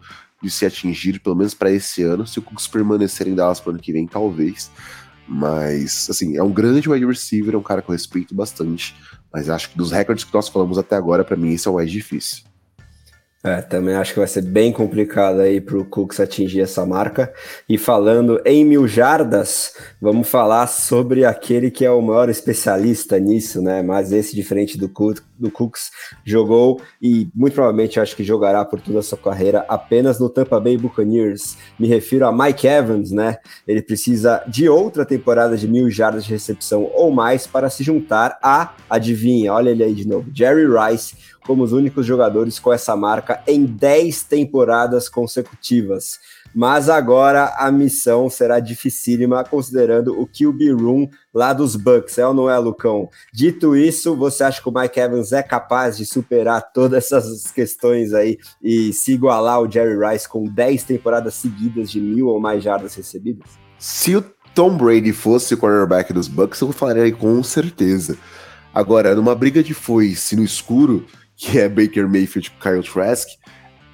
de 0.46 0.52
se 0.52 0.64
atingir, 0.64 1.20
pelo 1.20 1.36
menos 1.36 1.54
para 1.54 1.70
esse 1.70 2.02
ano. 2.02 2.26
Se 2.26 2.38
o 2.38 2.42
Cooks 2.42 2.66
permanecer 2.66 3.28
em 3.28 3.34
Dallas 3.34 3.60
para 3.60 3.70
o 3.70 3.72
ano 3.72 3.82
que 3.82 3.92
vem, 3.92 4.06
talvez. 4.06 4.70
Mas, 5.28 6.08
assim, 6.08 6.36
é 6.36 6.42
um 6.42 6.52
grande 6.52 6.88
wide 6.88 7.04
receiver, 7.04 7.54
é 7.54 7.58
um 7.58 7.62
cara 7.62 7.82
que 7.82 7.90
eu 7.90 7.92
respeito 7.92 8.34
bastante. 8.34 8.94
Mas 9.32 9.50
acho 9.50 9.70
que 9.70 9.76
dos 9.76 9.90
recordes 9.90 10.24
que 10.24 10.32
nós 10.32 10.48
falamos 10.48 10.78
até 10.78 10.94
agora, 10.96 11.24
para 11.24 11.36
mim, 11.36 11.52
esse 11.52 11.66
é 11.66 11.70
o 11.70 11.74
mais 11.74 11.90
difícil. 11.90 12.44
É, 13.46 13.62
também 13.62 13.94
acho 13.94 14.12
que 14.12 14.18
vai 14.18 14.26
ser 14.26 14.42
bem 14.42 14.72
complicado 14.72 15.38
aí 15.38 15.60
para 15.60 15.78
o 15.78 15.84
Cooks 15.84 16.18
atingir 16.18 16.62
essa 16.62 16.84
marca. 16.84 17.32
E 17.68 17.78
falando 17.78 18.40
em 18.44 18.64
mil 18.64 18.88
jardas, 18.88 19.72
vamos 20.00 20.28
falar 20.28 20.66
sobre 20.66 21.24
aquele 21.24 21.70
que 21.70 21.84
é 21.84 21.90
o 21.90 22.02
maior 22.02 22.28
especialista 22.28 23.20
nisso, 23.20 23.62
né? 23.62 23.82
Mas 23.82 24.10
esse, 24.10 24.34
diferente 24.34 24.76
do, 24.76 24.88
Cook, 24.88 25.20
do 25.38 25.50
Cooks, 25.50 25.90
jogou 26.24 26.80
e 27.00 27.28
muito 27.34 27.54
provavelmente 27.54 28.00
acho 28.00 28.16
que 28.16 28.24
jogará 28.24 28.64
por 28.64 28.80
toda 28.80 29.00
a 29.00 29.02
sua 29.02 29.18
carreira 29.18 29.64
apenas 29.68 30.18
no 30.18 30.28
Tampa 30.28 30.58
Bay 30.60 30.76
Buccaneers. 30.76 31.56
Me 31.78 31.88
refiro 31.88 32.26
a 32.26 32.32
Mike 32.32 32.66
Evans, 32.66 33.10
né? 33.10 33.36
Ele 33.66 33.82
precisa 33.82 34.42
de 34.48 34.68
outra 34.68 35.04
temporada 35.04 35.56
de 35.56 35.68
mil 35.68 35.90
jardas 35.90 36.24
de 36.24 36.30
recepção 36.30 36.90
ou 36.94 37.10
mais 37.10 37.46
para 37.46 37.70
se 37.70 37.82
juntar 37.82 38.38
a, 38.42 38.74
adivinha, 38.88 39.52
olha 39.52 39.70
ele 39.70 39.84
aí 39.84 39.94
de 39.94 40.06
novo, 40.06 40.30
Jerry 40.32 40.66
Rice 40.66 41.16
como 41.46 41.62
os 41.62 41.72
únicos 41.72 42.04
jogadores 42.04 42.58
com 42.58 42.72
essa 42.72 42.96
marca 42.96 43.40
em 43.46 43.64
10 43.64 44.24
temporadas 44.24 45.08
consecutivas. 45.08 46.18
Mas 46.56 46.88
agora 46.88 47.54
a 47.58 47.70
missão 47.70 48.30
será 48.30 48.60
dificílima, 48.60 49.44
considerando 49.44 50.18
o 50.18 50.26
QB 50.26 50.72
Room 50.72 51.06
lá 51.34 51.52
dos 51.52 51.76
Bucks, 51.76 52.16
é 52.16 52.26
ou 52.26 52.32
não 52.32 52.48
é, 52.48 52.56
Lucão? 52.56 53.10
Dito 53.30 53.76
isso, 53.76 54.16
você 54.16 54.42
acha 54.42 54.62
que 54.62 54.68
o 54.70 54.72
Mike 54.72 54.98
Evans 54.98 55.32
é 55.32 55.42
capaz 55.42 55.98
de 55.98 56.06
superar 56.06 56.72
todas 56.72 57.12
essas 57.12 57.50
questões 57.50 58.14
aí 58.14 58.38
e 58.62 58.90
se 58.94 59.12
igualar 59.12 59.56
ao 59.56 59.70
Jerry 59.70 59.98
Rice 59.98 60.26
com 60.26 60.44
10 60.44 60.84
temporadas 60.84 61.34
seguidas 61.34 61.90
de 61.90 62.00
mil 62.00 62.28
ou 62.28 62.40
mais 62.40 62.64
jardas 62.64 62.94
recebidas? 62.94 63.50
Se 63.78 64.16
o 64.16 64.24
Tom 64.54 64.78
Brady 64.78 65.12
fosse 65.12 65.52
o 65.52 65.58
cornerback 65.58 66.10
dos 66.14 66.26
Bucks, 66.26 66.58
eu 66.62 66.72
falaria 66.72 67.14
com 67.14 67.42
certeza. 67.42 68.16
Agora, 68.72 69.14
numa 69.14 69.34
briga 69.34 69.62
de 69.62 69.74
foice 69.74 70.34
no 70.34 70.42
escuro, 70.42 71.04
que 71.36 71.58
é 71.58 71.68
Baker 71.68 72.08
Mayfield 72.08 72.50
com 72.52 72.60
Kyle 72.60 72.82
Trask, 72.82 73.28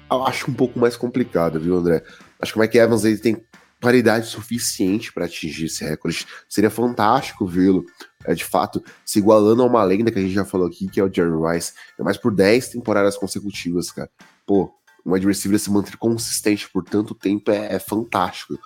eu 0.09 0.23
acho 0.23 0.49
um 0.49 0.53
pouco 0.53 0.79
mais 0.79 0.95
complicado, 0.95 1.59
viu, 1.59 1.75
André? 1.75 2.03
Acho 2.43 2.53
que 2.53 2.59
o 2.59 2.61
Mike 2.61 2.77
Evans 2.77 3.05
ele 3.05 3.17
tem 3.17 3.43
qualidade 3.81 4.27
suficiente 4.27 5.11
para 5.11 5.25
atingir 5.25 5.65
esse 5.65 5.83
recorde. 5.83 6.25
Seria 6.47 6.69
fantástico 6.69 7.45
vê-lo, 7.45 7.85
é, 8.25 8.33
de 8.33 8.45
fato, 8.45 8.83
se 9.05 9.19
igualando 9.19 9.63
a 9.63 9.65
uma 9.65 9.83
lenda 9.83 10.11
que 10.11 10.19
a 10.19 10.21
gente 10.21 10.33
já 10.33 10.45
falou 10.45 10.67
aqui, 10.67 10.87
que 10.87 10.99
é 10.99 11.03
o 11.03 11.13
Jerry 11.13 11.31
Rice. 11.31 11.73
É 11.99 12.03
mais 12.03 12.17
por 12.17 12.33
10 12.33 12.69
temporadas 12.69 13.17
consecutivas, 13.17 13.91
cara. 13.91 14.09
Pô, 14.45 14.73
um 15.05 15.13
wide 15.13 15.33
se 15.33 15.71
manter 15.71 15.97
consistente 15.97 16.69
por 16.69 16.83
tanto 16.83 17.13
tempo 17.15 17.51
é, 17.51 17.75
é 17.75 17.79
fantástico. 17.79 18.57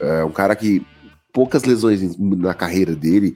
É 0.00 0.24
um 0.24 0.32
cara 0.32 0.56
que 0.56 0.84
poucas 1.32 1.64
lesões 1.64 2.16
na 2.18 2.54
carreira 2.54 2.94
dele, 2.94 3.34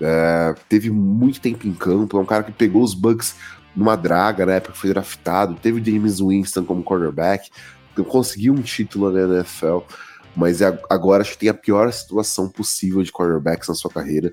é, 0.00 0.54
teve 0.68 0.90
muito 0.90 1.40
tempo 1.40 1.66
em 1.66 1.72
campo, 1.72 2.18
é 2.18 2.20
um 2.20 2.26
cara 2.26 2.42
que 2.42 2.52
pegou 2.52 2.82
os 2.82 2.92
Bucks 2.92 3.36
numa 3.74 3.96
draga 3.96 4.46
na 4.46 4.54
época 4.54 4.72
que 4.72 4.78
foi 4.78 4.90
draftado, 4.90 5.54
teve 5.54 5.80
o 5.80 5.84
James 5.84 6.18
Winston 6.18 6.64
como 6.64 6.82
quarterback, 6.82 7.50
conseguiu 8.04 8.52
um 8.52 8.62
título 8.62 9.10
na 9.10 9.36
NFL 9.36 9.80
mas 10.36 10.60
é 10.60 10.78
agora 10.90 11.22
acho 11.22 11.32
que 11.32 11.38
tem 11.38 11.48
a 11.48 11.54
pior 11.54 11.90
situação 11.90 12.48
possível 12.48 13.02
de 13.02 13.10
quarterbacks 13.10 13.68
na 13.68 13.74
sua 13.74 13.90
carreira. 13.90 14.32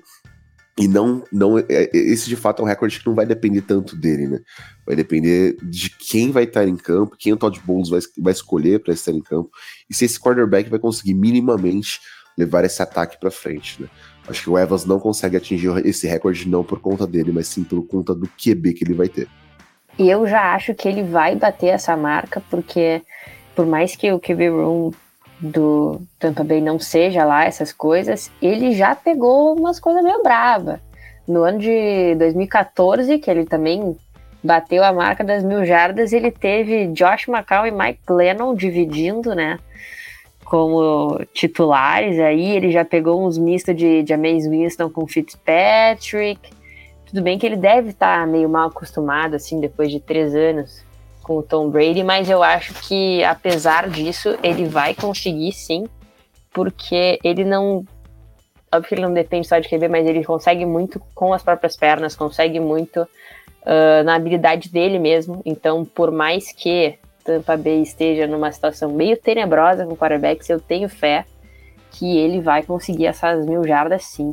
E 0.78 0.88
não, 0.88 1.24
não, 1.32 1.56
é, 1.56 1.64
é, 1.68 1.90
esse 1.92 2.28
de 2.28 2.34
fato 2.34 2.60
é 2.60 2.64
um 2.64 2.68
recorde 2.68 2.98
que 2.98 3.06
não 3.06 3.14
vai 3.14 3.24
depender 3.24 3.62
tanto 3.62 3.96
dele, 3.96 4.26
né? 4.26 4.40
Vai 4.84 4.96
depender 4.96 5.56
de 5.62 5.88
quem 5.88 6.32
vai 6.32 6.44
estar 6.44 6.66
em 6.66 6.76
campo, 6.76 7.16
quem 7.16 7.32
o 7.32 7.36
Todd 7.36 7.58
Bowles 7.64 7.88
vai, 7.88 8.00
vai 8.18 8.32
escolher 8.32 8.82
para 8.82 8.92
estar 8.92 9.12
em 9.12 9.20
campo, 9.20 9.50
e 9.88 9.94
se 9.94 10.04
esse 10.04 10.18
quarterback 10.18 10.68
vai 10.68 10.80
conseguir 10.80 11.14
minimamente 11.14 12.00
levar 12.36 12.64
esse 12.64 12.82
ataque 12.82 13.18
para 13.18 13.30
frente, 13.30 13.80
né? 13.80 13.88
Acho 14.26 14.42
que 14.42 14.50
o 14.50 14.58
Evans 14.58 14.84
não 14.84 14.98
consegue 14.98 15.36
atingir 15.36 15.70
esse 15.86 16.08
recorde 16.08 16.48
não 16.48 16.64
por 16.64 16.80
conta 16.80 17.06
dele, 17.06 17.30
mas 17.30 17.46
sim 17.46 17.62
por 17.62 17.86
conta 17.86 18.12
do 18.12 18.26
QB 18.26 18.74
que 18.74 18.84
ele 18.84 18.94
vai 18.94 19.08
ter. 19.08 19.28
E 19.96 20.10
eu 20.10 20.26
já 20.26 20.54
acho 20.54 20.74
que 20.74 20.88
ele 20.88 21.04
vai 21.04 21.36
bater 21.36 21.68
essa 21.68 21.96
marca, 21.96 22.42
porque 22.50 23.00
por 23.54 23.66
mais 23.66 23.96
que 23.96 24.12
o 24.12 24.18
QB 24.18 24.48
Room 24.48 24.90
do 25.40 26.00
Tampa 26.18 26.44
Bay 26.44 26.60
não 26.60 26.78
seja 26.78 27.24
lá 27.24 27.44
essas 27.44 27.72
coisas, 27.72 28.30
ele 28.40 28.72
já 28.72 28.94
pegou 28.94 29.56
umas 29.56 29.78
coisas 29.78 30.02
meio 30.02 30.22
brava. 30.22 30.80
No 31.26 31.42
ano 31.42 31.58
de 31.58 32.14
2014, 32.16 33.18
que 33.18 33.30
ele 33.30 33.44
também 33.44 33.96
bateu 34.42 34.84
a 34.84 34.92
marca 34.92 35.24
das 35.24 35.42
mil 35.42 35.64
jardas, 35.64 36.12
ele 36.12 36.30
teve 36.30 36.88
Josh 36.88 37.28
McCown 37.28 37.66
e 37.66 37.70
Mike 37.70 38.00
Lennon 38.10 38.54
dividindo, 38.54 39.34
né? 39.34 39.58
Como 40.44 41.18
titulares 41.32 42.18
aí, 42.18 42.50
ele 42.50 42.70
já 42.70 42.84
pegou 42.84 43.26
uns 43.26 43.38
mistos 43.38 43.74
de 43.74 44.04
James 44.06 44.46
Winston 44.46 44.90
com 44.90 45.06
Fitzpatrick. 45.06 46.50
Tudo 47.06 47.22
bem 47.22 47.38
que 47.38 47.46
ele 47.46 47.56
deve 47.56 47.90
estar 47.90 48.20
tá 48.20 48.26
meio 48.26 48.48
mal 48.48 48.68
acostumado, 48.68 49.34
assim, 49.34 49.58
depois 49.60 49.90
de 49.90 49.98
três 49.98 50.34
anos 50.34 50.84
com 51.24 51.38
o 51.38 51.42
Tom 51.42 51.70
Brady, 51.70 52.04
mas 52.04 52.30
eu 52.30 52.42
acho 52.42 52.74
que 52.86 53.24
apesar 53.24 53.88
disso, 53.88 54.38
ele 54.42 54.66
vai 54.66 54.94
conseguir 54.94 55.52
sim, 55.52 55.86
porque 56.52 57.18
ele 57.24 57.44
não. 57.44 57.84
Óbvio 58.72 58.88
que 58.88 58.94
ele 58.94 59.02
não 59.02 59.14
depende 59.14 59.48
só 59.48 59.58
de 59.58 59.68
QB, 59.68 59.88
mas 59.88 60.06
ele 60.06 60.24
consegue 60.24 60.66
muito 60.66 61.00
com 61.14 61.32
as 61.32 61.42
próprias 61.42 61.76
pernas, 61.76 62.14
consegue 62.14 62.60
muito 62.60 63.02
uh, 63.02 64.04
na 64.04 64.14
habilidade 64.14 64.68
dele 64.68 64.98
mesmo. 64.98 65.40
Então, 65.44 65.84
por 65.84 66.10
mais 66.10 66.52
que 66.52 66.98
Tampa 67.24 67.56
Bay 67.56 67.82
esteja 67.82 68.26
numa 68.26 68.52
situação 68.52 68.92
meio 68.92 69.16
tenebrosa 69.16 69.86
com 69.86 69.96
quarterbacks, 69.96 70.48
eu 70.50 70.60
tenho 70.60 70.88
fé 70.88 71.24
que 71.92 72.18
ele 72.18 72.40
vai 72.40 72.62
conseguir 72.62 73.06
essas 73.06 73.46
mil 73.46 73.64
jardas 73.64 74.04
sim. 74.04 74.32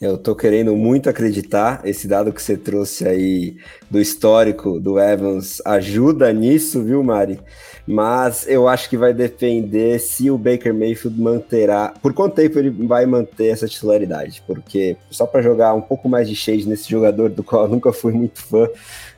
Eu 0.00 0.16
tô 0.16 0.34
querendo 0.34 0.74
muito 0.74 1.10
acreditar. 1.10 1.82
Esse 1.84 2.08
dado 2.08 2.32
que 2.32 2.40
você 2.40 2.56
trouxe 2.56 3.06
aí 3.06 3.58
do 3.90 4.00
histórico 4.00 4.80
do 4.80 4.98
Evans 4.98 5.60
ajuda 5.62 6.32
nisso, 6.32 6.82
viu, 6.82 7.04
Mari? 7.04 7.38
Mas 7.86 8.48
eu 8.48 8.66
acho 8.66 8.88
que 8.88 8.96
vai 8.96 9.12
depender 9.12 9.98
se 9.98 10.30
o 10.30 10.38
Baker 10.38 10.72
Mayfield 10.72 11.20
manterá. 11.20 11.92
Por 12.00 12.14
quanto 12.14 12.36
tempo 12.36 12.58
ele 12.58 12.70
vai 12.70 13.04
manter 13.04 13.48
essa 13.48 13.68
titularidade? 13.68 14.42
Porque, 14.46 14.96
só 15.10 15.26
para 15.26 15.42
jogar 15.42 15.74
um 15.74 15.82
pouco 15.82 16.08
mais 16.08 16.26
de 16.26 16.34
shade 16.34 16.66
nesse 16.66 16.88
jogador 16.88 17.28
do 17.28 17.44
qual 17.44 17.64
eu 17.64 17.68
nunca 17.68 17.92
fui 17.92 18.14
muito 18.14 18.42
fã, 18.42 18.66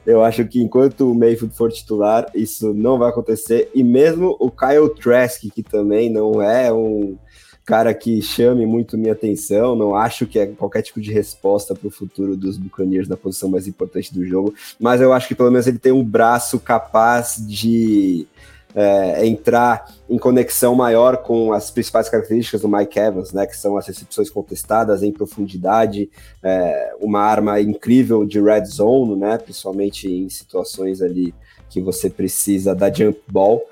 eu 0.05 0.25
acho 0.25 0.45
que 0.47 0.61
enquanto 0.61 1.13
o 1.13 1.15
Mayfield 1.15 1.55
for 1.55 1.71
titular, 1.71 2.27
isso 2.35 2.75
não 2.75 2.99
vai 2.99 3.11
acontecer. 3.11 3.71
E 3.73 3.85
mesmo 3.85 4.37
o 4.41 4.51
Kyle 4.51 4.93
Trask, 5.01 5.43
que 5.55 5.63
também 5.63 6.11
não 6.11 6.43
é 6.43 6.73
um 6.73 7.17
cara 7.65 7.95
que 7.95 8.21
chame 8.21 8.67
muito 8.67 8.99
minha 8.99 9.13
atenção. 9.13 9.75
Não 9.75 9.95
acho 9.95 10.27
que 10.27 10.39
é 10.39 10.47
qualquer 10.47 10.83
tipo 10.83 11.01
de 11.01 11.13
resposta 11.13 11.75
para 11.75 11.89
o 11.89 11.91
futuro 11.91 12.37
dos 12.37 12.57
Buccaneers 12.57 13.09
na 13.09 13.17
posição 13.17 13.49
mais 13.49 13.67
importante 13.67 14.13
do 14.13 14.25
jogo, 14.25 14.55
mas 14.79 15.01
eu 15.01 15.13
acho 15.13 15.29
que 15.29 15.35
pelo 15.35 15.51
menos 15.51 15.67
ele 15.67 15.79
tem 15.79 15.93
um 15.93 16.05
braço 16.05 16.59
capaz 16.59 17.37
de 17.39 18.27
é, 18.75 19.27
entrar 19.27 19.93
em 20.09 20.19
conexão 20.19 20.75
maior 20.75 21.19
com 21.19 21.53
as 21.53 21.71
principais 21.71 22.09
características 22.09 22.63
do 22.63 22.69
Mike 22.69 22.99
Evans, 22.99 23.33
né, 23.33 23.47
que 23.47 23.57
são 23.57 23.77
as 23.77 23.87
recepções 23.87 24.31
contestadas 24.31 25.03
em 25.03 25.13
profundidade, 25.13 26.11
é, 26.43 26.95
uma 27.01 27.21
arma 27.21 27.61
incrível 27.61 28.25
de 28.25 28.41
red 28.41 28.65
zone, 28.65 29.17
né, 29.17 29.39
principalmente 29.39 30.09
em 30.09 30.29
situações 30.29 31.03
ali 31.03 31.35
que 31.69 31.81
você 31.81 32.11
precisa 32.11 32.75
da 32.75 32.93
jump 32.93 33.19
ball. 33.29 33.63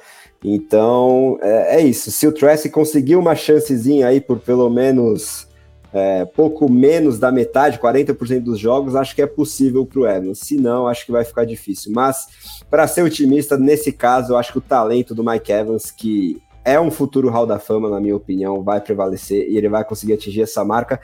Então, 0.45 1.39
é, 1.43 1.77
é, 1.77 1.81
isso. 1.83 2.11
Se 2.11 2.27
o 2.27 2.33
Trask 2.33 2.71
conseguir 2.71 3.17
uma 3.17 3.35
chancezinha 3.35 4.09
aí 4.09 4.21
por 4.21 4.39
pelo 4.39 4.71
menos 4.71 5.47
é, 5.93 6.25
pouco 6.25 6.71
menos 6.71 7.19
da 7.19 7.31
metade, 7.31 7.79
40% 7.79 8.41
dos 8.41 8.59
jogos, 8.59 8.95
acho 8.95 9.15
que 9.15 9.23
é 9.23 9.27
possível 9.27 9.85
para 9.85 10.01
o 10.01 10.07
Evans. 10.07 10.39
Se 10.39 10.57
não, 10.57 10.87
acho 10.87 11.05
que 11.05 11.13
vai 11.13 11.25
ficar 11.25 11.45
difícil. 11.45 11.93
Mas, 11.95 12.27
para 12.71 12.87
ser 12.87 13.03
otimista, 13.03 13.59
nesse 13.59 13.93
caso, 13.93 14.33
eu 14.33 14.39
acho 14.39 14.53
que 14.53 14.59
o 14.59 14.63
talento 14.63 15.15
do 15.15 15.25
Mike 15.25 15.53
Evans, 15.53 15.91
que 15.91 16.41
é 16.65 16.81
um 16.81 16.91
futuro 16.91 17.29
Hall 17.29 17.47
da 17.47 17.59
Fama, 17.59 17.89
na 17.89 18.01
minha 18.01 18.17
opinião, 18.17 18.63
vai 18.63 18.81
prevalecer 18.81 19.49
e 19.49 19.57
ele 19.57 19.69
vai 19.69 19.85
conseguir 19.85 20.15
atingir 20.15 20.43
essa 20.43 20.65
marca, 20.65 21.01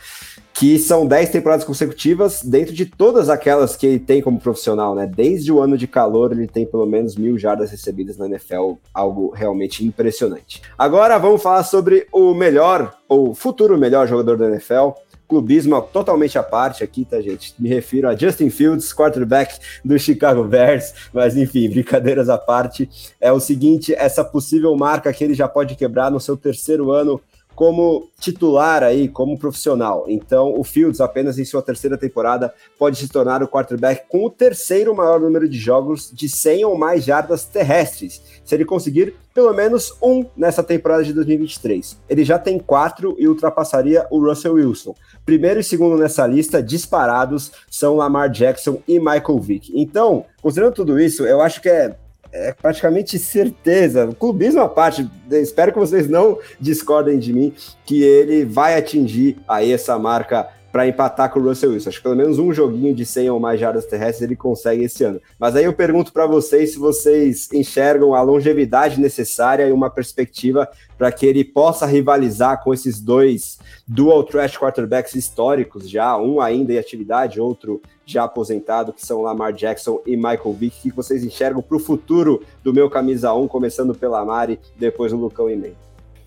que 0.52 0.78
são 0.78 1.06
10 1.06 1.30
temporadas 1.30 1.64
consecutivas 1.64 2.42
dentro 2.42 2.74
de 2.74 2.86
todas 2.86 3.28
aquelas 3.28 3.76
que 3.76 3.86
ele 3.86 3.98
tem 3.98 4.22
como 4.22 4.40
profissional, 4.40 4.94
né? 4.94 5.06
Desde 5.06 5.52
o 5.52 5.60
ano 5.60 5.76
de 5.76 5.86
calor, 5.86 6.32
ele 6.32 6.46
tem 6.46 6.64
pelo 6.64 6.86
menos 6.86 7.14
mil 7.14 7.38
jardas 7.38 7.70
recebidas 7.70 8.16
na 8.16 8.26
NFL, 8.26 8.74
algo 8.92 9.30
realmente 9.34 9.84
impressionante. 9.84 10.62
Agora 10.78 11.18
vamos 11.18 11.42
falar 11.42 11.62
sobre 11.62 12.06
o 12.10 12.32
melhor, 12.32 12.96
ou 13.08 13.34
futuro 13.34 13.76
melhor 13.76 14.08
jogador 14.08 14.38
da 14.38 14.48
NFL, 14.48 14.90
clubismo 15.28 15.80
totalmente 15.82 16.38
à 16.38 16.42
parte 16.42 16.82
aqui, 16.82 17.04
tá, 17.04 17.20
gente? 17.20 17.54
Me 17.58 17.68
refiro 17.68 18.08
a 18.08 18.14
Justin 18.14 18.50
Fields, 18.50 18.92
quarterback 18.92 19.58
do 19.84 19.98
Chicago 19.98 20.44
Bears, 20.44 20.94
mas 21.12 21.36
enfim, 21.36 21.68
brincadeiras 21.68 22.28
à 22.28 22.38
parte. 22.38 22.88
É 23.20 23.32
o 23.32 23.40
seguinte: 23.40 23.94
essa 23.94 24.24
possível 24.24 24.74
marca 24.76 25.12
que 25.12 25.24
ele 25.24 25.34
já 25.34 25.48
pode 25.48 25.74
quebrar 25.74 26.10
no 26.10 26.20
seu 26.20 26.36
terceiro 26.36 26.90
ano 26.90 27.20
como 27.56 28.10
titular 28.20 28.82
aí, 28.82 29.08
como 29.08 29.38
profissional. 29.38 30.04
Então, 30.06 30.52
o 30.56 30.62
Fields, 30.62 31.00
apenas 31.00 31.38
em 31.38 31.44
sua 31.44 31.62
terceira 31.62 31.96
temporada, 31.96 32.52
pode 32.78 32.98
se 32.98 33.08
tornar 33.08 33.42
o 33.42 33.48
quarterback 33.48 34.06
com 34.10 34.26
o 34.26 34.30
terceiro 34.30 34.94
maior 34.94 35.18
número 35.18 35.48
de 35.48 35.58
jogos 35.58 36.12
de 36.12 36.28
100 36.28 36.66
ou 36.66 36.76
mais 36.76 37.02
jardas 37.02 37.46
terrestres, 37.46 38.22
se 38.44 38.54
ele 38.54 38.66
conseguir 38.66 39.14
pelo 39.32 39.52
menos 39.54 39.94
um 40.02 40.24
nessa 40.36 40.62
temporada 40.62 41.02
de 41.02 41.14
2023. 41.14 41.98
Ele 42.08 42.24
já 42.24 42.38
tem 42.38 42.58
quatro 42.58 43.16
e 43.18 43.26
ultrapassaria 43.26 44.06
o 44.10 44.20
Russell 44.20 44.54
Wilson. 44.54 44.94
Primeiro 45.24 45.58
e 45.58 45.64
segundo 45.64 45.96
nessa 45.96 46.26
lista, 46.26 46.62
disparados, 46.62 47.52
são 47.70 47.96
Lamar 47.96 48.30
Jackson 48.30 48.82
e 48.86 48.98
Michael 48.98 49.38
Vick. 49.40 49.72
Então, 49.74 50.26
considerando 50.42 50.74
tudo 50.74 51.00
isso, 51.00 51.24
eu 51.24 51.40
acho 51.40 51.62
que 51.62 51.70
é 51.70 51.96
é 52.32 52.52
praticamente 52.52 53.18
certeza, 53.18 54.08
clubismo 54.18 54.60
à 54.60 54.68
parte, 54.68 55.08
espero 55.30 55.72
que 55.72 55.78
vocês 55.78 56.08
não 56.08 56.38
discordem 56.60 57.18
de 57.18 57.32
mim, 57.32 57.52
que 57.84 58.02
ele 58.02 58.44
vai 58.44 58.76
atingir 58.76 59.36
aí 59.48 59.72
essa 59.72 59.98
marca 59.98 60.48
para 60.76 60.86
empatar 60.86 61.32
com 61.32 61.40
o 61.40 61.42
Russell 61.42 61.70
Wilson. 61.70 61.88
Acho 61.88 61.96
que 61.96 62.02
pelo 62.02 62.16
menos 62.16 62.38
um 62.38 62.52
joguinho 62.52 62.94
de 62.94 63.06
100 63.06 63.30
ou 63.30 63.40
mais 63.40 63.58
jardas 63.58 63.86
terrestres 63.86 64.20
ele 64.20 64.36
consegue 64.36 64.84
esse 64.84 65.02
ano. 65.04 65.18
Mas 65.38 65.56
aí 65.56 65.64
eu 65.64 65.72
pergunto 65.72 66.12
para 66.12 66.26
vocês 66.26 66.72
se 66.72 66.78
vocês 66.78 67.50
enxergam 67.50 68.12
a 68.12 68.20
longevidade 68.20 69.00
necessária 69.00 69.66
e 69.66 69.72
uma 69.72 69.88
perspectiva 69.88 70.68
para 70.98 71.10
que 71.10 71.24
ele 71.24 71.42
possa 71.42 71.86
rivalizar 71.86 72.62
com 72.62 72.74
esses 72.74 73.00
dois 73.00 73.58
dual 73.88 74.22
threat 74.22 74.58
quarterbacks 74.58 75.14
históricos 75.14 75.88
já, 75.88 76.14
um 76.18 76.42
ainda 76.42 76.74
em 76.74 76.78
atividade, 76.78 77.40
outro 77.40 77.80
já 78.04 78.24
aposentado, 78.24 78.92
que 78.92 79.04
são 79.04 79.22
Lamar 79.22 79.54
Jackson 79.54 80.02
e 80.04 80.14
Michael 80.14 80.52
Vick. 80.52 80.82
Que 80.82 80.90
vocês 80.90 81.24
enxergam 81.24 81.62
para 81.62 81.78
o 81.78 81.80
futuro 81.80 82.44
do 82.62 82.74
meu 82.74 82.90
camisa 82.90 83.32
1, 83.32 83.48
começando 83.48 83.94
pela 83.94 84.22
Mari, 84.26 84.60
depois 84.76 85.10
o 85.10 85.16
Lucão 85.16 85.48
e 85.48 85.56
Ney? 85.56 85.74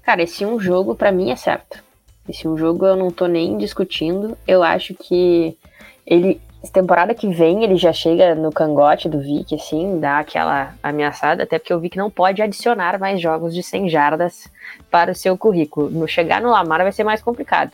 Cara, 0.01 0.23
esse 0.23 0.43
um 0.43 0.59
jogo 0.59 0.95
para 0.95 1.11
mim 1.11 1.29
é 1.29 1.35
certo. 1.35 1.87
Esse 2.29 2.47
um 2.47 2.55
jogo 2.55 2.85
eu 2.85 2.95
não 2.95 3.09
tô 3.09 3.25
nem 3.25 3.57
discutindo. 3.57 4.37
Eu 4.47 4.61
acho 4.61 4.93
que 4.93 5.57
ele 6.05 6.39
temporada 6.73 7.15
que 7.15 7.27
vem 7.29 7.63
ele 7.63 7.77
já 7.77 7.93
chega 7.93 8.35
no 8.35 8.51
cangote 8.51 9.07
do 9.07 9.19
Vic, 9.19 9.55
assim, 9.55 9.99
dá 9.99 10.19
aquela 10.19 10.73
ameaçada, 10.83 11.43
até 11.43 11.57
porque 11.57 11.73
o 11.73 11.79
Vic 11.79 11.97
não 11.97 12.11
pode 12.11 12.41
adicionar 12.41 12.99
mais 12.99 13.21
jogos 13.21 13.53
de 13.53 13.63
100 13.63 13.89
jardas 13.89 14.51
para 14.91 15.11
o 15.11 15.15
seu 15.15 15.37
currículo. 15.37 15.89
No 15.89 16.07
chegar 16.07 16.41
no 16.41 16.51
Lamar 16.51 16.83
vai 16.83 16.91
ser 16.91 17.03
mais 17.03 17.21
complicado. 17.21 17.71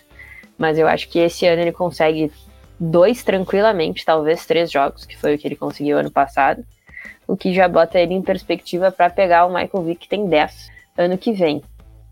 Mas 0.58 0.78
eu 0.78 0.88
acho 0.88 1.10
que 1.10 1.20
esse 1.20 1.48
ano 1.48 1.64
ele 1.64 1.72
consegue 1.72 2.32
dois 2.80 3.24
tranquilamente, 3.24 4.06
talvez 4.06 4.46
três 4.46 4.72
jogos, 4.72 5.06
que 5.06 5.18
foi 5.18 5.36
o 5.36 5.38
que 5.38 5.48
ele 5.48 5.56
conseguiu 5.56 5.98
ano 5.98 6.12
passado, 6.12 6.64
o 7.28 7.36
que 7.36 7.54
já 7.54 7.68
bota 7.68 8.00
ele 8.00 8.14
em 8.14 8.22
perspectiva 8.22 8.92
para 8.92 9.10
pegar 9.10 9.46
o 9.46 9.50
Michael 9.50 9.84
Vick 9.84 10.02
que 10.02 10.10
tem 10.10 10.28
10 10.28 10.70
ano 10.98 11.18
que 11.18 11.32
vem. 11.32 11.62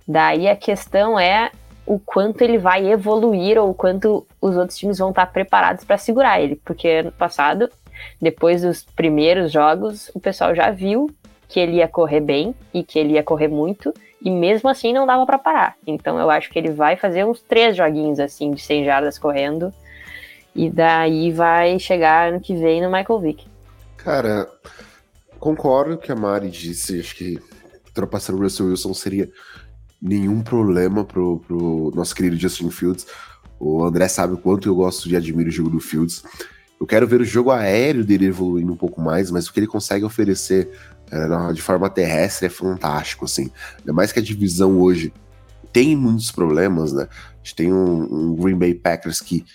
Daí 0.08 0.50
a 0.50 0.56
questão 0.56 1.20
é 1.20 1.52
o 1.86 2.00
quanto 2.00 2.42
ele 2.42 2.58
vai 2.58 2.90
evoluir 2.92 3.58
ou 3.58 3.70
o 3.70 3.74
quanto 3.74 4.26
os 4.42 4.56
outros 4.56 4.78
times 4.78 4.98
vão 4.98 5.10
estar 5.10 5.26
preparados 5.28 5.84
para 5.84 5.98
segurar 5.98 6.42
ele, 6.42 6.56
porque 6.64 6.88
ano 6.88 7.12
passado, 7.12 7.70
depois 8.22 8.62
dos 8.62 8.84
primeiros 8.84 9.52
jogos, 9.52 10.10
o 10.14 10.20
pessoal 10.20 10.56
já 10.56 10.72
viu 10.72 11.10
que 11.48 11.60
ele 11.60 11.78
ia 11.78 11.88
correr 11.88 12.22
bem 12.22 12.56
e 12.74 12.84
que 12.84 12.98
ele 12.98 13.14
ia 13.14 13.24
correr 13.24 13.48
muito, 13.48 13.94
e 14.22 14.32
mesmo 14.32 14.70
assim 14.70 14.94
não 14.94 15.06
dava 15.06 15.26
para 15.26 15.38
parar. 15.38 15.76
Então 15.86 16.18
eu 16.18 16.30
acho 16.30 16.50
que 16.50 16.58
ele 16.58 16.72
vai 16.72 16.96
fazer 16.96 17.26
uns 17.26 17.42
três 17.42 17.76
joguinhos 17.76 18.20
assim 18.20 18.52
de 18.52 18.62
100 18.62 18.86
jardas 18.86 19.20
correndo, 19.20 19.74
e 20.56 20.70
daí 20.70 21.32
vai 21.32 21.78
chegar 21.80 22.30
ano 22.30 22.40
que 22.40 22.56
vem 22.56 22.82
no 22.82 22.92
Michael 22.92 23.20
Vick. 23.20 23.46
Cara, 23.98 24.48
concordo 25.40 25.98
que 25.98 26.12
a 26.12 26.16
Mari 26.16 26.50
disse, 26.50 27.00
acho 27.00 27.16
que 27.16 27.40
ultrapassar 27.88 28.34
o 28.34 28.40
Russell 28.40 28.68
Wilson 28.68 28.94
seria 28.94 29.30
nenhum 30.04 30.42
problema 30.42 31.06
pro, 31.06 31.40
pro 31.40 31.92
nosso 31.96 32.14
querido 32.14 32.36
Justin 32.36 32.70
Fields. 32.70 33.08
O 33.58 33.86
André 33.86 34.10
sabe 34.10 34.34
o 34.34 34.38
quanto 34.38 34.68
eu 34.68 34.76
gosto 34.76 35.08
e 35.08 35.16
admiro 35.16 35.48
o 35.48 35.52
jogo 35.52 35.70
do 35.70 35.80
Fields. 35.80 36.22
Eu 36.78 36.86
quero 36.86 37.08
ver 37.08 37.22
o 37.22 37.26
jogo 37.26 37.50
aéreo 37.50 38.04
dele 38.04 38.26
evoluindo 38.26 38.74
um 38.74 38.76
pouco 38.76 39.00
mais, 39.00 39.32
mas 39.32 39.48
o 39.48 39.54
que 39.54 39.62
ele 39.62 39.68
consegue 39.68 40.04
oferecer 40.04 40.70
é, 41.10 41.54
de 41.54 41.62
forma 41.62 41.90
terrestre 41.90 42.48
é 42.48 42.50
fantástico, 42.50 43.24
assim. 43.24 43.50
Ainda 43.80 43.94
mais 43.94 44.12
que 44.12 44.20
a 44.20 44.22
divisão 44.24 44.82
hoje 44.82 45.14
tem 45.72 45.96
muitos 45.96 46.30
problemas, 46.32 46.92
né? 46.92 47.08
A 47.10 47.38
gente 47.38 47.56
tem 47.56 47.72
um, 47.72 48.32
um 48.32 48.36
Green 48.36 48.58
Bay 48.58 48.74
Packers 48.74 49.22
que 49.22 49.46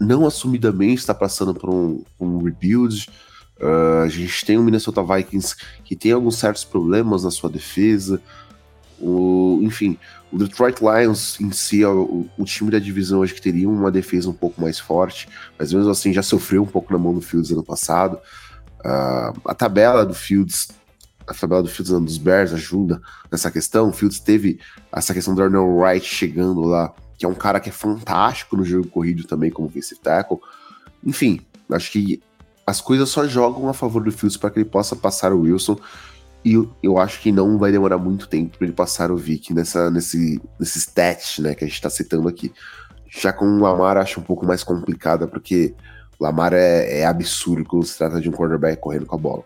não 0.00 0.24
assumidamente 0.24 1.00
está 1.00 1.14
passando 1.14 1.52
por 1.52 1.68
um, 1.68 2.04
um 2.20 2.38
rebuild. 2.38 3.08
Uh, 3.60 4.02
a 4.04 4.08
gente 4.08 4.44
tem 4.44 4.58
o 4.58 4.62
Minnesota 4.62 5.02
Vikings 5.02 5.56
que 5.84 5.96
tem 5.96 6.12
alguns 6.12 6.36
certos 6.36 6.64
problemas 6.64 7.24
na 7.24 7.30
sua 7.30 7.50
defesa. 7.50 8.20
O, 9.02 9.58
enfim, 9.62 9.98
o 10.30 10.38
Detroit 10.38 10.80
Lions 10.80 11.40
em 11.40 11.50
si, 11.50 11.84
o, 11.84 12.26
o, 12.38 12.44
time 12.44 12.70
da 12.70 12.78
divisão 12.78 13.18
hoje 13.18 13.34
que 13.34 13.42
teria 13.42 13.68
uma 13.68 13.90
defesa 13.90 14.30
um 14.30 14.32
pouco 14.32 14.60
mais 14.60 14.78
forte, 14.78 15.28
mas 15.58 15.72
mesmo 15.72 15.90
assim 15.90 16.12
já 16.12 16.22
sofreu 16.22 16.62
um 16.62 16.66
pouco 16.66 16.92
na 16.92 16.98
mão 16.98 17.12
do 17.12 17.20
Fields 17.20 17.50
ano 17.50 17.64
passado. 17.64 18.16
Uh, 18.78 19.40
a 19.44 19.54
tabela 19.54 20.06
do 20.06 20.14
Fields, 20.14 20.68
a 21.26 21.34
tabela 21.34 21.64
do 21.64 21.68
Fields 21.68 21.92
dos 21.92 22.16
Bears 22.16 22.52
ajuda 22.52 23.02
nessa 23.30 23.50
questão. 23.50 23.88
O 23.88 23.92
Fields 23.92 24.20
teve 24.20 24.60
essa 24.92 25.12
questão 25.12 25.34
do 25.34 25.42
Arnold 25.42 25.80
Wright 25.80 26.06
chegando 26.06 26.62
lá, 26.62 26.94
que 27.18 27.26
é 27.26 27.28
um 27.28 27.34
cara 27.34 27.58
que 27.58 27.68
é 27.68 27.72
fantástico 27.72 28.56
no 28.56 28.64
jogo 28.64 28.86
corrido 28.86 29.24
também 29.24 29.50
como 29.50 29.66
offensive 29.66 30.00
tackle. 30.00 30.38
Enfim, 31.04 31.40
acho 31.68 31.90
que 31.90 32.22
as 32.64 32.80
coisas 32.80 33.08
só 33.08 33.26
jogam 33.26 33.68
a 33.68 33.74
favor 33.74 34.04
do 34.04 34.12
Fields 34.12 34.36
para 34.36 34.50
que 34.50 34.60
ele 34.60 34.68
possa 34.68 34.94
passar 34.94 35.32
o 35.32 35.40
Wilson. 35.40 35.76
E 36.44 36.54
eu, 36.82 36.98
acho 36.98 37.20
que 37.20 37.30
não 37.30 37.56
vai 37.56 37.70
demorar 37.70 37.98
muito 37.98 38.26
tempo 38.28 38.58
para 38.58 38.66
ele 38.66 38.74
passar 38.74 39.12
o 39.12 39.16
Vic 39.16 39.54
nessa, 39.54 39.90
nesse, 39.90 40.40
nesse 40.58 40.78
stat 40.80 41.40
né, 41.40 41.54
que 41.54 41.64
a 41.64 41.66
gente 41.66 41.76
está 41.76 41.88
citando 41.88 42.28
aqui. 42.28 42.52
Já 43.08 43.32
com 43.32 43.44
o 43.44 43.60
Lamar, 43.60 43.96
acho 43.96 44.18
um 44.18 44.24
pouco 44.24 44.44
mais 44.44 44.64
complicada, 44.64 45.28
porque 45.28 45.74
o 46.18 46.24
Lamar 46.24 46.52
é, 46.52 47.00
é 47.00 47.06
absurdo 47.06 47.68
quando 47.68 47.86
se 47.86 47.96
trata 47.96 48.20
de 48.20 48.28
um 48.28 48.32
quarterback 48.32 48.80
correndo 48.80 49.06
com 49.06 49.14
a 49.14 49.18
bola. 49.18 49.44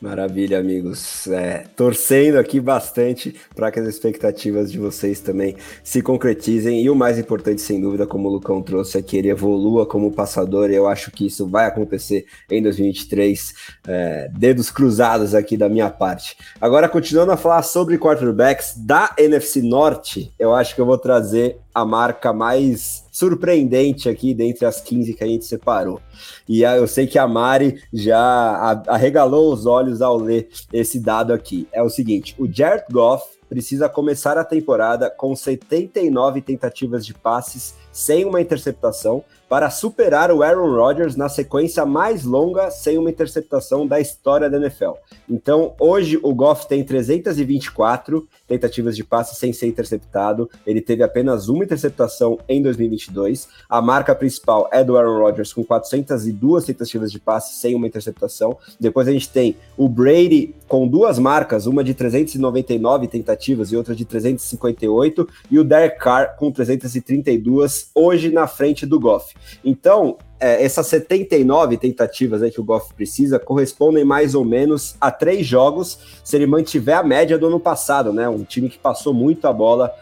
Maravilha, 0.00 0.60
amigos. 0.60 1.26
É, 1.26 1.64
torcendo 1.74 2.38
aqui 2.38 2.60
bastante 2.60 3.34
para 3.54 3.72
que 3.72 3.80
as 3.80 3.86
expectativas 3.88 4.70
de 4.70 4.78
vocês 4.78 5.18
também 5.18 5.56
se 5.82 6.00
concretizem. 6.00 6.80
E 6.80 6.88
o 6.88 6.94
mais 6.94 7.18
importante, 7.18 7.60
sem 7.60 7.80
dúvida, 7.80 8.06
como 8.06 8.28
o 8.28 8.32
Lucão 8.32 8.62
trouxe, 8.62 8.96
é 8.96 9.02
que 9.02 9.16
ele 9.16 9.28
evolua 9.28 9.84
como 9.84 10.12
passador. 10.12 10.70
E 10.70 10.76
eu 10.76 10.86
acho 10.86 11.10
que 11.10 11.26
isso 11.26 11.48
vai 11.48 11.66
acontecer 11.66 12.26
em 12.48 12.62
2023. 12.62 13.54
É, 13.88 14.30
dedos 14.38 14.70
cruzados 14.70 15.34
aqui 15.34 15.56
da 15.56 15.68
minha 15.68 15.90
parte. 15.90 16.36
Agora, 16.60 16.88
continuando 16.88 17.32
a 17.32 17.36
falar 17.36 17.62
sobre 17.62 17.98
quarterbacks 17.98 18.74
da 18.76 19.12
NFC 19.18 19.62
Norte, 19.62 20.32
eu 20.38 20.54
acho 20.54 20.76
que 20.76 20.80
eu 20.80 20.86
vou 20.86 20.98
trazer 20.98 21.58
a 21.74 21.84
marca 21.84 22.32
mais 22.32 23.07
surpreendente 23.18 24.08
aqui 24.08 24.32
dentre 24.32 24.64
as 24.64 24.80
15 24.80 25.12
que 25.14 25.24
a 25.24 25.26
gente 25.26 25.44
separou. 25.44 26.00
E 26.48 26.62
eu 26.62 26.86
sei 26.86 27.06
que 27.06 27.18
a 27.18 27.26
Mari 27.26 27.82
já 27.92 28.82
arregalou 28.86 29.52
os 29.52 29.66
olhos 29.66 30.00
ao 30.00 30.16
ler 30.16 30.48
esse 30.72 31.00
dado 31.00 31.32
aqui. 31.32 31.66
É 31.72 31.82
o 31.82 31.90
seguinte: 31.90 32.34
o 32.38 32.50
Jared 32.50 32.84
Goff 32.90 33.38
precisa 33.48 33.88
começar 33.88 34.36
a 34.36 34.44
temporada 34.44 35.10
com 35.10 35.34
79 35.34 36.42
tentativas 36.42 37.04
de 37.04 37.14
passes 37.14 37.74
sem 37.90 38.24
uma 38.24 38.40
interceptação 38.40 39.24
para 39.48 39.70
superar 39.70 40.30
o 40.30 40.42
Aaron 40.42 40.76
Rodgers 40.76 41.16
na 41.16 41.28
sequência 41.28 41.86
mais 41.86 42.24
longa 42.24 42.70
sem 42.70 42.98
uma 42.98 43.10
interceptação 43.10 43.86
da 43.86 43.98
história 43.98 44.50
da 44.50 44.58
NFL. 44.58 44.92
Então, 45.28 45.74
hoje 45.80 46.20
o 46.22 46.34
Goff 46.34 46.68
tem 46.68 46.84
324 46.84 48.28
tentativas 48.48 48.96
de 48.96 49.04
passe 49.04 49.36
sem 49.36 49.52
ser 49.52 49.66
interceptado. 49.66 50.50
Ele 50.66 50.80
teve 50.80 51.02
apenas 51.02 51.48
uma 51.48 51.62
interceptação 51.62 52.38
em 52.48 52.62
2022. 52.62 53.48
A 53.68 53.80
marca 53.80 54.14
principal 54.14 54.68
é 54.72 54.82
do 54.82 54.96
Aaron 54.96 55.18
Rodgers 55.18 55.52
com 55.52 55.62
402 55.62 56.64
tentativas 56.64 57.12
de 57.12 57.20
passe 57.20 57.60
sem 57.60 57.74
uma 57.74 57.86
interceptação. 57.86 58.56
Depois 58.80 59.06
a 59.06 59.12
gente 59.12 59.28
tem 59.28 59.56
o 59.76 59.88
Brady 59.88 60.54
com 60.66 60.88
duas 60.88 61.18
marcas, 61.18 61.66
uma 61.66 61.84
de 61.84 61.94
399 61.94 63.06
tentativas 63.06 63.70
e 63.70 63.76
outra 63.76 63.94
de 63.94 64.04
358, 64.04 65.28
e 65.50 65.58
o 65.58 65.64
Derek 65.64 65.98
Carr 65.98 66.36
com 66.36 66.50
332 66.50 67.90
hoje 67.94 68.30
na 68.30 68.46
frente 68.46 68.86
do 68.86 68.98
Goff. 68.98 69.34
Então, 69.64 70.16
é, 70.40 70.62
essas 70.62 70.86
79 70.86 71.76
tentativas 71.76 72.42
aí 72.42 72.50
que 72.50 72.60
o 72.60 72.64
Goff 72.64 72.94
precisa 72.94 73.38
correspondem 73.38 74.04
mais 74.04 74.34
ou 74.34 74.44
menos 74.44 74.96
a 75.00 75.10
três 75.10 75.46
jogos 75.46 75.98
se 76.22 76.36
ele 76.36 76.46
mantiver 76.46 76.96
a 76.96 77.02
média 77.02 77.38
do 77.38 77.46
ano 77.46 77.58
passado, 77.58 78.12
né? 78.12 78.28
Um 78.28 78.44
time 78.44 78.68
que 78.68 78.78
passou 78.78 79.12
muito 79.12 79.46
a 79.46 79.52
bola 79.52 79.92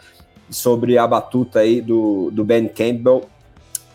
sobre 0.49 0.97
a 0.97 1.07
batuta 1.07 1.59
aí 1.59 1.81
do, 1.81 2.29
do 2.31 2.43
Ben 2.43 2.67
Campbell 2.67 3.23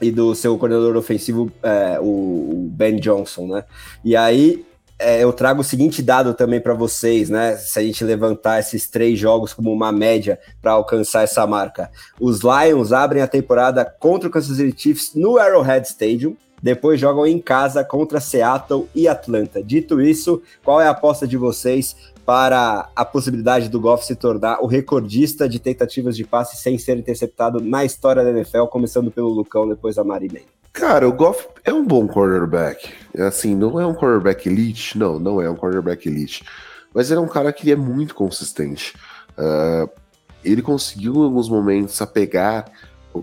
e 0.01 0.11
do 0.11 0.35
seu 0.35 0.59
coordenador 0.59 0.97
ofensivo, 0.97 1.51
é, 1.63 1.99
o 2.01 2.69
Ben 2.73 2.97
Johnson, 2.97 3.47
né? 3.47 3.65
E 4.05 4.17
aí 4.17 4.65
é, 5.03 5.23
eu 5.23 5.33
trago 5.33 5.61
o 5.61 5.65
seguinte 5.65 6.03
dado 6.03 6.33
também 6.33 6.61
para 6.61 6.75
vocês, 6.75 7.29
né? 7.29 7.57
Se 7.57 7.79
a 7.79 7.83
gente 7.83 8.05
levantar 8.05 8.61
esses 8.61 8.89
três 8.89 9.19
jogos 9.19 9.53
como 9.53 9.73
uma 9.73 9.91
média 9.91 10.39
para 10.61 10.73
alcançar 10.73 11.23
essa 11.23 11.47
marca. 11.47 11.91
Os 12.21 12.41
Lions 12.41 12.93
abrem 12.93 13.23
a 13.23 13.27
temporada 13.27 13.85
contra 13.85 14.29
o 14.29 14.33
Kansas 14.33 14.57
City 14.57 14.81
Chiefs 14.81 15.15
no 15.15 15.39
Arrowhead 15.39 15.87
Stadium. 15.87 16.37
Depois 16.63 17.01
jogam 17.01 17.27
em 17.27 17.41
casa 17.41 17.83
contra 17.83 18.21
Seattle 18.21 18.89
e 18.95 19.09
Atlanta. 19.09 19.61
Dito 19.61 20.01
isso, 20.01 20.41
qual 20.65 20.81
é 20.81 20.87
a 20.87 20.91
aposta 20.91 21.27
de 21.27 21.37
vocês 21.37 21.97
para 22.25 22.89
a 22.95 23.05
possibilidade 23.05 23.69
do 23.69 23.81
Goff 23.81 24.07
se 24.07 24.15
tornar 24.15 24.63
o 24.63 24.67
recordista 24.67 25.49
de 25.49 25.59
tentativas 25.59 26.17
de 26.17 26.25
passe 26.25 26.57
sem 26.57 26.79
ser 26.79 26.97
interceptado 26.97 27.61
na 27.61 27.85
história 27.85 28.23
da 28.23 28.31
NFL, 28.31 28.67
começando 28.67 29.11
pelo 29.11 29.29
Lucão, 29.29 29.69
depois 29.69 29.99
a 29.99 30.05
Mari 30.05 30.29
Cara, 30.73 31.09
o 31.09 31.13
Goff 31.13 31.47
é 31.65 31.73
um 31.73 31.87
bom 31.87 32.09
quarterback. 32.09 32.93
É 33.15 33.23
assim, 33.23 33.55
não 33.55 33.79
é 33.79 33.87
um 33.87 33.95
quarterback 33.95 34.49
elite, 34.49 34.99
não, 34.99 35.19
não 35.19 35.41
é 35.41 35.49
um 35.51 35.57
quarterback 35.57 36.09
elite. 36.09 36.45
Mas 36.95 37.11
ele 37.11 37.21
é 37.21 37.23
um 37.23 37.29
cara 37.29 37.53
que 37.53 37.71
é 37.71 37.77
muito 37.77 38.15
consistente. 38.15 38.95
Uh, 39.33 39.89
ele 40.45 40.63
conseguiu 40.63 41.15
em 41.15 41.25
alguns 41.25 41.49
momentos 41.49 42.01
apegar 42.01 42.71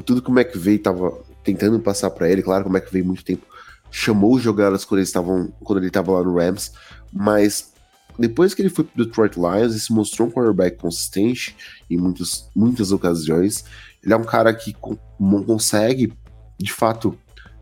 tudo 0.05 0.21
que 0.21 0.31
o 0.31 0.69
estava 0.69 1.19
tentando 1.43 1.79
passar 1.79 2.09
para 2.11 2.29
ele. 2.29 2.41
Claro 2.41 2.63
que 2.63 2.69
o 2.69 2.75
McVeigh 2.75 3.05
muito 3.05 3.25
tempo 3.25 3.45
chamou 3.91 4.39
jogadas 4.39 4.85
quando, 4.85 4.99
eles 4.99 5.11
tavam, 5.11 5.51
quando 5.63 5.79
ele 5.79 5.87
estava 5.87 6.11
lá 6.11 6.23
no 6.23 6.37
Rams, 6.37 6.71
mas 7.11 7.73
depois 8.17 8.53
que 8.53 8.61
ele 8.61 8.69
foi 8.69 8.83
pro 8.83 9.05
Detroit 9.05 9.35
Lions, 9.35 9.71
ele 9.71 9.79
se 9.79 9.93
mostrou 9.93 10.27
um 10.27 10.31
quarterback 10.31 10.77
consistente 10.77 11.55
em 11.89 11.97
muitos, 11.97 12.49
muitas 12.55 12.91
ocasiões. 12.91 13.65
Ele 14.03 14.13
é 14.13 14.17
um 14.17 14.23
cara 14.23 14.53
que 14.53 14.75
consegue, 15.19 16.13
de 16.57 16.71
fato, 16.71 17.17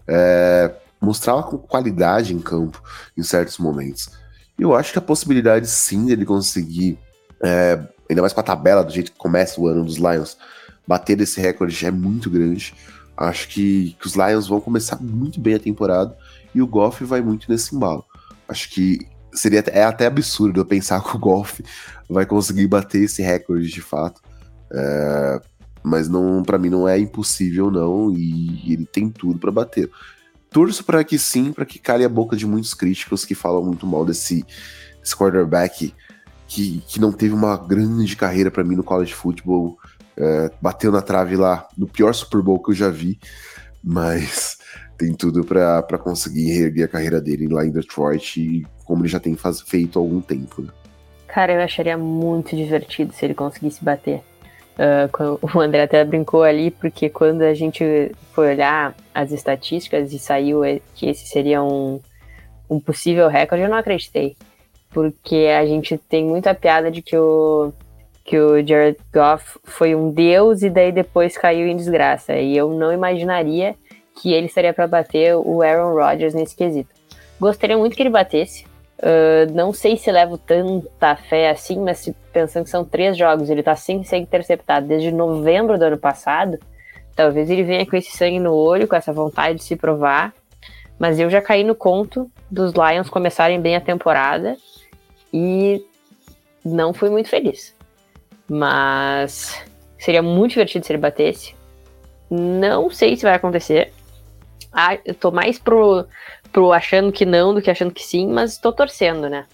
é, 0.07 0.73
mostrar 1.01 1.43
com 1.43 1.57
qualidade 1.57 2.33
em 2.33 2.39
campo 2.39 2.81
em 3.15 3.23
certos 3.23 3.57
momentos. 3.57 4.09
Eu 4.57 4.75
acho 4.75 4.91
que 4.91 4.99
a 4.99 5.01
possibilidade 5.01 5.67
sim 5.67 6.05
dele 6.05 6.25
conseguir, 6.25 6.97
é, 7.43 7.79
ainda 8.09 8.21
mais 8.21 8.33
com 8.33 8.39
a 8.39 8.43
tabela 8.43 8.83
do 8.83 8.91
jeito 8.91 9.11
que 9.11 9.17
começa 9.17 9.59
o 9.59 9.67
ano 9.67 9.83
dos 9.83 9.97
Lions, 9.97 10.37
bater 10.87 11.19
esse 11.21 11.39
recorde 11.39 11.85
é 11.85 11.91
muito 11.91 12.29
grande. 12.29 12.73
Acho 13.15 13.47
que, 13.49 13.95
que 13.99 14.07
os 14.07 14.15
Lions 14.15 14.47
vão 14.47 14.61
começar 14.61 14.97
muito 15.01 15.39
bem 15.39 15.55
a 15.55 15.59
temporada 15.59 16.17
e 16.53 16.61
o 16.61 16.67
Goff 16.67 17.03
vai 17.03 17.21
muito 17.21 17.49
nesse 17.51 17.75
embalo. 17.75 18.05
Acho 18.47 18.69
que 18.69 18.99
seria 19.33 19.63
é 19.67 19.83
até 19.83 20.05
absurdo 20.07 20.59
eu 20.59 20.65
pensar 20.65 21.01
que 21.03 21.15
o 21.15 21.19
Goff 21.19 21.63
vai 22.09 22.25
conseguir 22.25 22.67
bater 22.67 23.03
esse 23.03 23.21
recorde 23.21 23.67
de 23.67 23.81
fato. 23.81 24.21
É, 24.71 25.41
mas 25.87 26.07
não 26.09 26.43
para 26.43 26.57
mim 26.57 26.69
não 26.69 26.87
é 26.87 26.99
impossível 26.99 27.71
não 27.71 28.11
e 28.11 28.73
ele 28.73 28.85
tem 28.85 29.09
tudo 29.09 29.39
para 29.39 29.51
bater. 29.51 29.89
Torço 30.49 30.83
para 30.83 31.03
que 31.03 31.17
sim, 31.17 31.51
para 31.51 31.65
que 31.65 31.79
cale 31.79 32.03
a 32.03 32.09
boca 32.09 32.35
de 32.35 32.45
muitos 32.45 32.73
críticos 32.73 33.25
que 33.25 33.35
falam 33.35 33.63
muito 33.63 33.85
mal 33.85 34.05
desse, 34.05 34.45
desse 34.99 35.15
quarterback 35.15 35.93
que, 36.47 36.81
que 36.87 36.99
não 36.99 37.11
teve 37.11 37.33
uma 37.33 37.57
grande 37.57 38.15
carreira 38.15 38.49
para 38.49 38.63
mim 38.63 38.75
no 38.75 38.83
college 38.83 39.13
football, 39.13 39.77
é, 40.15 40.51
bateu 40.61 40.91
na 40.91 41.01
trave 41.01 41.35
lá 41.35 41.67
no 41.77 41.87
pior 41.87 42.13
Super 42.13 42.41
Bowl 42.41 42.61
que 42.61 42.71
eu 42.71 42.75
já 42.75 42.89
vi, 42.89 43.19
mas 43.83 44.57
tem 44.97 45.13
tudo 45.13 45.43
para 45.43 45.97
conseguir 45.97 46.51
reerguer 46.51 46.85
a 46.85 46.87
carreira 46.87 47.21
dele 47.21 47.47
lá 47.47 47.65
em 47.65 47.71
Detroit, 47.71 48.65
como 48.85 49.03
ele 49.03 49.09
já 49.09 49.19
tem 49.19 49.35
faz, 49.35 49.61
feito 49.61 49.99
há 49.99 50.01
algum 50.01 50.21
tempo. 50.21 50.61
Né? 50.61 50.69
Cara, 51.27 51.53
eu 51.53 51.61
acharia 51.61 51.97
muito 51.97 52.55
divertido 52.55 53.13
se 53.13 53.25
ele 53.25 53.35
conseguisse 53.35 53.83
bater. 53.83 54.23
Uh, 54.77 55.39
o 55.57 55.59
André 55.59 55.83
até 55.83 56.03
brincou 56.03 56.43
ali, 56.43 56.71
porque 56.71 57.09
quando 57.09 57.41
a 57.41 57.53
gente 57.53 58.11
foi 58.33 58.51
olhar 58.51 58.95
as 59.13 59.31
estatísticas 59.31 60.13
e 60.13 60.19
saiu 60.19 60.61
que 60.95 61.07
esse 61.07 61.27
seria 61.27 61.61
um, 61.63 61.99
um 62.69 62.79
possível 62.79 63.27
recorde, 63.27 63.63
eu 63.63 63.69
não 63.69 63.77
acreditei. 63.77 64.35
Porque 64.91 65.47
a 65.57 65.65
gente 65.65 65.97
tem 65.97 66.25
muita 66.25 66.53
piada 66.53 66.89
de 66.89 67.01
que 67.01 67.17
o, 67.17 67.73
que 68.23 68.37
o 68.39 68.65
Jared 68.65 68.97
Goff 69.13 69.59
foi 69.63 69.95
um 69.95 70.11
deus 70.11 70.61
e 70.61 70.69
daí 70.69 70.91
depois 70.91 71.37
caiu 71.37 71.67
em 71.67 71.75
desgraça. 71.75 72.35
E 72.35 72.55
eu 72.55 72.69
não 72.69 72.93
imaginaria 72.93 73.75
que 74.21 74.33
ele 74.33 74.47
estaria 74.47 74.73
para 74.73 74.87
bater 74.87 75.35
o 75.35 75.61
Aaron 75.61 75.93
Rodgers 75.93 76.33
nesse 76.33 76.55
quesito. 76.55 76.89
Gostaria 77.39 77.77
muito 77.77 77.95
que 77.95 78.01
ele 78.01 78.09
batesse, 78.09 78.65
Uh, 78.97 79.53
não 79.53 79.71
sei 79.71 79.95
se 79.95 80.11
levo 80.11 80.39
tanta 80.39 81.15
fé 81.15 81.51
assim, 81.51 81.79
mas 81.79 81.99
se, 81.99 82.15
pensando 82.37 82.65
que 82.65 82.69
são 82.69 82.85
três 82.85 83.17
jogos, 83.17 83.49
ele 83.49 83.63
tá 83.63 83.75
sem 83.75 84.03
ser 84.03 84.17
interceptado 84.17 84.85
desde 84.85 85.11
novembro 85.11 85.75
do 85.75 85.85
ano 85.85 85.97
passado, 85.97 86.59
talvez 87.15 87.49
ele 87.49 87.63
venha 87.63 87.83
com 87.83 87.95
esse 87.95 88.15
sangue 88.15 88.39
no 88.39 88.53
olho, 88.53 88.87
com 88.87 88.95
essa 88.95 89.11
vontade 89.11 89.57
de 89.57 89.63
se 89.63 89.75
provar. 89.75 90.31
Mas 90.99 91.19
eu 91.19 91.31
já 91.31 91.41
caí 91.41 91.63
no 91.63 91.73
conto 91.73 92.29
dos 92.49 92.73
Lions 92.73 93.09
começarem 93.09 93.59
bem 93.59 93.75
a 93.75 93.81
temporada 93.81 94.55
e 95.33 95.83
não 96.63 96.93
fui 96.93 97.09
muito 97.09 97.27
feliz. 97.27 97.75
Mas 98.47 99.59
seria 99.97 100.21
muito 100.21 100.51
divertido 100.51 100.85
se 100.85 100.91
ele 100.91 101.01
batesse. 101.01 101.55
Não 102.29 102.87
sei 102.91 103.15
se 103.15 103.23
vai 103.23 103.33
acontecer. 103.33 103.91
Ah, 104.71 104.95
eu 105.03 105.15
tô 105.15 105.31
mais 105.31 105.57
pro 105.57 106.05
pro 106.51 106.71
achando 106.71 107.11
que 107.11 107.25
não 107.25 107.53
do 107.53 107.61
que 107.61 107.69
achando 107.69 107.91
que 107.91 108.03
sim, 108.03 108.27
mas 108.27 108.53
estou 108.53 108.71
torcendo, 108.71 109.27
né? 109.27 109.45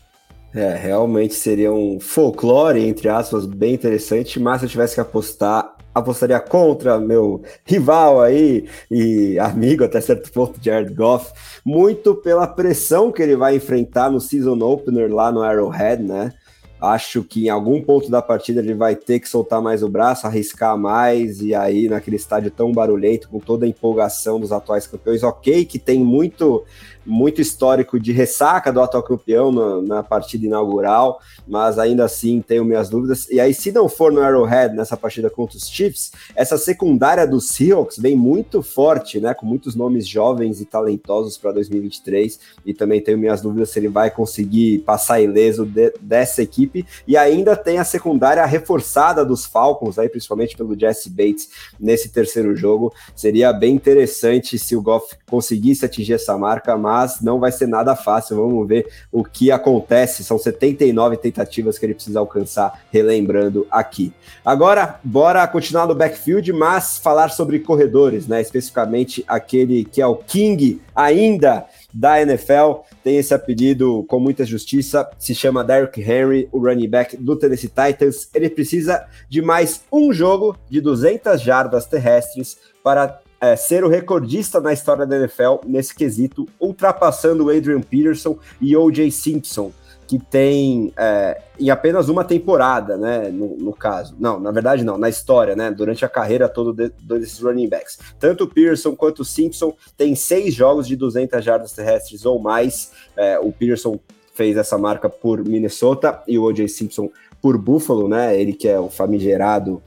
É, 0.56 0.76
realmente 0.76 1.34
seria 1.34 1.74
um 1.74 2.00
folclore, 2.00 2.80
entre 2.80 3.10
aspas, 3.10 3.44
bem 3.44 3.74
interessante, 3.74 4.40
mas 4.40 4.60
se 4.60 4.66
eu 4.66 4.70
tivesse 4.70 4.94
que 4.94 5.02
apostar, 5.02 5.76
apostaria 5.96 6.40
contra 6.40 7.00
meu 7.00 7.42
rival 7.66 8.22
aí 8.22 8.68
e 8.90 9.40
amigo 9.40 9.84
até 9.84 10.00
certo 10.00 10.32
ponto, 10.32 10.60
Jared 10.62 10.94
Goff, 10.94 11.32
muito 11.66 12.14
pela 12.14 12.46
pressão 12.46 13.12
que 13.12 13.24
ele 13.24 13.36
vai 13.36 13.56
enfrentar 13.56 14.12
no 14.12 14.22
season 14.22 14.60
opener 14.60 15.12
lá 15.12 15.32
no 15.32 15.42
Arrowhead, 15.42 16.04
né? 16.04 16.32
Acho 16.80 17.24
que 17.24 17.46
em 17.46 17.50
algum 17.50 17.82
ponto 17.82 18.12
da 18.12 18.22
partida 18.22 18.60
ele 18.60 18.74
vai 18.74 18.94
ter 18.94 19.18
que 19.22 19.30
soltar 19.30 19.62
mais 19.62 19.82
o 19.82 19.90
braço, 19.90 20.28
arriscar 20.28 20.78
mais, 20.78 21.42
e 21.42 21.56
aí 21.56 21.88
naquele 21.88 22.18
estádio 22.18 22.52
tão 22.52 22.74
barulhento, 22.74 23.30
com 23.30 23.40
toda 23.40 23.66
a 23.66 23.70
empolgação 23.70 24.38
dos 24.38 24.52
atuais 24.52 24.86
campeões, 24.86 25.24
ok, 25.24 25.64
que 25.64 25.80
tem 25.80 26.04
muito 26.04 26.66
muito 27.06 27.42
histórico 27.42 28.00
de 28.00 28.12
ressaca 28.12 28.72
do 28.72 28.82
atual 28.82 29.04
campeão 29.04 29.52
na, 29.52 29.82
na, 29.82 30.04
partida 30.04 30.46
inaugural, 30.46 31.20
mas 31.48 31.78
ainda 31.78 32.06
assim 32.06 32.42
tenho 32.42 32.66
minhas 32.66 32.90
dúvidas. 32.90 33.30
E 33.30 33.40
aí, 33.40 33.54
se 33.54 33.72
não 33.72 33.90
for 33.90 34.12
no 34.12 34.22
Arrowhead 34.22 34.76
nessa 34.76 34.96
partida 34.96 35.30
contra 35.30 35.58
os 35.58 35.70
Chiefs, 35.70 36.12
essa 36.36 36.58
secundária 36.58 37.28
dos 37.28 37.50
Seahawks 37.50 37.98
vem 37.98 38.16
muito 38.16 38.62
forte, 38.62 39.20
né? 39.20 39.34
Com 39.34 39.46
muitos 39.46 39.76
nomes 39.76 40.08
jovens 40.08 40.62
e 40.62 40.66
talentosos 40.66 41.38
para 41.38 41.52
2023. 41.52 42.40
E 42.66 42.74
também 42.74 43.02
tenho 43.02 43.18
minhas 43.18 43.42
dúvidas 43.42 43.70
se 43.70 43.80
ele 43.80 43.90
vai 43.90 44.10
conseguir 44.10 44.80
passar 44.80 45.22
ileso 45.22 45.66
de, 45.66 45.94
dessa 46.02 46.42
equipe. 46.42 46.86
E 47.08 47.18
ainda 47.18 47.56
tem 47.56 47.80
a 47.80 47.84
secundária 47.84 48.46
reforçada 48.46 49.26
dos 49.26 49.46
Falcons, 49.46 50.00
aí, 50.00 50.10
principalmente 50.10 50.56
pelo 50.56 50.78
Jesse 50.80 51.10
Bates 51.10 51.50
nesse 51.80 52.10
terceiro 52.10 52.56
jogo. 52.56 52.94
Seria 53.16 53.52
bem 53.52 53.74
interessante 53.76 54.58
se 54.58 54.76
o 54.76 54.82
Goff 54.82 55.16
conseguisse 55.30 55.86
atingir 55.86 56.14
essa 56.14 56.38
marca, 56.38 56.78
mas 56.78 56.93
mas 56.94 57.22
não 57.22 57.40
vai 57.40 57.52
ser 57.52 57.68
nada 57.68 57.96
fácil. 57.96 58.36
Vamos 58.36 58.68
ver 58.68 58.88
o 59.12 59.24
que 59.24 59.50
acontece. 59.50 60.24
São 60.24 60.38
79 60.38 61.18
tentativas 61.18 61.80
que 61.80 61.86
ele 61.88 61.96
precisa 61.96 62.20
alcançar, 62.20 62.84
relembrando 62.92 63.66
aqui. 63.72 64.14
Agora, 64.46 65.00
bora 65.04 65.48
continuar 65.48 65.88
no 65.88 65.96
backfield, 65.96 66.54
mas 66.54 67.00
falar 67.00 67.30
sobre 67.30 67.60
corredores, 67.60 68.28
né? 68.28 68.40
Especificamente 68.42 69.26
aquele 69.28 69.86
que 69.86 70.04
é 70.04 70.06
o 70.06 70.16
King 70.16 70.80
ainda 70.96 71.66
da 71.92 72.22
NFL, 72.22 72.82
tem 73.04 73.18
esse 73.18 73.34
apelido 73.34 74.04
com 74.08 74.20
muita 74.20 74.46
justiça, 74.46 75.08
se 75.18 75.34
chama 75.34 75.64
Derrick 75.64 76.02
Henry, 76.02 76.48
o 76.52 76.60
running 76.60 76.90
back 76.90 77.18
do 77.18 77.36
Tennessee 77.36 77.70
Titans. 77.70 78.30
Ele 78.34 78.50
precisa 78.50 79.06
de 79.30 79.42
mais 79.42 79.82
um 79.92 80.12
jogo 80.14 80.56
de 80.70 80.80
200 80.80 81.42
jardas 81.42 81.86
terrestres 81.86 82.58
para 82.84 83.20
é, 83.44 83.58
ser 83.58 83.84
o 83.84 83.90
recordista 83.90 84.62
na 84.62 84.72
história 84.72 85.06
da 85.06 85.18
NFL 85.18 85.68
nesse 85.68 85.94
quesito, 85.94 86.48
ultrapassando 86.58 87.50
Adrian 87.50 87.82
Peterson 87.82 88.40
e 88.62 88.74
O.J. 88.78 89.12
Simpson, 89.12 89.70
que 90.08 90.18
tem 90.18 90.94
é, 90.96 91.42
em 91.60 91.70
apenas 91.70 92.08
uma 92.08 92.24
temporada, 92.24 92.96
né, 92.96 93.28
no, 93.28 93.58
no, 93.58 93.74
caso. 93.74 94.16
Não, 94.18 94.40
na 94.40 94.50
verdade 94.50 94.86
não, 94.86 94.98
na 94.98 95.10
história, 95.10 95.58
né, 95.58 95.70
durante 95.70 96.06
a 96.06 96.10
carreira 96.10 96.48
toda 96.48 96.72
de, 96.88 96.96
desses 97.20 97.42
running 97.42 97.68
backs. 97.68 98.00
Tanto 98.18 98.46
o 98.46 98.48
Peterson 98.48 98.96
quanto 98.96 99.24
o 99.24 99.26
Simpson 99.26 99.76
têm 99.98 100.16
seis 100.16 100.54
jogos 100.54 100.88
de 100.88 100.96
200 100.96 101.44
jardas 101.44 101.74
terrestres 101.74 102.26
ou 102.26 102.40
mais. 102.40 102.94
É, 103.18 103.38
o 103.40 103.52
Peterson 103.52 104.00
fez 104.34 104.56
essa 104.56 104.78
marca 104.78 105.10
por 105.10 105.46
Minnesota 105.46 106.24
e 106.30 106.40
o 106.40 106.44
O.J. 106.44 106.70
Simpson 106.70 107.10
por 107.42 107.58
Buffalo, 107.58 108.08
né, 108.08 108.40
ele 108.40 108.54
que 108.54 108.70
é 108.70 108.80
o 108.80 108.90
famigerado 108.90 109.84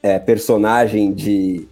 é, 0.00 0.16
personagem 0.16 1.12
de 1.12 1.66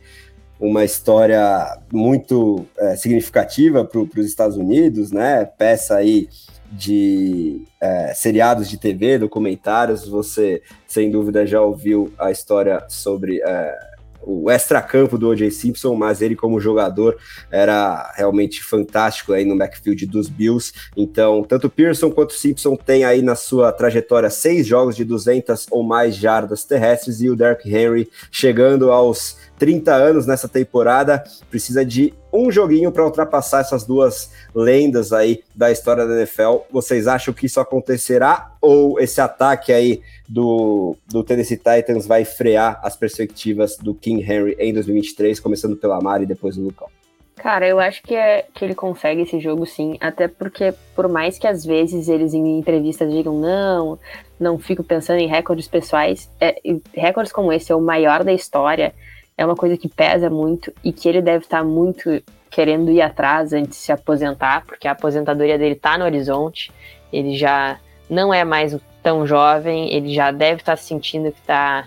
uma 0.59 0.85
história 0.85 1.79
muito 1.93 2.67
é, 2.79 2.97
significativa 2.97 3.85
para 3.85 4.01
os 4.01 4.27
Estados 4.27 4.57
Unidos, 4.57 5.13
né? 5.13 5.45
Peça 5.45 5.97
aí 5.97 6.29
de 6.73 7.63
é, 7.81 8.13
seriados 8.15 8.69
de 8.69 8.79
TV, 8.79 9.19
documentários. 9.19 10.09
Você, 10.09 10.63
sem 10.87 11.11
dúvida, 11.11 11.47
já 11.47 11.61
ouviu 11.61 12.13
a 12.19 12.31
história 12.31 12.85
sobre 12.89 13.41
é, 13.43 13.79
o 14.27 14.51
extra-campo 14.51 15.17
do 15.17 15.29
O.J. 15.29 15.51
Simpson, 15.53 15.95
mas 15.95 16.21
ele 16.21 16.35
como 16.35 16.61
jogador 16.61 17.17
era 17.51 18.13
realmente 18.17 18.63
fantástico 18.63 19.33
aí 19.33 19.45
no 19.45 19.57
backfield 19.57 20.05
dos 20.07 20.29
Bills. 20.29 20.73
Então, 20.97 21.45
tanto 21.45 21.71
Pearson 21.71 22.11
quanto 22.11 22.33
Simpson 22.33 22.75
têm 22.75 23.05
aí 23.05 23.23
na 23.23 23.37
sua 23.37 23.71
trajetória 23.73 24.29
seis 24.29 24.67
jogos 24.67 24.97
de 24.97 25.05
200 25.05 25.69
ou 25.71 25.85
mais 25.85 26.17
jardas 26.17 26.65
terrestres 26.65 27.21
e 27.21 27.31
o 27.31 27.37
Derrick 27.37 27.73
Henry 27.73 28.11
chegando 28.33 28.91
aos 28.91 29.37
30 29.59 29.95
anos 29.95 30.27
nessa 30.27 30.49
temporada, 30.49 31.23
precisa 31.51 31.85
de 31.85 32.13
um 32.33 32.51
joguinho 32.51 32.93
para 32.93 33.05
ultrapassar 33.05 33.61
essas 33.61 33.85
duas 33.85 34.31
lendas 34.55 35.13
aí 35.13 35.43
da 35.55 35.71
história 35.71 36.07
da 36.07 36.17
NFL. 36.17 36.59
Vocês 36.71 37.07
acham 37.07 37.33
que 37.33 37.47
isso 37.47 37.61
acontecerá 37.61 38.53
ou 38.61 39.01
esse 39.01 39.21
ataque 39.21 39.73
aí 39.73 40.03
do, 40.29 40.97
do 41.07 41.23
Tennessee 41.23 41.57
Titans 41.57 42.07
vai 42.07 42.25
frear 42.25 42.81
as 42.83 42.97
perspectivas 42.97 43.77
do 43.77 43.95
King 43.95 44.23
Henry 44.23 44.57
em 44.59 44.73
2023, 44.73 45.41
começando 45.41 45.77
pela 45.77 46.01
Mari 46.01 46.25
e 46.25 46.27
depois 46.27 46.57
do 46.57 46.65
Lucão? 46.65 46.89
Cara, 47.37 47.69
eu 47.69 47.79
acho 47.79 48.03
que, 48.03 48.15
é, 48.15 48.47
que 48.55 48.65
ele 48.65 48.75
consegue 48.75 49.23
esse 49.23 49.39
jogo 49.39 49.67
sim, 49.67 49.99
até 50.01 50.27
porque 50.27 50.75
por 50.95 51.07
mais 51.07 51.39
que 51.39 51.47
às 51.47 51.65
vezes 51.65 52.09
eles 52.09 52.33
em 52.33 52.59
entrevistas 52.59 53.13
digam 53.13 53.39
não, 53.39 53.99
não 54.41 54.59
fico 54.59 54.83
pensando 54.83 55.21
em 55.21 55.29
recordes 55.29 55.69
pessoais, 55.69 56.31
é, 56.41 56.57
recordes 56.95 57.33
como 57.33 57.53
esse 57.53 57.71
é 57.71 57.75
o 57.77 57.81
maior 57.81 58.25
da 58.25 58.33
história, 58.33 58.95
é 59.37 59.45
uma 59.45 59.57
coisa 59.57 59.77
que 59.77 59.89
pesa 59.89 60.31
muito 60.31 60.73
e 60.83 60.93
que 60.93 61.09
ele 61.09 61.21
deve 61.21 61.45
estar 61.45 61.63
muito 61.63 62.23
querendo 62.51 62.91
ir 62.91 63.03
atrás 63.03 63.53
antes 63.53 63.79
de 63.79 63.85
se 63.85 63.93
aposentar, 63.93 64.65
porque 64.65 64.89
a 64.89 64.93
aposentadoria 64.93 65.59
dele 65.59 65.75
está 65.75 65.99
no 65.99 66.05
horizonte, 66.05 66.73
ele 67.13 67.37
já 67.37 67.79
não 68.09 68.33
é 68.33 68.45
mais 68.45 68.77
tão 69.03 69.27
jovem, 69.27 69.93
ele 69.93 70.15
já 70.15 70.31
deve 70.31 70.63
estar 70.63 70.77
sentindo 70.77 71.31
que 71.31 71.41
está 71.41 71.87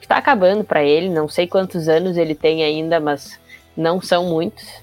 que 0.00 0.06
tá 0.06 0.16
acabando 0.16 0.62
para 0.62 0.82
ele, 0.82 1.08
não 1.08 1.28
sei 1.28 1.46
quantos 1.48 1.88
anos 1.88 2.16
ele 2.16 2.34
tem 2.34 2.62
ainda, 2.62 3.00
mas 3.00 3.38
não 3.76 4.00
são 4.00 4.26
muitos. 4.26 4.82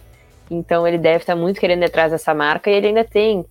Então 0.52 0.86
ele 0.86 0.98
deve 0.98 1.24
estar 1.24 1.36
muito 1.36 1.60
querendo 1.60 1.84
ir 1.84 1.86
atrás 1.86 2.12
dessa 2.12 2.34
marca 2.34 2.70
e 2.70 2.74
ele 2.74 2.88
ainda 2.88 3.04
tem 3.04 3.46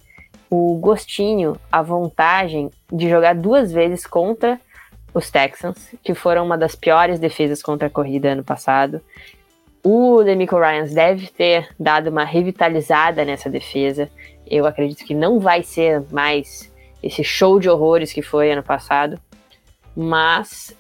o 0.51 0.77
gostinho, 0.77 1.57
a 1.73 1.83
vontade 1.83 2.69
de 2.93 3.09
jogar 3.09 3.35
duas 3.35 3.73
vezes 3.73 4.07
contra 4.07 4.61
os 5.15 5.31
Texans, 5.31 5.95
que 6.03 6.13
foram 6.13 6.45
uma 6.45 6.59
das 6.59 6.75
piores 6.75 7.21
defesas 7.21 7.63
contra 7.63 7.87
a 7.87 7.91
corrida 7.91 8.33
ano 8.33 8.43
passado. 8.43 9.01
O 9.83 10.23
Demico 10.25 10.59
Ryans 10.59 10.93
deve 10.93 11.29
ter 11.29 11.69
dado 11.79 12.09
uma 12.09 12.25
revitalizada 12.25 13.25
nessa 13.25 13.49
defesa. 13.49 14.11
Eu 14.47 14.67
acredito 14.67 15.05
que 15.05 15.15
não 15.15 15.39
vai 15.39 15.63
ser 15.63 16.03
mais 16.11 16.73
esse 17.03 17.23
show 17.23 17.61
de 17.61 17.71
horrores 17.71 18.13
que 18.13 18.23
foi 18.23 18.51
ano 18.51 18.63
passado, 18.63 19.19
mas 19.95 20.75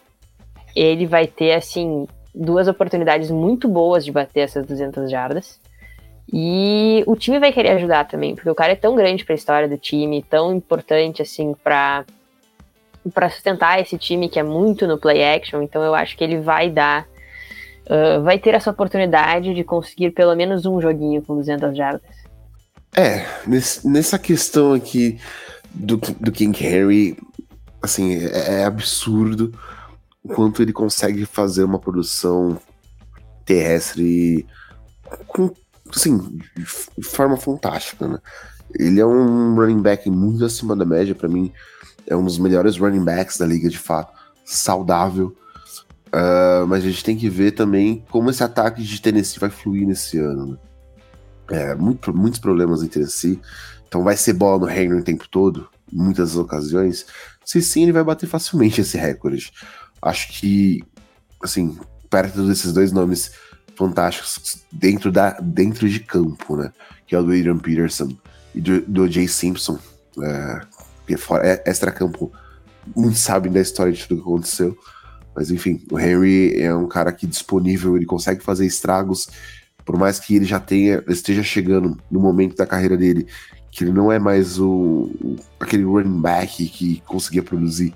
ele 0.74 1.06
vai 1.06 1.26
ter 1.26 1.52
assim 1.52 2.08
duas 2.34 2.66
oportunidades 2.66 3.30
muito 3.30 3.68
boas 3.68 4.04
de 4.04 4.10
bater 4.10 4.40
essas 4.40 4.66
200 4.66 5.08
jardas. 5.10 5.60
E 6.32 7.04
o 7.06 7.14
time 7.14 7.38
vai 7.38 7.52
querer 7.52 7.72
ajudar 7.72 8.08
também, 8.08 8.34
porque 8.34 8.50
o 8.50 8.54
cara 8.54 8.72
é 8.72 8.76
tão 8.76 8.96
grande 8.96 9.24
para 9.24 9.34
a 9.34 9.36
história 9.36 9.68
do 9.68 9.76
time, 9.76 10.22
tão 10.22 10.52
importante 10.52 11.22
assim 11.22 11.54
para 11.62 12.04
para 13.12 13.28
sustentar 13.28 13.80
esse 13.80 13.98
time 13.98 14.28
que 14.28 14.38
é 14.38 14.42
muito 14.42 14.86
no 14.86 14.98
play 14.98 15.22
action, 15.22 15.62
então 15.62 15.82
eu 15.82 15.94
acho 15.94 16.16
que 16.16 16.24
ele 16.24 16.40
vai 16.40 16.70
dar, 16.70 17.06
uh, 17.86 18.22
vai 18.22 18.38
ter 18.38 18.54
essa 18.54 18.70
oportunidade 18.70 19.54
de 19.54 19.64
conseguir 19.64 20.10
pelo 20.12 20.34
menos 20.34 20.64
um 20.64 20.80
joguinho 20.80 21.22
com 21.22 21.36
200 21.36 21.76
jardas. 21.76 22.24
É, 22.96 23.26
nesse, 23.46 23.86
nessa 23.88 24.18
questão 24.18 24.72
aqui 24.72 25.18
do, 25.72 25.96
do 25.96 26.32
King 26.32 26.56
Harry, 26.62 27.18
assim, 27.82 28.24
é, 28.24 28.60
é 28.60 28.64
absurdo 28.64 29.52
o 30.22 30.28
quanto 30.28 30.62
ele 30.62 30.72
consegue 30.72 31.26
fazer 31.26 31.64
uma 31.64 31.78
produção 31.78 32.58
terrestre 33.44 34.46
com, 35.26 35.52
assim, 35.94 36.38
de 36.96 37.04
forma 37.04 37.36
fantástica, 37.36 38.08
né? 38.08 38.18
Ele 38.76 39.00
é 39.00 39.06
um 39.06 39.54
running 39.54 39.82
back 39.82 40.08
muito 40.10 40.44
acima 40.44 40.74
da 40.74 40.84
média, 40.84 41.14
para 41.14 41.28
mim 41.28 41.52
é 42.06 42.16
um 42.16 42.24
dos 42.24 42.38
melhores 42.38 42.76
running 42.76 43.04
backs 43.04 43.38
da 43.38 43.46
liga 43.46 43.68
de 43.68 43.78
fato, 43.78 44.12
saudável. 44.44 45.36
Uh, 46.08 46.66
mas 46.68 46.84
a 46.84 46.88
gente 46.88 47.02
tem 47.02 47.16
que 47.16 47.28
ver 47.28 47.52
também 47.52 48.04
como 48.10 48.30
esse 48.30 48.42
ataque 48.42 48.82
de 48.82 49.00
Tennessee 49.00 49.40
vai 49.40 49.50
fluir 49.50 49.86
nesse 49.86 50.18
ano. 50.18 50.46
Né? 50.46 50.58
É, 51.50 51.74
muito, 51.74 52.14
muitos 52.14 52.38
problemas 52.38 52.82
em 52.82 52.88
Tennessee. 52.88 53.40
Então 53.88 54.02
vai 54.02 54.16
ser 54.16 54.32
bola 54.32 54.58
no 54.58 54.70
Henry 54.70 54.94
o 54.94 55.04
tempo 55.04 55.28
todo, 55.28 55.68
muitas 55.92 56.36
ocasiões. 56.36 57.06
Se 57.44 57.60
sim, 57.60 57.82
ele 57.82 57.92
vai 57.92 58.04
bater 58.04 58.26
facilmente 58.26 58.80
esse 58.80 58.96
recorde. 58.96 59.52
Acho 60.00 60.28
que, 60.28 60.82
assim, 61.42 61.78
perto 62.08 62.46
desses 62.46 62.72
dois 62.72 62.92
nomes 62.92 63.32
fantásticos 63.76 64.64
dentro, 64.70 65.10
da, 65.10 65.32
dentro 65.40 65.88
de 65.88 66.00
campo, 66.00 66.56
né? 66.56 66.72
Que 67.06 67.14
é 67.14 67.18
o 67.18 67.22
do 67.22 67.32
Adrian 67.32 67.58
Peterson 67.58 68.16
e 68.54 68.60
do, 68.60 68.80
do 68.82 69.10
Jay 69.10 69.26
Simpson. 69.26 69.78
É, 70.22 70.60
que 71.06 71.14
é 71.14 71.16
fora, 71.16 71.46
é, 71.46 71.62
extra-campo, 71.66 72.32
muitos 72.94 73.20
sabem 73.20 73.52
da 73.52 73.60
história 73.60 73.92
de 73.92 74.06
tudo 74.06 74.22
que 74.22 74.28
aconteceu. 74.28 74.76
Mas 75.34 75.50
enfim, 75.50 75.82
o 75.90 75.98
Henry 75.98 76.60
é 76.60 76.74
um 76.74 76.86
cara 76.86 77.12
que 77.12 77.26
disponível, 77.26 77.96
ele 77.96 78.06
consegue 78.06 78.42
fazer 78.42 78.66
estragos, 78.66 79.28
por 79.84 79.98
mais 79.98 80.18
que 80.18 80.36
ele 80.36 80.44
já 80.44 80.60
tenha, 80.60 81.02
esteja 81.08 81.42
chegando 81.42 81.98
no 82.10 82.20
momento 82.20 82.56
da 82.56 82.66
carreira 82.66 82.96
dele, 82.96 83.26
que 83.70 83.84
ele 83.84 83.92
não 83.92 84.12
é 84.12 84.18
mais 84.18 84.58
o, 84.60 85.10
aquele 85.58 85.82
running 85.82 86.20
back 86.20 86.64
que 86.68 87.02
conseguia 87.06 87.42
produzir 87.42 87.92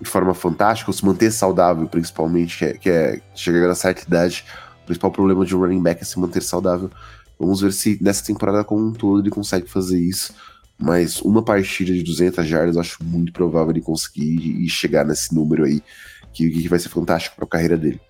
de 0.00 0.08
forma 0.08 0.32
fantástica, 0.32 0.90
ou 0.90 0.94
se 0.94 1.04
manter 1.04 1.30
saudável, 1.30 1.86
principalmente, 1.86 2.56
que 2.56 2.64
é, 2.64 2.72
que 2.74 2.88
é 2.88 3.20
chegando 3.34 3.70
a 3.70 3.74
certa 3.74 4.02
idade, 4.02 4.44
o 4.82 4.86
principal 4.86 5.10
problema 5.10 5.44
de 5.44 5.54
um 5.54 5.58
running 5.58 5.82
back 5.82 6.00
é 6.00 6.04
se 6.04 6.18
manter 6.18 6.42
saudável. 6.42 6.90
Vamos 7.38 7.60
ver 7.60 7.72
se 7.72 7.98
nessa 8.00 8.24
temporada 8.24 8.64
como 8.64 8.86
um 8.86 8.92
todo 8.92 9.20
ele 9.20 9.30
consegue 9.30 9.68
fazer 9.68 10.00
isso. 10.00 10.32
Mas 10.80 11.20
uma 11.20 11.42
partida 11.42 11.92
de 11.92 12.02
200 12.02 12.46
jardas 12.46 12.76
eu 12.76 12.80
acho 12.80 13.04
muito 13.04 13.32
provável 13.32 13.70
ele 13.70 13.82
conseguir 13.82 14.64
e 14.64 14.68
chegar 14.68 15.04
nesse 15.04 15.34
número 15.34 15.64
aí, 15.64 15.82
que, 16.32 16.48
que 16.48 16.68
vai 16.68 16.78
ser 16.78 16.88
fantástico 16.88 17.36
para 17.36 17.44
a 17.44 17.48
carreira 17.48 17.76
dele. 17.76 18.00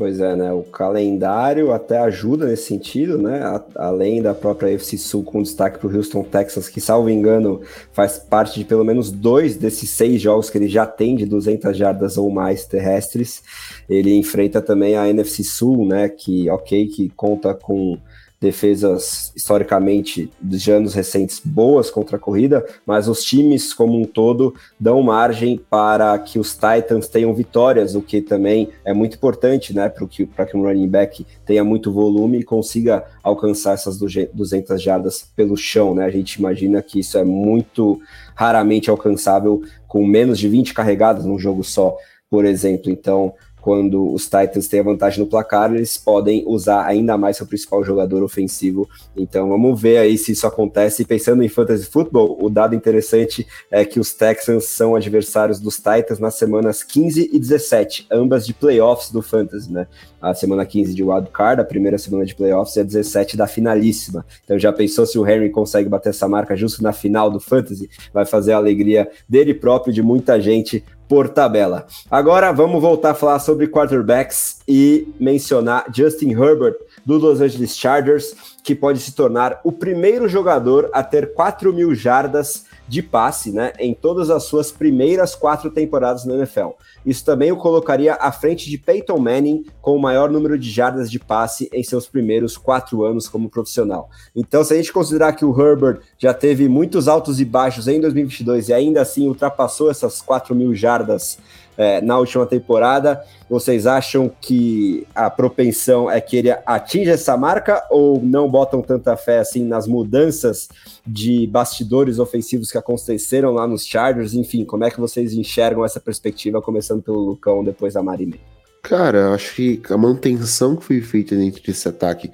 Pois 0.00 0.18
é, 0.18 0.34
né? 0.34 0.50
O 0.50 0.62
calendário 0.62 1.72
até 1.72 1.98
ajuda 1.98 2.46
nesse 2.46 2.68
sentido, 2.68 3.18
né? 3.18 3.42
A, 3.42 3.62
além 3.74 4.22
da 4.22 4.32
própria 4.32 4.70
FC 4.70 4.96
Sul 4.96 5.22
com 5.22 5.42
destaque 5.42 5.78
para 5.78 5.86
o 5.86 5.94
Houston 5.94 6.22
Texas, 6.22 6.70
que, 6.70 6.80
salvo 6.80 7.10
engano, 7.10 7.60
faz 7.92 8.16
parte 8.16 8.58
de 8.58 8.64
pelo 8.64 8.82
menos 8.82 9.10
dois 9.10 9.56
desses 9.58 9.90
seis 9.90 10.18
jogos 10.18 10.48
que 10.48 10.56
ele 10.56 10.68
já 10.68 10.86
tem 10.86 11.16
de 11.16 11.26
200 11.26 11.76
jardas 11.76 12.16
ou 12.16 12.30
mais 12.30 12.64
terrestres. 12.64 13.42
Ele 13.90 14.14
enfrenta 14.14 14.62
também 14.62 14.96
a 14.96 15.06
NFC 15.06 15.44
Sul, 15.44 15.86
né? 15.86 16.08
Que, 16.08 16.48
ok, 16.48 16.86
que 16.86 17.10
conta 17.10 17.52
com 17.52 17.98
defesas 18.40 19.32
historicamente 19.36 20.30
de 20.40 20.70
anos 20.70 20.94
recentes 20.94 21.42
boas 21.44 21.90
contra 21.90 22.16
a 22.16 22.18
corrida, 22.18 22.64
mas 22.86 23.06
os 23.06 23.22
times 23.22 23.74
como 23.74 24.00
um 24.00 24.04
todo 24.04 24.54
dão 24.78 25.02
margem 25.02 25.60
para 25.68 26.18
que 26.18 26.38
os 26.38 26.54
Titans 26.54 27.06
tenham 27.06 27.34
vitórias, 27.34 27.94
o 27.94 28.00
que 28.00 28.22
também 28.22 28.70
é 28.82 28.94
muito 28.94 29.16
importante, 29.16 29.74
né, 29.74 29.90
para 29.90 30.06
que, 30.06 30.26
que 30.26 30.56
um 30.56 30.62
running 30.62 30.88
back 30.88 31.26
tenha 31.44 31.62
muito 31.62 31.92
volume 31.92 32.38
e 32.38 32.42
consiga 32.42 33.04
alcançar 33.22 33.74
essas 33.74 33.98
200 33.98 34.80
jardas 34.80 35.30
pelo 35.36 35.56
chão, 35.56 35.94
né? 35.94 36.04
A 36.04 36.10
gente 36.10 36.34
imagina 36.34 36.80
que 36.80 37.00
isso 37.00 37.18
é 37.18 37.24
muito 37.24 38.00
raramente 38.34 38.88
alcançável 38.88 39.62
com 39.86 40.06
menos 40.06 40.38
de 40.38 40.48
20 40.48 40.72
carregadas 40.72 41.26
num 41.26 41.38
jogo 41.38 41.62
só, 41.62 41.96
por 42.30 42.44
exemplo. 42.44 42.90
Então, 42.90 43.34
quando 43.60 44.12
os 44.12 44.24
Titans 44.24 44.68
têm 44.68 44.80
a 44.80 44.84
vantagem 44.84 45.20
no 45.20 45.26
placar, 45.26 45.74
eles 45.74 45.96
podem 45.96 46.44
usar 46.46 46.84
ainda 46.86 47.16
mais 47.18 47.36
seu 47.36 47.46
principal 47.46 47.84
jogador 47.84 48.22
ofensivo. 48.22 48.88
Então 49.16 49.48
vamos 49.48 49.80
ver 49.80 49.98
aí 49.98 50.16
se 50.16 50.32
isso 50.32 50.46
acontece. 50.46 51.04
Pensando 51.04 51.42
em 51.42 51.48
fantasy 51.48 51.86
football, 51.86 52.38
o 52.40 52.48
dado 52.48 52.74
interessante 52.74 53.46
é 53.70 53.84
que 53.84 54.00
os 54.00 54.12
Texans 54.12 54.64
são 54.64 54.94
adversários 54.94 55.60
dos 55.60 55.76
Titans 55.76 56.18
nas 56.18 56.34
semanas 56.34 56.82
15 56.82 57.30
e 57.32 57.38
17, 57.38 58.06
ambas 58.10 58.46
de 58.46 58.54
playoffs 58.54 59.10
do 59.10 59.22
fantasy, 59.22 59.70
né? 59.72 59.86
A 60.20 60.34
semana 60.34 60.66
15 60.66 60.94
de 60.94 61.02
wild 61.02 61.30
card, 61.30 61.60
a 61.60 61.64
primeira 61.64 61.98
semana 61.98 62.24
de 62.24 62.34
playoffs 62.34 62.76
e 62.76 62.80
a 62.80 62.82
17 62.82 63.36
da 63.36 63.46
finalíssima. 63.46 64.24
Então 64.44 64.58
já 64.58 64.72
pensou 64.72 65.06
se 65.06 65.18
o 65.18 65.26
Henry 65.26 65.50
consegue 65.50 65.88
bater 65.88 66.10
essa 66.10 66.28
marca 66.28 66.56
justo 66.56 66.82
na 66.82 66.92
final 66.92 67.30
do 67.30 67.40
fantasy? 67.40 67.88
Vai 68.12 68.26
fazer 68.26 68.52
a 68.52 68.56
alegria 68.56 69.10
dele 69.28 69.54
próprio 69.54 69.92
de 69.92 70.02
muita 70.02 70.40
gente 70.40 70.84
por 71.10 71.28
tabela. 71.28 71.88
Agora 72.08 72.52
vamos 72.52 72.80
voltar 72.80 73.10
a 73.10 73.14
falar 73.14 73.40
sobre 73.40 73.66
quarterbacks 73.66 74.60
e 74.68 75.08
mencionar 75.18 75.86
Justin 75.92 76.30
Herbert 76.30 76.76
do 77.04 77.18
Los 77.18 77.40
Angeles 77.40 77.76
Chargers, 77.76 78.32
que 78.62 78.76
pode 78.76 79.00
se 79.00 79.10
tornar 79.12 79.60
o 79.64 79.72
primeiro 79.72 80.28
jogador 80.28 80.88
a 80.92 81.02
ter 81.02 81.34
4 81.34 81.72
mil 81.72 81.96
jardas 81.96 82.64
de 82.90 83.02
passe 83.02 83.52
né, 83.52 83.72
em 83.78 83.94
todas 83.94 84.30
as 84.30 84.42
suas 84.42 84.72
primeiras 84.72 85.36
quatro 85.36 85.70
temporadas 85.70 86.24
na 86.24 86.34
NFL. 86.34 86.70
Isso 87.06 87.24
também 87.24 87.52
o 87.52 87.56
colocaria 87.56 88.14
à 88.14 88.32
frente 88.32 88.68
de 88.68 88.76
Peyton 88.76 89.16
Manning 89.16 89.64
com 89.80 89.94
o 89.94 90.02
maior 90.02 90.28
número 90.28 90.58
de 90.58 90.68
jardas 90.68 91.08
de 91.08 91.20
passe 91.20 91.70
em 91.72 91.84
seus 91.84 92.08
primeiros 92.08 92.56
quatro 92.56 93.04
anos 93.04 93.28
como 93.28 93.48
profissional. 93.48 94.10
Então, 94.34 94.64
se 94.64 94.74
a 94.74 94.76
gente 94.76 94.92
considerar 94.92 95.34
que 95.34 95.44
o 95.44 95.56
Herbert 95.56 96.00
já 96.18 96.34
teve 96.34 96.68
muitos 96.68 97.06
altos 97.06 97.40
e 97.40 97.44
baixos 97.44 97.86
em 97.86 98.00
2022 98.00 98.70
e 98.70 98.72
ainda 98.72 99.02
assim 99.02 99.28
ultrapassou 99.28 99.88
essas 99.88 100.20
4 100.20 100.52
mil 100.52 100.74
jardas 100.74 101.38
é, 101.80 101.98
na 102.02 102.18
última 102.18 102.44
temporada. 102.44 103.24
Vocês 103.48 103.86
acham 103.86 104.30
que 104.38 105.06
a 105.14 105.30
propensão 105.30 106.10
é 106.10 106.20
que 106.20 106.36
ele 106.36 106.50
atinja 106.66 107.12
essa 107.12 107.36
marca 107.38 107.82
ou 107.90 108.20
não 108.22 108.50
botam 108.50 108.82
tanta 108.82 109.16
fé 109.16 109.38
assim 109.38 109.64
nas 109.64 109.86
mudanças 109.86 110.68
de 111.06 111.46
bastidores 111.46 112.18
ofensivos 112.18 112.70
que 112.70 112.76
aconteceram 112.76 113.52
lá 113.52 113.66
nos 113.66 113.86
Chargers? 113.86 114.34
Enfim, 114.34 114.62
como 114.62 114.84
é 114.84 114.90
que 114.90 115.00
vocês 115.00 115.32
enxergam 115.32 115.82
essa 115.82 115.98
perspectiva, 115.98 116.60
começando 116.60 117.02
pelo 117.02 117.18
Lucão, 117.18 117.64
depois 117.64 117.96
a 117.96 118.02
Marinê? 118.02 118.38
Cara, 118.82 119.32
acho 119.32 119.54
que 119.54 119.80
a 119.88 119.96
manutenção 119.96 120.76
que 120.76 120.84
foi 120.84 121.00
feita 121.00 121.34
dentro 121.34 121.62
desse 121.62 121.88
ataque 121.88 122.30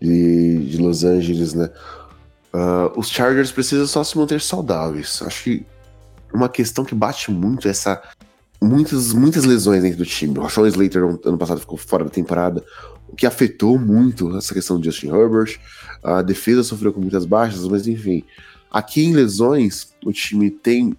de, 0.00 0.58
de 0.70 0.78
Los 0.78 1.04
Angeles, 1.04 1.52
né? 1.52 1.68
Uh, 2.52 2.98
os 2.98 3.10
Chargers 3.10 3.52
precisam 3.52 3.86
só 3.86 4.02
se 4.02 4.16
manter 4.16 4.40
saudáveis. 4.40 5.22
Acho 5.22 5.44
que 5.44 5.66
uma 6.32 6.48
questão 6.48 6.82
que 6.82 6.94
bate 6.94 7.30
muito 7.30 7.68
é 7.68 7.70
essa 7.70 8.02
muitas, 8.60 9.12
muitas 9.12 9.44
lesões 9.44 9.82
dentro 9.82 9.98
do 9.98 10.06
time. 10.06 10.38
O 10.38 10.48
Sean 10.48 10.68
Slater 10.68 11.02
ano 11.02 11.38
passado 11.38 11.60
ficou 11.60 11.78
fora 11.78 12.04
da 12.04 12.10
temporada, 12.10 12.62
o 13.08 13.16
que 13.16 13.26
afetou 13.26 13.78
muito 13.78 14.36
essa 14.36 14.52
questão 14.52 14.78
do 14.78 14.84
Justin 14.84 15.08
Herbert. 15.08 15.58
A 16.02 16.22
defesa 16.22 16.62
sofreu 16.62 16.92
com 16.92 17.00
muitas 17.00 17.24
baixas, 17.24 17.66
mas 17.66 17.86
enfim. 17.86 18.24
Aqui 18.70 19.04
em 19.04 19.12
lesões, 19.12 19.92
o 20.04 20.12
time 20.12 20.50
tem 20.50 20.96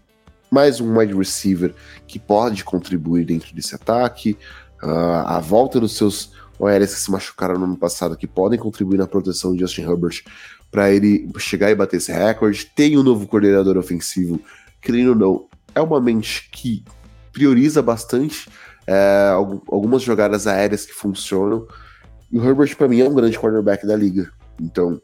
mais 0.50 0.82
um 0.82 0.98
wide 0.98 1.14
receiver 1.14 1.74
que 2.06 2.20
pode 2.20 2.64
contribuir 2.66 3.26
dentro 3.26 3.56
desse 3.56 3.74
ataque. 3.74 4.38
Uh, 4.84 5.24
a 5.26 5.40
volta 5.40 5.80
dos 5.80 5.96
seus 5.96 6.34
OLs 6.60 6.94
que 6.94 7.00
se 7.00 7.10
machucaram 7.10 7.58
no 7.58 7.66
ano 7.66 7.78
passado, 7.78 8.18
que 8.18 8.28
podem 8.28 8.60
contribuir 8.60 8.98
na 8.98 9.08
proteção 9.08 9.54
de 9.54 9.60
Justin 9.60 9.84
Herbert 9.84 10.22
para 10.70 10.92
ele 10.92 11.30
chegar 11.38 11.72
e 11.72 11.76
bater 11.76 11.98
esse 11.98 12.12
recorde. 12.12 12.66
Tem 12.76 12.98
um 12.98 13.04
novo 13.04 13.28
coordenador 13.28 13.78
ofensivo, 13.78 14.40
querendo 14.82 15.10
ou 15.10 15.16
não, 15.16 15.46
é 15.74 15.82
uma 15.82 16.02
mente 16.02 16.50
que 16.52 16.84
prioriza 17.32 17.82
bastante 17.82 18.50
é, 18.88 19.30
algumas 19.68 20.02
jogadas 20.02 20.48
aéreas 20.48 20.86
que 20.86 20.94
funcionam. 20.94 21.68
E 22.32 22.40
o 22.40 22.44
Herbert, 22.46 22.76
para 22.76 22.88
mim, 22.88 23.02
é 23.02 23.08
um 23.08 23.14
grande 23.14 23.38
cornerback 23.38 23.86
da 23.86 23.96
liga. 23.96 24.32
Então, 24.60 25.02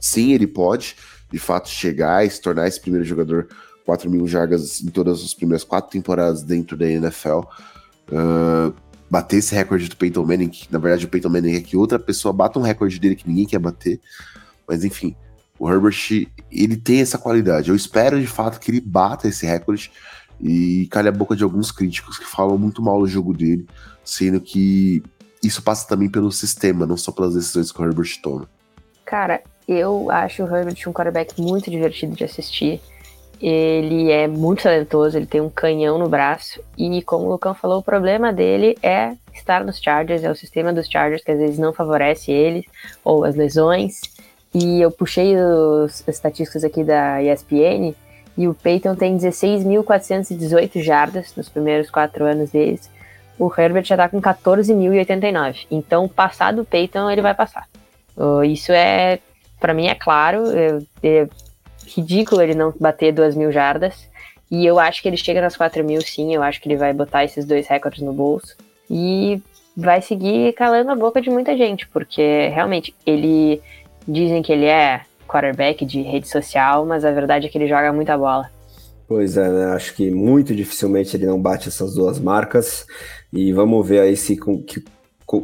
sim, 0.00 0.32
ele 0.32 0.46
pode, 0.46 0.96
de 1.30 1.38
fato, 1.38 1.68
chegar 1.68 2.24
e 2.24 2.30
se 2.30 2.40
tornar 2.40 2.66
esse 2.66 2.80
primeiro 2.80 3.06
jogador 3.06 3.48
4 3.84 4.10
mil 4.10 4.26
jardas 4.26 4.80
em 4.80 4.88
todas 4.88 5.22
as 5.22 5.34
primeiras 5.34 5.64
quatro 5.64 5.90
temporadas 5.90 6.42
dentro 6.42 6.76
da 6.76 6.88
NFL. 6.88 7.40
Uh, 8.10 8.74
bater 9.10 9.38
esse 9.38 9.54
recorde 9.54 9.88
do 9.88 9.96
Peyton 9.96 10.24
Manning, 10.24 10.48
que 10.48 10.72
na 10.72 10.78
verdade 10.78 11.04
o 11.04 11.08
Peyton 11.08 11.28
Manning 11.28 11.56
é 11.56 11.60
que 11.60 11.76
outra 11.76 11.98
pessoa 11.98 12.32
bata 12.32 12.58
um 12.58 12.62
recorde 12.62 12.98
dele 13.00 13.16
que 13.16 13.28
ninguém 13.28 13.46
quer 13.46 13.58
bater. 13.58 14.00
Mas 14.68 14.84
enfim, 14.84 15.16
o 15.58 15.68
Herbert, 15.68 16.28
ele 16.50 16.76
tem 16.76 17.00
essa 17.00 17.18
qualidade. 17.18 17.70
Eu 17.70 17.76
espero 17.76 18.20
de 18.20 18.26
fato 18.26 18.60
que 18.60 18.70
ele 18.70 18.80
bata 18.80 19.26
esse 19.26 19.44
recorde 19.44 19.90
e 20.42 20.86
calha 20.90 21.10
a 21.10 21.12
boca 21.12 21.36
de 21.36 21.44
alguns 21.44 21.70
críticos 21.70 22.18
que 22.18 22.24
falam 22.24 22.56
muito 22.56 22.82
mal 22.82 23.00
do 23.00 23.06
jogo 23.06 23.34
dele, 23.34 23.66
sendo 24.04 24.40
que 24.40 25.02
isso 25.42 25.62
passa 25.62 25.86
também 25.86 26.08
pelo 26.08 26.32
sistema, 26.32 26.86
não 26.86 26.96
só 26.96 27.12
pelas 27.12 27.34
decisões 27.34 27.70
que 27.72 27.80
o 27.80 27.84
Herbert 27.84 28.20
toma. 28.22 28.48
Cara, 29.04 29.42
eu 29.66 30.10
acho 30.10 30.42
o 30.42 30.46
Herbert 30.46 30.76
um 30.86 30.92
quarterback 30.92 31.40
muito 31.40 31.70
divertido 31.70 32.14
de 32.14 32.24
assistir. 32.24 32.80
Ele 33.40 34.10
é 34.10 34.28
muito 34.28 34.64
talentoso, 34.64 35.16
ele 35.16 35.26
tem 35.26 35.40
um 35.40 35.48
canhão 35.48 35.98
no 35.98 36.08
braço. 36.08 36.62
E 36.76 37.00
como 37.02 37.24
o 37.24 37.30
Lucão 37.30 37.54
falou, 37.54 37.78
o 37.78 37.82
problema 37.82 38.32
dele 38.32 38.76
é 38.82 39.16
estar 39.32 39.64
nos 39.64 39.80
Chargers, 39.80 40.22
é 40.22 40.30
o 40.30 40.34
sistema 40.34 40.72
dos 40.72 40.88
Chargers 40.88 41.24
que 41.24 41.30
às 41.30 41.38
vezes 41.38 41.58
não 41.58 41.72
favorece 41.72 42.30
ele, 42.30 42.66
ou 43.02 43.24
as 43.24 43.34
lesões. 43.34 44.00
E 44.52 44.80
eu 44.80 44.90
puxei 44.90 45.36
os, 45.36 46.02
as 46.06 46.16
estatísticas 46.16 46.64
aqui 46.64 46.84
da 46.84 47.22
ESPN 47.22 47.94
e 48.40 48.48
o 48.48 48.54
Peyton 48.54 48.94
tem 48.94 49.18
16.418 49.18 50.82
jardas 50.82 51.36
nos 51.36 51.50
primeiros 51.50 51.90
quatro 51.90 52.24
anos 52.24 52.48
deles. 52.48 52.90
O 53.38 53.52
Herbert 53.54 53.84
já 53.84 53.98
tá 53.98 54.08
com 54.08 54.18
14.089. 54.18 55.66
Então, 55.70 56.08
passado 56.08 56.62
o 56.62 56.64
Peyton, 56.64 57.10
ele 57.10 57.20
vai 57.20 57.34
passar. 57.34 57.68
Isso 58.50 58.72
é, 58.72 59.18
para 59.60 59.74
mim, 59.74 59.88
é 59.88 59.94
claro. 59.94 60.44
É, 60.56 60.78
é, 61.02 61.28
ridículo 61.86 62.40
ele 62.40 62.54
não 62.54 62.72
bater 62.80 63.12
2 63.12 63.34
mil 63.34 63.52
jardas. 63.52 64.08
E 64.50 64.64
eu 64.64 64.78
acho 64.78 65.02
que 65.02 65.08
ele 65.08 65.18
chega 65.18 65.42
nas 65.42 65.54
4 65.54 65.84
mil, 65.84 66.00
sim. 66.00 66.34
Eu 66.34 66.42
acho 66.42 66.62
que 66.62 66.68
ele 66.68 66.78
vai 66.78 66.94
botar 66.94 67.22
esses 67.22 67.44
dois 67.44 67.68
recordes 67.68 68.00
no 68.00 68.14
bolso. 68.14 68.56
E 68.88 69.42
vai 69.76 70.00
seguir 70.00 70.54
calando 70.54 70.90
a 70.90 70.96
boca 70.96 71.20
de 71.20 71.28
muita 71.28 71.54
gente, 71.58 71.86
porque 71.88 72.48
realmente 72.48 72.94
ele. 73.04 73.60
Dizem 74.08 74.40
que 74.40 74.50
ele 74.50 74.64
é 74.64 75.02
quarterback 75.30 75.84
de 75.86 76.02
rede 76.02 76.28
social, 76.28 76.84
mas 76.84 77.04
a 77.04 77.12
verdade 77.12 77.46
é 77.46 77.48
que 77.48 77.56
ele 77.56 77.68
joga 77.68 77.92
muita 77.92 78.18
bola. 78.18 78.50
Pois 79.06 79.36
é, 79.36 79.48
né? 79.48 79.64
Acho 79.72 79.94
que 79.94 80.10
muito 80.10 80.54
dificilmente 80.54 81.16
ele 81.16 81.26
não 81.26 81.40
bate 81.40 81.68
essas 81.68 81.94
duas 81.94 82.18
marcas. 82.18 82.86
E 83.32 83.52
vamos 83.52 83.86
ver 83.86 84.00
aí 84.00 84.16
se, 84.16 84.36
com, 84.36 84.62
que, 84.62 84.84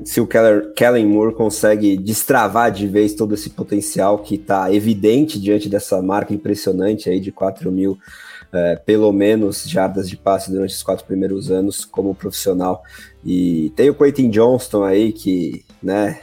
se 0.05 0.20
o 0.20 0.26
Keller, 0.26 0.72
Kellen 0.74 1.07
Moore 1.07 1.34
consegue 1.34 1.97
destravar 1.97 2.70
de 2.70 2.87
vez 2.87 3.14
todo 3.14 3.34
esse 3.34 3.51
potencial 3.51 4.18
que 4.18 4.37
está 4.37 4.72
evidente 4.72 5.41
diante 5.41 5.68
dessa 5.68 6.01
marca 6.01 6.32
impressionante 6.32 7.11
aí 7.11 7.18
de 7.18 7.32
4 7.32 7.70
mil, 7.72 7.99
é, 8.53 8.76
pelo 8.76 9.12
menos, 9.12 9.68
jardas 9.68 10.09
de 10.09 10.16
passe 10.16 10.51
durante 10.51 10.74
os 10.74 10.82
quatro 10.82 11.05
primeiros 11.05 11.51
anos 11.51 11.84
como 11.84 12.14
profissional. 12.14 12.82
E 13.24 13.72
tem 13.74 13.91
o 13.91 13.95
Quentin 13.95 14.30
Johnston 14.30 14.84
aí 14.84 15.12
que, 15.12 15.64
né, 15.82 16.20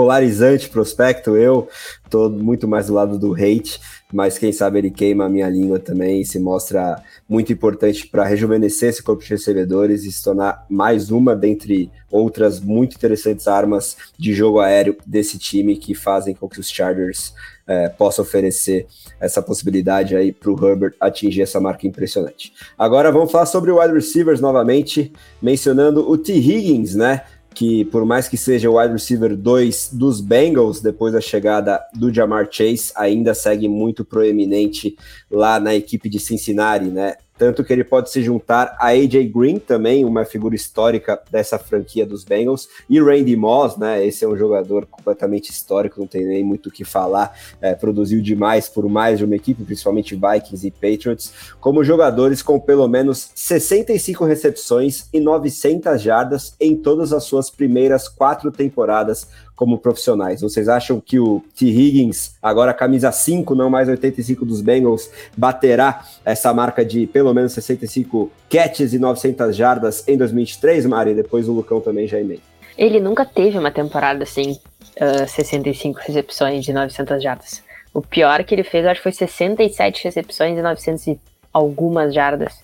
polarizante 0.00 0.70
prospecto. 0.70 1.36
Eu 1.36 1.68
tô 2.08 2.30
muito 2.30 2.66
mais 2.66 2.86
do 2.86 2.94
lado 2.94 3.18
do 3.18 3.34
hate, 3.34 3.78
mas 4.10 4.38
quem 4.38 4.50
sabe 4.50 4.78
ele 4.78 4.90
queima 4.90 5.26
a 5.26 5.28
minha 5.28 5.48
língua 5.48 5.78
também 5.78 6.22
e 6.22 6.24
se 6.24 6.38
mostra 6.38 7.02
muito 7.28 7.52
importante 7.52 8.06
para 8.06 8.24
rejuvenescer 8.24 8.88
esse 8.88 9.02
corpo 9.02 9.22
de 9.22 9.28
recebedores 9.28 10.04
e 10.04 10.10
se 10.10 10.24
tornar 10.24 10.64
mais 10.70 11.10
uma 11.10 11.36
dentre 11.36 11.90
outras 12.10 12.58
muito 12.60 12.96
interessantes 12.96 13.46
armas 13.46 13.94
de 14.18 14.32
jogo 14.32 14.58
aéreo 14.58 14.96
desse 15.06 15.38
time 15.38 15.76
que 15.76 15.94
fazem 15.94 16.34
com 16.34 16.48
que 16.48 16.58
os 16.58 16.70
Chargers 16.70 17.34
é, 17.66 17.90
possam 17.90 18.24
oferecer 18.24 18.86
essa 19.20 19.42
possibilidade 19.42 20.16
aí 20.16 20.32
para 20.32 20.50
o 20.50 20.66
Herbert 20.66 20.94
atingir 20.98 21.42
essa 21.42 21.60
marca 21.60 21.86
impressionante. 21.86 22.54
Agora 22.78 23.12
vamos 23.12 23.30
falar 23.30 23.46
sobre 23.46 23.70
o 23.70 23.78
wide 23.80 23.92
receivers 23.92 24.40
novamente, 24.40 25.12
mencionando 25.42 26.10
o 26.10 26.16
T. 26.16 26.32
Higgins, 26.32 26.94
né? 26.94 27.22
Que 27.54 27.84
por 27.86 28.04
mais 28.04 28.28
que 28.28 28.36
seja 28.36 28.70
o 28.70 28.78
wide 28.78 28.92
receiver 28.92 29.36
2 29.36 29.90
dos 29.92 30.20
Bengals, 30.20 30.80
depois 30.80 31.12
da 31.12 31.20
chegada 31.20 31.80
do 31.94 32.12
Jamar 32.12 32.48
Chase, 32.50 32.92
ainda 32.96 33.34
segue 33.34 33.68
muito 33.68 34.04
proeminente 34.04 34.96
lá 35.30 35.58
na 35.58 35.74
equipe 35.74 36.08
de 36.08 36.18
Cincinnati, 36.18 36.86
né? 36.86 37.16
Tanto 37.40 37.64
que 37.64 37.72
ele 37.72 37.84
pode 37.84 38.10
se 38.10 38.22
juntar 38.22 38.76
a 38.78 38.88
AJ 38.88 39.32
Green 39.34 39.58
também, 39.58 40.04
uma 40.04 40.26
figura 40.26 40.54
histórica 40.54 41.18
dessa 41.30 41.58
franquia 41.58 42.04
dos 42.04 42.22
Bengals, 42.22 42.68
e 42.86 43.00
Randy 43.00 43.34
Moss, 43.34 43.78
né? 43.78 44.04
Esse 44.06 44.26
é 44.26 44.28
um 44.28 44.36
jogador 44.36 44.84
completamente 44.84 45.50
histórico, 45.50 45.98
não 45.98 46.06
tem 46.06 46.26
nem 46.26 46.44
muito 46.44 46.66
o 46.66 46.70
que 46.70 46.84
falar, 46.84 47.34
é, 47.58 47.74
produziu 47.74 48.20
demais 48.20 48.68
por 48.68 48.86
mais 48.90 49.18
de 49.18 49.24
uma 49.24 49.34
equipe, 49.34 49.64
principalmente 49.64 50.14
Vikings 50.14 50.66
e 50.66 50.70
Patriots, 50.70 51.32
como 51.58 51.82
jogadores 51.82 52.42
com 52.42 52.60
pelo 52.60 52.86
menos 52.86 53.30
65 53.34 54.26
recepções 54.26 55.08
e 55.10 55.18
900 55.18 55.98
jardas 55.98 56.54
em 56.60 56.76
todas 56.76 57.10
as 57.10 57.24
suas 57.24 57.48
primeiras 57.48 58.06
quatro 58.06 58.52
temporadas 58.52 59.26
como 59.60 59.76
profissionais. 59.76 60.40
Vocês 60.40 60.70
acham 60.70 60.98
que 60.98 61.20
o 61.20 61.44
T. 61.54 61.66
Higgins, 61.66 62.34
agora 62.40 62.72
camisa 62.72 63.12
5, 63.12 63.54
não 63.54 63.68
mais 63.68 63.90
85 63.90 64.46
dos 64.46 64.62
Bengals, 64.62 65.10
baterá 65.36 66.02
essa 66.24 66.54
marca 66.54 66.82
de 66.82 67.06
pelo 67.06 67.34
menos 67.34 67.52
65 67.52 68.32
catches 68.48 68.94
e 68.94 68.98
900 68.98 69.54
jardas 69.54 70.08
em 70.08 70.16
2023, 70.16 70.86
Mari? 70.86 71.14
Depois 71.14 71.46
o 71.46 71.52
Lucão 71.52 71.78
também 71.78 72.08
já 72.08 72.18
emenda. 72.18 72.40
Ele 72.78 73.00
nunca 73.00 73.26
teve 73.26 73.58
uma 73.58 73.70
temporada 73.70 74.22
assim, 74.22 74.52
uh, 74.96 75.28
65 75.28 76.00
recepções 76.06 76.64
de 76.64 76.72
900 76.72 77.22
jardas. 77.22 77.62
O 77.92 78.00
pior 78.00 78.42
que 78.44 78.54
ele 78.54 78.64
fez, 78.64 78.86
acho 78.86 79.00
que 79.00 79.02
foi 79.02 79.12
67 79.12 80.04
recepções 80.04 80.56
e 80.58 80.62
900 80.62 81.06
e 81.06 81.20
algumas 81.52 82.14
jardas. 82.14 82.54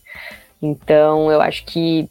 Então, 0.63 1.31
eu 1.31 1.43
acho 1.43 1.63
que 1.67 2.09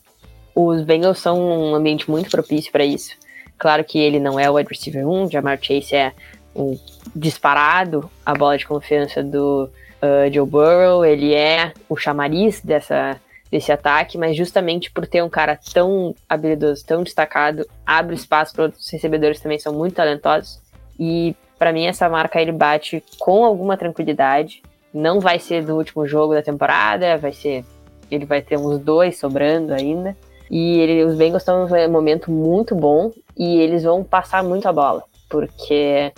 os 0.53 0.83
Bengals 0.83 1.17
são 1.17 1.41
um 1.41 1.73
ambiente 1.73 2.07
muito 2.07 2.29
propício 2.29 2.71
para 2.71 2.86
isso. 2.86 3.24
Claro 3.58 3.84
que 3.84 3.97
ele 3.97 4.20
não 4.20 4.39
é 4.39 4.49
o 4.49 4.56
wide 4.56 4.70
receiver 4.70 5.08
1, 5.08 5.32
Jamar 5.32 5.58
Chase 5.62 5.95
é 5.95 6.14
um 6.56 6.78
disparado 7.16 8.10
a 8.26 8.34
bola 8.34 8.58
de 8.58 8.66
confiança 8.66 9.22
do 9.22 9.70
uh, 10.01 10.34
Joe 10.34 10.47
Burrow, 10.47 11.06
ele 11.06 11.34
é 11.34 11.74
o 11.89 11.95
chamariz 11.95 12.62
dessa, 12.62 13.20
desse 13.51 13.72
ataque, 13.72 14.18
mas 14.18 14.36
justamente 14.36 14.89
por 14.91 15.06
ter 15.06 15.22
um 15.24 15.30
cara 15.30 15.60
tão 15.74 16.16
habilidoso, 16.28 16.86
tão 16.86 17.03
destacado, 17.03 17.68
abre 17.86 18.16
espaço 18.16 18.53
para 18.53 18.66
outros 18.66 18.89
recebedores 18.89 19.39
também 19.39 19.60
são 19.60 19.74
muito 19.74 19.95
talentosos. 19.95 20.62
E 20.99 21.36
para 21.60 21.74
mim 21.74 21.86
essa 21.86 22.08
marca 22.10 22.41
ele 22.41 22.51
bate 22.51 23.03
com 23.20 23.43
alguma 23.43 23.78
tranquilidade. 23.78 24.62
Não 24.93 25.20
vai 25.20 25.39
ser 25.39 25.64
do 25.64 25.76
último 25.76 26.08
jogo 26.08 26.34
da 26.34 26.41
temporada, 26.41 27.18
vai 27.18 27.34
ser 27.34 27.66
ele 28.10 28.26
vai 28.26 28.41
ter 28.41 28.58
uns 28.58 28.80
dois 28.80 29.18
sobrando 29.18 29.74
ainda. 29.74 30.16
E 30.49 30.80
ele, 30.80 31.03
os 31.03 31.18
Bengals 31.18 31.41
estão 31.41 31.66
um 31.66 31.91
momento 31.91 32.32
muito 32.32 32.76
bom 32.76 33.12
e 33.38 33.57
eles 33.57 33.83
vão 33.83 34.03
passar 34.03 34.43
muito 34.43 34.67
a 34.67 34.73
bola, 34.73 35.03
porque 35.29 36.11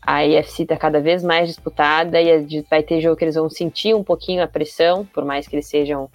a 0.00 0.18
AFC 0.18 0.62
está 0.62 0.76
cada 0.76 1.00
vez 1.00 1.22
mais 1.22 1.48
disputada 1.48 2.20
e 2.20 2.64
vai 2.68 2.82
ter 2.82 3.00
jogo 3.00 3.16
que 3.16 3.24
eles 3.24 3.34
vão 3.34 3.48
sentir 3.48 3.94
um 3.94 4.02
pouquinho 4.02 4.42
a 4.42 4.48
pressão, 4.48 5.04
por 5.04 5.24
mais 5.24 5.46
que 5.46 5.56
eles 5.56 5.66
sejam 5.66 6.10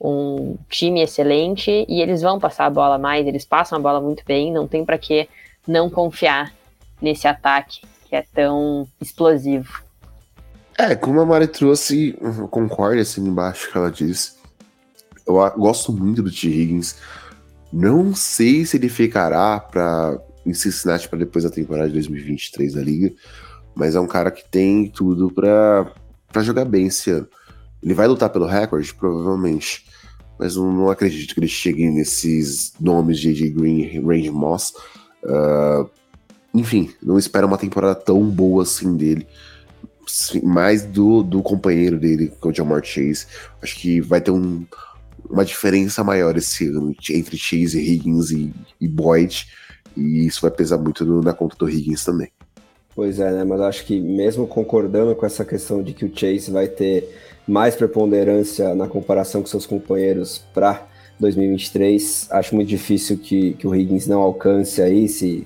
um 0.00 0.56
time 0.68 1.00
excelente, 1.00 1.86
e 1.88 2.02
eles 2.02 2.22
vão 2.22 2.38
passar 2.38 2.66
a 2.66 2.70
bola 2.70 2.98
mais, 2.98 3.26
eles 3.26 3.44
passam 3.44 3.78
a 3.78 3.80
bola 3.80 4.00
muito 4.00 4.24
bem, 4.26 4.52
não 4.52 4.66
tem 4.66 4.84
para 4.84 4.98
que 4.98 5.28
não 5.66 5.88
confiar 5.88 6.52
nesse 7.00 7.26
ataque 7.26 7.80
que 8.08 8.16
é 8.16 8.24
tão 8.34 8.86
explosivo. 9.00 9.82
É, 10.78 10.94
como 10.94 11.20
a 11.20 11.26
Mari 11.26 11.46
trouxe, 11.46 12.18
concordo 12.50 13.00
assim 13.00 13.26
embaixo 13.26 13.70
que 13.70 13.78
ela 13.78 13.90
disse. 13.90 14.34
Eu 15.26 15.34
gosto 15.56 15.92
muito 15.92 16.22
do 16.22 16.30
T. 16.30 16.48
Higgins. 16.48 16.96
Não 17.72 18.14
sei 18.14 18.66
se 18.66 18.76
ele 18.76 18.88
ficará 18.88 19.58
para 19.58 20.20
em 20.44 20.52
Cincinnati 20.52 21.08
para 21.08 21.20
depois 21.20 21.44
da 21.44 21.50
temporada 21.50 21.88
de 21.88 21.94
2023 21.94 22.74
da 22.74 22.82
liga, 22.82 23.12
mas 23.74 23.94
é 23.94 24.00
um 24.00 24.06
cara 24.06 24.30
que 24.30 24.44
tem 24.48 24.88
tudo 24.88 25.30
para 25.30 26.42
jogar 26.42 26.64
bem 26.64 26.86
esse 26.86 27.10
ano. 27.10 27.28
Ele 27.82 27.94
vai 27.94 28.06
lutar 28.06 28.30
pelo 28.30 28.46
recorde, 28.46 28.92
provavelmente, 28.94 29.86
mas 30.38 30.56
não, 30.56 30.72
não 30.72 30.90
acredito 30.90 31.34
que 31.34 31.40
ele 31.40 31.48
chegue 31.48 31.90
nesses 31.90 32.74
nomes 32.80 33.18
de 33.18 33.30
AJ 33.30 33.54
Green, 33.54 34.00
Range 34.00 34.30
Moss. 34.30 34.74
Uh, 35.24 35.88
enfim, 36.54 36.90
não 37.02 37.18
espero 37.18 37.46
uma 37.46 37.58
temporada 37.58 37.94
tão 37.94 38.22
boa 38.28 38.62
assim 38.62 38.96
dele. 38.96 39.26
Mais 40.42 40.84
do, 40.84 41.22
do 41.22 41.42
companheiro 41.42 41.98
dele, 41.98 42.28
que 42.28 42.46
é 42.46 42.50
o 42.50 42.54
Jamar 42.54 42.84
Chase. 42.84 43.26
Acho 43.62 43.76
que 43.76 44.00
vai 44.00 44.20
ter 44.20 44.30
um, 44.30 44.66
uma 45.32 45.44
diferença 45.44 46.04
maior 46.04 46.36
esse 46.36 46.68
ano 46.68 46.94
entre 47.10 47.38
Chase, 47.38 47.80
Higgins 47.80 48.30
e, 48.30 48.52
e 48.78 48.86
Boyd, 48.86 49.46
e 49.96 50.26
isso 50.26 50.42
vai 50.42 50.50
pesar 50.50 50.76
muito 50.76 51.04
no, 51.04 51.22
na 51.22 51.32
conta 51.32 51.56
do 51.56 51.68
Higgins 51.68 52.04
também. 52.04 52.28
Pois 52.94 53.18
é, 53.18 53.32
né? 53.32 53.42
Mas 53.42 53.60
acho 53.62 53.86
que 53.86 53.98
mesmo 53.98 54.46
concordando 54.46 55.14
com 55.14 55.24
essa 55.24 55.44
questão 55.44 55.82
de 55.82 55.94
que 55.94 56.04
o 56.04 56.12
Chase 56.14 56.50
vai 56.50 56.68
ter 56.68 57.08
mais 57.48 57.74
preponderância 57.74 58.74
na 58.74 58.86
comparação 58.86 59.40
com 59.40 59.48
seus 59.48 59.64
companheiros 59.64 60.38
para 60.52 60.86
2023, 61.18 62.28
acho 62.30 62.54
muito 62.54 62.68
difícil 62.68 63.16
que, 63.16 63.54
que 63.54 63.66
o 63.66 63.74
Higgins 63.74 64.06
não 64.06 64.20
alcance 64.20 64.82
aí, 64.82 65.08
se 65.08 65.44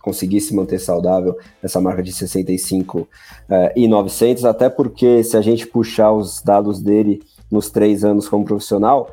conseguisse 0.00 0.54
manter 0.54 0.78
saudável 0.78 1.36
essa 1.62 1.80
marca 1.80 2.02
de 2.02 2.12
65 2.12 3.06
eh, 3.50 3.72
e 3.76 3.86
900, 3.88 4.44
até 4.46 4.70
porque 4.70 5.22
se 5.22 5.36
a 5.36 5.42
gente 5.42 5.66
puxar 5.66 6.12
os 6.12 6.40
dados 6.40 6.80
dele 6.80 7.20
nos 7.50 7.70
três 7.70 8.04
anos 8.04 8.28
como 8.28 8.44
profissional, 8.44 9.10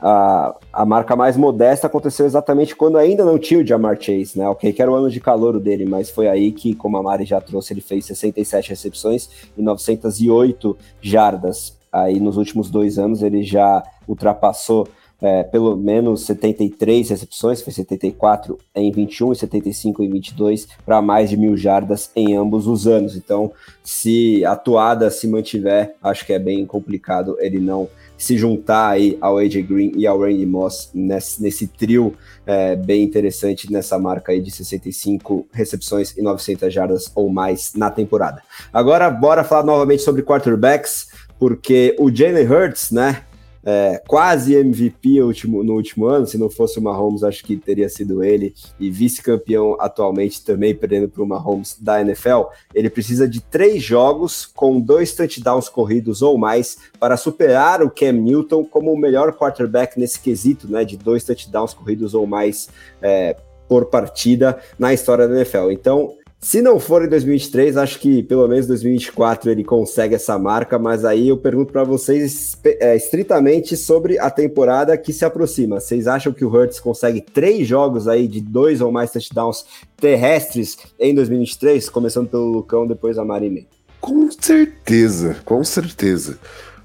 a, 0.00 0.54
a 0.72 0.84
marca 0.84 1.16
mais 1.16 1.36
modesta 1.36 1.86
aconteceu 1.86 2.26
exatamente 2.26 2.76
quando 2.76 2.98
ainda 2.98 3.24
não 3.24 3.38
tinha 3.38 3.60
o 3.60 3.66
Jamar 3.66 3.96
Chase, 3.98 4.38
né? 4.38 4.46
Ok, 4.48 4.70
que 4.72 4.82
era 4.82 4.90
o 4.90 4.94
ano 4.94 5.10
de 5.10 5.18
calor 5.18 5.58
dele, 5.58 5.86
mas 5.86 6.10
foi 6.10 6.28
aí 6.28 6.52
que, 6.52 6.74
como 6.74 6.98
a 6.98 7.02
Mari 7.02 7.24
já 7.24 7.40
trouxe, 7.40 7.72
ele 7.72 7.80
fez 7.80 8.04
67 8.04 8.68
recepções 8.68 9.30
e 9.56 9.62
908 9.62 10.76
jardas. 11.00 11.78
Aí 11.90 12.20
nos 12.20 12.36
últimos 12.36 12.70
dois 12.70 12.98
anos 12.98 13.22
ele 13.22 13.42
já 13.42 13.82
ultrapassou 14.06 14.86
é, 15.20 15.42
pelo 15.42 15.76
menos 15.76 16.26
73 16.26 17.08
recepções, 17.08 17.62
foi 17.62 17.72
74 17.72 18.58
em 18.74 18.90
21 18.90 19.32
e 19.32 19.36
75 19.36 20.02
em 20.02 20.10
22, 20.10 20.68
para 20.84 21.00
mais 21.00 21.30
de 21.30 21.36
mil 21.36 21.56
jardas 21.56 22.10
em 22.14 22.36
ambos 22.36 22.66
os 22.66 22.86
anos. 22.86 23.16
Então, 23.16 23.52
se 23.82 24.44
a 24.44 24.56
toada 24.56 25.10
se 25.10 25.26
mantiver, 25.26 25.94
acho 26.02 26.26
que 26.26 26.32
é 26.32 26.38
bem 26.38 26.64
complicado 26.66 27.36
ele 27.40 27.58
não 27.58 27.88
se 28.16 28.38
juntar 28.38 28.90
aí 28.90 29.18
ao 29.20 29.38
AJ 29.38 29.62
Green 29.62 29.92
e 29.96 30.06
ao 30.06 30.20
Randy 30.20 30.46
Moss 30.46 30.90
nesse, 30.94 31.42
nesse 31.42 31.66
trio 31.66 32.14
é, 32.46 32.76
bem 32.76 33.02
interessante 33.02 33.70
nessa 33.72 33.98
marca 33.98 34.32
aí 34.32 34.40
de 34.40 34.50
65 34.50 35.46
recepções 35.52 36.16
e 36.16 36.22
900 36.22 36.72
jardas 36.72 37.10
ou 37.14 37.28
mais 37.28 37.72
na 37.74 37.90
temporada. 37.90 38.42
Agora, 38.72 39.10
bora 39.10 39.42
falar 39.42 39.64
novamente 39.64 40.02
sobre 40.02 40.22
quarterbacks 40.22 41.08
porque 41.38 41.94
o 41.98 42.14
Jalen 42.14 42.46
Hurts, 42.46 42.90
né, 42.90 43.22
é, 43.64 44.02
quase 44.06 44.54
MVP 44.54 45.22
último, 45.22 45.64
no 45.64 45.74
último 45.74 46.06
ano, 46.06 46.26
se 46.26 46.36
não 46.36 46.50
fosse 46.50 46.78
o 46.78 46.82
Mahomes, 46.82 47.24
acho 47.24 47.42
que 47.44 47.56
teria 47.56 47.88
sido 47.88 48.22
ele, 48.22 48.54
e 48.78 48.90
vice-campeão 48.90 49.76
atualmente 49.80 50.44
também 50.44 50.74
perdendo 50.74 51.08
para 51.08 51.22
o 51.22 51.26
Mahomes 51.26 51.76
da 51.80 52.00
NFL, 52.00 52.42
ele 52.74 52.90
precisa 52.90 53.26
de 53.26 53.40
três 53.40 53.82
jogos 53.82 54.44
com 54.44 54.80
dois 54.80 55.14
touchdowns 55.14 55.68
corridos 55.68 56.20
ou 56.20 56.36
mais 56.36 56.78
para 57.00 57.16
superar 57.16 57.82
o 57.82 57.90
Cam 57.90 58.12
Newton 58.12 58.64
como 58.64 58.92
o 58.92 58.98
melhor 58.98 59.32
quarterback 59.32 59.98
nesse 59.98 60.20
quesito, 60.20 60.70
né, 60.70 60.84
de 60.84 60.96
dois 60.96 61.24
touchdowns 61.24 61.72
corridos 61.72 62.14
ou 62.14 62.26
mais 62.26 62.68
é, 63.00 63.36
por 63.68 63.86
partida 63.86 64.58
na 64.78 64.92
história 64.92 65.26
da 65.26 65.36
NFL. 65.36 65.70
Então, 65.70 66.14
se 66.44 66.60
não 66.60 66.78
for 66.78 67.02
em 67.02 67.08
2023, 67.08 67.78
acho 67.78 67.98
que 67.98 68.22
pelo 68.22 68.46
menos 68.46 68.66
2024 68.66 69.50
ele 69.50 69.64
consegue 69.64 70.14
essa 70.14 70.38
marca, 70.38 70.78
mas 70.78 71.02
aí 71.02 71.30
eu 71.30 71.38
pergunto 71.38 71.72
para 71.72 71.84
vocês 71.84 72.54
é, 72.62 72.94
estritamente 72.94 73.78
sobre 73.78 74.18
a 74.18 74.30
temporada 74.30 74.94
que 74.98 75.10
se 75.10 75.24
aproxima. 75.24 75.80
Vocês 75.80 76.06
acham 76.06 76.34
que 76.34 76.44
o 76.44 76.54
Hurts 76.54 76.78
consegue 76.80 77.22
três 77.22 77.66
jogos 77.66 78.06
aí 78.06 78.28
de 78.28 78.42
dois 78.42 78.82
ou 78.82 78.92
mais 78.92 79.10
touchdowns 79.10 79.64
terrestres 79.96 80.76
em 81.00 81.14
2023, 81.14 81.88
começando 81.88 82.28
pelo 82.28 82.52
Lucão, 82.52 82.86
depois 82.86 83.16
a 83.16 83.24
Marinei? 83.24 83.66
Com 83.98 84.30
certeza, 84.30 85.38
com 85.46 85.64
certeza. 85.64 86.38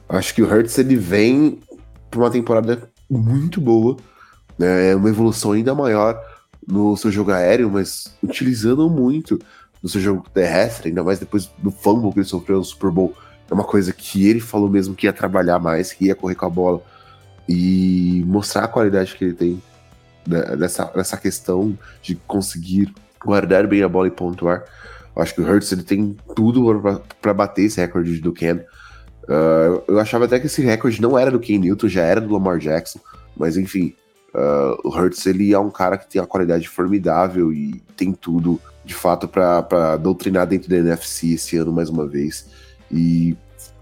Acho 0.07 0.35
que 0.35 0.41
o 0.41 0.49
Hurts 0.49 0.77
ele 0.77 0.95
vem 0.95 1.59
para 2.09 2.21
uma 2.21 2.31
temporada 2.31 2.89
muito 3.09 3.59
boa, 3.59 3.97
né? 4.57 4.91
É 4.91 4.95
uma 4.95 5.09
evolução 5.09 5.51
ainda 5.51 5.75
maior 5.75 6.17
no 6.67 6.95
seu 6.97 7.11
jogo 7.11 7.31
aéreo, 7.31 7.69
mas 7.69 8.13
utilizando 8.21 8.89
muito 8.89 9.39
no 9.81 9.89
seu 9.89 10.01
jogo 10.01 10.25
terrestre, 10.33 10.89
ainda 10.89 11.03
mais 11.03 11.19
depois 11.19 11.49
do 11.57 11.71
fumble 11.71 12.11
que 12.11 12.19
ele 12.19 12.25
sofreu 12.25 12.57
no 12.57 12.63
Super 12.63 12.91
Bowl. 12.91 13.13
É 13.49 13.53
uma 13.53 13.63
coisa 13.63 13.91
que 13.93 14.27
ele 14.27 14.39
falou 14.39 14.69
mesmo 14.69 14.93
que 14.93 15.07
ia 15.07 15.13
trabalhar 15.13 15.57
mais, 15.59 15.91
que 15.93 16.05
ia 16.05 16.15
correr 16.15 16.35
com 16.35 16.45
a 16.45 16.49
bola 16.49 16.81
e 17.47 18.23
mostrar 18.27 18.65
a 18.65 18.67
qualidade 18.67 19.15
que 19.15 19.25
ele 19.25 19.33
tem 19.33 19.63
nessa, 20.57 20.91
nessa 20.95 21.17
questão 21.17 21.77
de 22.01 22.15
conseguir 22.27 22.93
guardar 23.23 23.65
bem 23.67 23.81
a 23.81 23.89
bola 23.89 24.07
e 24.07 24.11
pontuar. 24.11 24.63
Eu 25.15 25.21
acho 25.21 25.33
que 25.33 25.41
o 25.41 25.49
Hurts 25.49 25.71
ele 25.71 25.83
tem 25.83 26.15
tudo 26.35 27.01
para 27.19 27.33
bater 27.33 27.63
esse 27.63 27.81
recorde 27.81 28.19
do 28.19 28.31
Ken. 28.31 28.59
Uh, 29.23 29.83
eu 29.87 29.99
achava 29.99 30.25
até 30.25 30.39
que 30.39 30.45
esse 30.45 30.61
recorde 30.61 31.01
não 31.01 31.17
era 31.17 31.31
do 31.31 31.39
Ken 31.39 31.57
Newton, 31.57 31.87
já 31.87 32.03
era 32.03 32.21
do 32.21 32.31
Lamar 32.31 32.57
Jackson, 32.57 32.99
mas 33.35 33.57
enfim, 33.57 33.95
Uh, 34.33 34.87
o 34.87 34.89
Hurts 34.89 35.25
ele 35.25 35.53
é 35.53 35.59
um 35.59 35.71
cara 35.71 35.97
que 35.97 36.07
tem 36.07 36.21
uma 36.21 36.27
qualidade 36.27 36.67
formidável 36.67 37.51
e 37.51 37.81
tem 37.97 38.13
tudo 38.13 38.61
de 38.85 38.93
fato 38.93 39.27
para 39.27 39.97
doutrinar 39.97 40.45
dentro 40.47 40.69
da 40.69 40.77
NFC 40.77 41.33
esse 41.33 41.57
ano 41.57 41.71
mais 41.71 41.89
uma 41.89 42.07
vez 42.07 42.47
e 42.91 43.35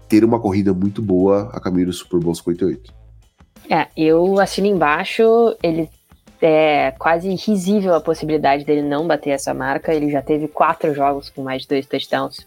ter 0.08 0.24
uma 0.24 0.40
corrida 0.40 0.72
muito 0.72 1.02
boa 1.02 1.50
a 1.52 1.60
caminho 1.60 1.86
do 1.86 1.92
Super 1.92 2.18
Bowl 2.18 2.34
58. 2.34 2.92
É, 3.70 3.88
eu 3.94 4.40
assino 4.40 4.66
embaixo, 4.66 5.22
ele 5.62 5.90
é 6.40 6.92
quase 6.98 7.28
risível 7.34 7.94
a 7.94 8.00
possibilidade 8.00 8.64
dele 8.64 8.82
não 8.82 9.06
bater 9.06 9.30
essa 9.30 9.52
marca. 9.52 9.92
Ele 9.92 10.10
já 10.10 10.22
teve 10.22 10.48
quatro 10.48 10.94
jogos 10.94 11.28
com 11.28 11.42
mais 11.42 11.62
de 11.62 11.68
dois 11.68 11.86
touchdowns 11.86 12.46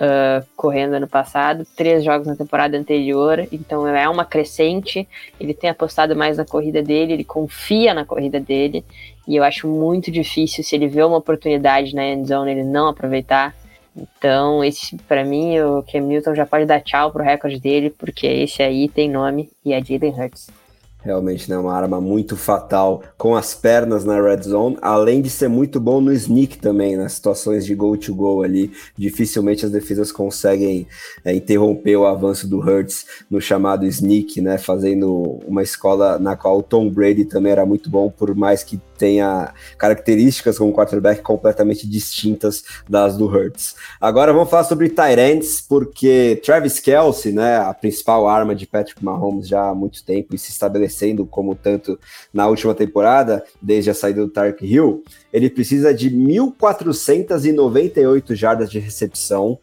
uh, 0.00 0.44
correndo 0.56 0.94
ano 0.94 1.06
passado, 1.06 1.66
três 1.76 2.02
jogos 2.02 2.26
na 2.26 2.34
temporada 2.34 2.76
anterior, 2.76 3.46
então 3.52 3.86
é 3.86 4.08
uma 4.08 4.24
crescente. 4.24 5.06
Ele 5.38 5.52
tem 5.52 5.68
apostado 5.68 6.16
mais 6.16 6.38
na 6.38 6.44
corrida 6.44 6.82
dele, 6.82 7.12
ele 7.12 7.24
confia 7.24 7.92
na 7.92 8.04
corrida 8.04 8.40
dele, 8.40 8.84
e 9.28 9.36
eu 9.36 9.44
acho 9.44 9.68
muito 9.68 10.10
difícil 10.10 10.64
se 10.64 10.74
ele 10.74 10.88
vê 10.88 11.02
uma 11.02 11.18
oportunidade 11.18 11.94
na 11.94 12.04
end 12.04 12.26
zone 12.26 12.50
ele 12.50 12.64
não 12.64 12.88
aproveitar. 12.88 13.54
Então, 13.94 14.64
esse 14.64 14.96
para 15.08 15.24
mim, 15.24 15.60
o 15.60 15.82
Cam 15.82 16.00
Newton 16.00 16.34
já 16.34 16.46
pode 16.46 16.64
dar 16.64 16.80
tchau 16.80 17.10
pro 17.10 17.22
recorde 17.22 17.60
dele, 17.60 17.90
porque 17.90 18.26
esse 18.26 18.62
aí 18.62 18.88
tem 18.88 19.10
nome 19.10 19.50
e 19.64 19.72
é 19.72 19.84
Jaden 19.84 20.14
Hurts. 20.16 20.59
Realmente, 21.02 21.48
né? 21.48 21.56
Uma 21.56 21.74
arma 21.74 22.00
muito 22.00 22.36
fatal 22.36 23.02
com 23.16 23.34
as 23.34 23.54
pernas 23.54 24.04
na 24.04 24.20
red 24.20 24.42
zone, 24.42 24.76
além 24.82 25.22
de 25.22 25.30
ser 25.30 25.48
muito 25.48 25.80
bom 25.80 26.00
no 26.00 26.12
sneak 26.12 26.58
também, 26.58 26.96
nas 26.96 27.14
situações 27.14 27.64
de 27.64 27.74
goal 27.74 27.96
to 27.96 28.14
goal 28.14 28.42
ali. 28.42 28.70
Dificilmente 28.96 29.64
as 29.64 29.72
defesas 29.72 30.12
conseguem 30.12 30.86
é, 31.24 31.34
interromper 31.34 31.96
o 31.96 32.06
avanço 32.06 32.46
do 32.46 32.58
Hurts 32.58 33.06
no 33.30 33.40
chamado 33.40 33.86
sneak, 33.86 34.42
né? 34.42 34.58
Fazendo 34.58 35.40
uma 35.46 35.62
escola 35.62 36.18
na 36.18 36.36
qual 36.36 36.58
o 36.58 36.62
Tom 36.62 36.90
Brady 36.90 37.24
também 37.24 37.52
era 37.52 37.64
muito 37.64 37.88
bom, 37.88 38.10
por 38.10 38.34
mais 38.34 38.62
que 38.62 38.78
tenha 39.00 39.54
características 39.78 40.58
como 40.58 40.74
quarterback 40.74 41.22
completamente 41.22 41.88
distintas 41.88 42.62
das 42.86 43.16
do 43.16 43.26
Hurts. 43.26 43.74
Agora 43.98 44.30
vamos 44.30 44.50
falar 44.50 44.64
sobre 44.64 44.90
Tyrants, 44.90 45.62
porque 45.66 46.38
Travis 46.44 46.78
Kelsey, 46.78 47.32
né, 47.32 47.56
a 47.56 47.72
principal 47.72 48.28
arma 48.28 48.54
de 48.54 48.66
Patrick 48.66 49.02
Mahomes 49.02 49.48
já 49.48 49.70
há 49.70 49.74
muito 49.74 50.04
tempo 50.04 50.34
e 50.34 50.38
se 50.38 50.50
estabelecendo 50.90 51.24
como 51.24 51.54
tanto 51.54 51.96
na 52.32 52.48
última 52.48 52.74
temporada, 52.74 53.44
desde 53.62 53.90
a 53.90 53.94
saída 53.94 54.20
do 54.20 54.28
Tark 54.28 54.60
Hill, 54.62 55.04
ele 55.32 55.48
precisa 55.48 55.94
de 55.94 56.10
1.498 56.10 58.34
jardas 58.34 58.68
de 58.70 58.80
recepção, 58.80 59.58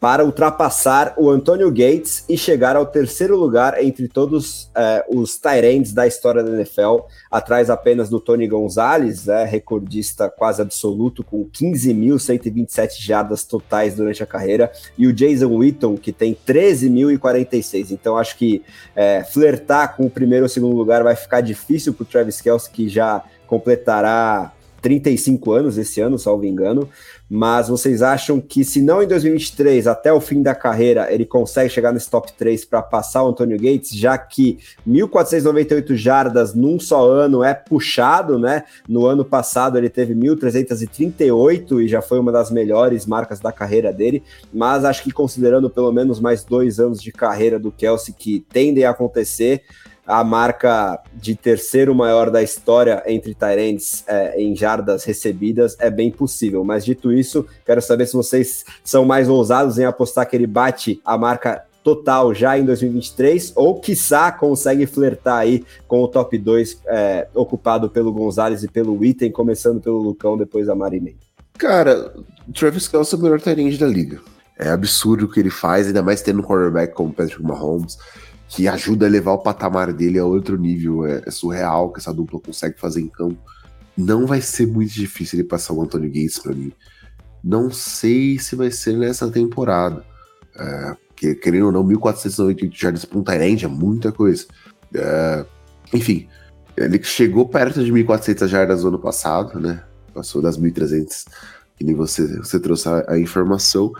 para 0.00 0.24
ultrapassar 0.24 1.14
o 1.16 1.28
Antonio 1.28 1.70
Gates 1.70 2.24
e 2.28 2.38
chegar 2.38 2.76
ao 2.76 2.86
terceiro 2.86 3.36
lugar 3.36 3.82
entre 3.82 4.06
todos 4.06 4.70
é, 4.76 5.04
os 5.08 5.36
Tyrants 5.38 5.92
da 5.92 6.06
história 6.06 6.42
da 6.42 6.52
NFL, 6.52 7.00
atrás 7.28 7.68
apenas 7.68 8.08
do 8.08 8.20
Tony 8.20 8.46
Gonzalez, 8.46 9.26
é, 9.26 9.44
recordista 9.44 10.30
quase 10.30 10.62
absoluto, 10.62 11.24
com 11.24 11.44
15.127 11.46 13.00
jardas 13.00 13.42
totais 13.42 13.94
durante 13.94 14.22
a 14.22 14.26
carreira, 14.26 14.70
e 14.96 15.06
o 15.06 15.12
Jason 15.12 15.56
Witton, 15.56 15.96
que 15.96 16.12
tem 16.12 16.36
13.046. 16.46 17.90
Então 17.90 18.16
acho 18.16 18.36
que 18.36 18.62
é, 18.94 19.24
flertar 19.24 19.96
com 19.96 20.06
o 20.06 20.10
primeiro 20.10 20.44
ou 20.44 20.48
segundo 20.48 20.76
lugar 20.76 21.02
vai 21.02 21.16
ficar 21.16 21.40
difícil 21.40 21.92
para 21.92 22.04
o 22.04 22.06
Travis 22.06 22.40
Kelce, 22.40 22.70
que 22.70 22.88
já 22.88 23.24
completará 23.48 24.52
35 24.80 25.52
anos 25.52 25.76
esse 25.76 26.00
ano, 26.00 26.18
salvo 26.18 26.44
engano 26.44 26.88
mas 27.28 27.68
vocês 27.68 28.00
acham 28.02 28.40
que 28.40 28.64
se 28.64 28.80
não 28.80 29.02
em 29.02 29.06
2023, 29.06 29.86
até 29.86 30.12
o 30.12 30.20
fim 30.20 30.42
da 30.42 30.54
carreira, 30.54 31.12
ele 31.12 31.26
consegue 31.26 31.68
chegar 31.68 31.92
nesse 31.92 32.10
top 32.10 32.32
3 32.32 32.64
para 32.64 32.80
passar 32.80 33.22
o 33.22 33.28
Antônio 33.28 33.58
Gates, 33.58 33.90
já 33.90 34.16
que 34.16 34.58
1.498 34.88 35.94
jardas 35.94 36.54
num 36.54 36.80
só 36.80 37.08
ano 37.10 37.44
é 37.44 37.52
puxado, 37.52 38.38
né? 38.38 38.64
No 38.88 39.06
ano 39.06 39.24
passado 39.24 39.76
ele 39.76 39.90
teve 39.90 40.14
1.338 40.14 41.84
e 41.84 41.88
já 41.88 42.00
foi 42.00 42.18
uma 42.18 42.32
das 42.32 42.50
melhores 42.50 43.04
marcas 43.04 43.40
da 43.40 43.52
carreira 43.52 43.92
dele, 43.92 44.22
mas 44.52 44.84
acho 44.84 45.02
que 45.02 45.10
considerando 45.10 45.68
pelo 45.68 45.92
menos 45.92 46.20
mais 46.20 46.44
dois 46.44 46.80
anos 46.80 47.02
de 47.02 47.12
carreira 47.12 47.58
do 47.58 47.70
Kelsey 47.70 48.14
que 48.14 48.44
tendem 48.50 48.84
a 48.84 48.90
acontecer, 48.90 49.62
a 50.08 50.24
marca 50.24 50.98
de 51.14 51.34
terceiro 51.34 51.94
maior 51.94 52.30
da 52.30 52.42
história 52.42 53.02
entre 53.06 53.34
Tyrants 53.34 54.02
é, 54.06 54.40
em 54.40 54.56
jardas 54.56 55.04
recebidas 55.04 55.76
é 55.78 55.90
bem 55.90 56.10
possível. 56.10 56.64
Mas 56.64 56.82
dito 56.82 57.12
isso, 57.12 57.44
quero 57.66 57.82
saber 57.82 58.06
se 58.06 58.14
vocês 58.14 58.64
são 58.82 59.04
mais 59.04 59.28
ousados 59.28 59.78
em 59.78 59.84
apostar 59.84 60.26
que 60.26 60.34
ele 60.34 60.46
bate 60.46 60.98
a 61.04 61.18
marca 61.18 61.62
total 61.84 62.34
já 62.34 62.58
em 62.58 62.64
2023 62.64 63.52
ou 63.54 63.80
quiçá 63.80 64.32
consegue 64.32 64.86
flertar 64.86 65.40
aí 65.40 65.62
com 65.86 66.02
o 66.02 66.08
top 66.08 66.38
2 66.38 66.80
é, 66.86 67.28
ocupado 67.34 67.90
pelo 67.90 68.10
Gonzalez 68.10 68.62
e 68.62 68.68
pelo 68.68 69.04
Item, 69.04 69.30
começando 69.30 69.78
pelo 69.78 69.98
Lucão, 69.98 70.38
depois 70.38 70.66
da 70.66 70.74
Marinei. 70.74 71.16
Cara, 71.58 72.14
Travis 72.54 72.88
Kelce 72.88 73.14
é 73.14 73.18
o 73.18 73.20
melhor 73.20 73.40
Tyrant 73.42 73.78
da 73.78 73.86
liga. 73.86 74.20
É 74.58 74.70
absurdo 74.70 75.26
o 75.26 75.30
que 75.30 75.38
ele 75.38 75.50
faz, 75.50 75.86
ainda 75.86 76.02
mais 76.02 76.22
tendo 76.22 76.40
um 76.40 76.42
quarterback 76.42 76.94
como 76.94 77.12
Patrick 77.12 77.42
Mahomes 77.42 77.98
que 78.48 78.66
ajuda 78.66 79.06
a 79.06 79.08
levar 79.08 79.32
o 79.32 79.38
patamar 79.38 79.92
dele 79.92 80.18
a 80.18 80.24
outro 80.24 80.56
nível. 80.56 81.06
É, 81.06 81.22
é 81.26 81.30
surreal 81.30 81.92
que 81.92 82.00
essa 82.00 82.12
dupla 82.12 82.40
consegue 82.40 82.80
fazer 82.80 83.00
em 83.00 83.08
campo. 83.08 83.38
Não 83.96 84.26
vai 84.26 84.40
ser 84.40 84.66
muito 84.66 84.92
difícil 84.92 85.38
ele 85.38 85.48
passar 85.48 85.74
o 85.74 85.82
Anthony 85.82 86.08
Gates 86.08 86.38
para 86.38 86.54
mim. 86.54 86.72
Não 87.42 87.70
sei 87.70 88.38
se 88.38 88.56
vai 88.56 88.70
ser 88.70 88.96
nessa 88.96 89.30
temporada. 89.30 90.04
É, 90.56 90.96
que, 91.14 91.34
querendo 91.34 91.66
ou 91.66 91.72
não, 91.72 91.84
1.498 91.84 92.70
jardas 92.72 93.04
para 93.04 93.18
um 93.18 93.22
Tyrande 93.22 93.64
é 93.64 93.68
muita 93.68 94.10
coisa. 94.10 94.46
É, 94.94 95.44
enfim, 95.92 96.28
ele 96.76 97.02
chegou 97.02 97.48
perto 97.48 97.84
de 97.84 97.92
1.400 97.92 98.46
jardas 98.46 98.82
no 98.82 98.88
ano 98.88 98.98
passado, 98.98 99.58
né? 99.60 99.82
Passou 100.14 100.40
das 100.40 100.58
1.300, 100.58 101.26
que 101.76 101.84
nem 101.84 101.94
você, 101.94 102.38
você 102.38 102.58
trouxe 102.58 102.88
a 103.06 103.18
informação. 103.18 103.92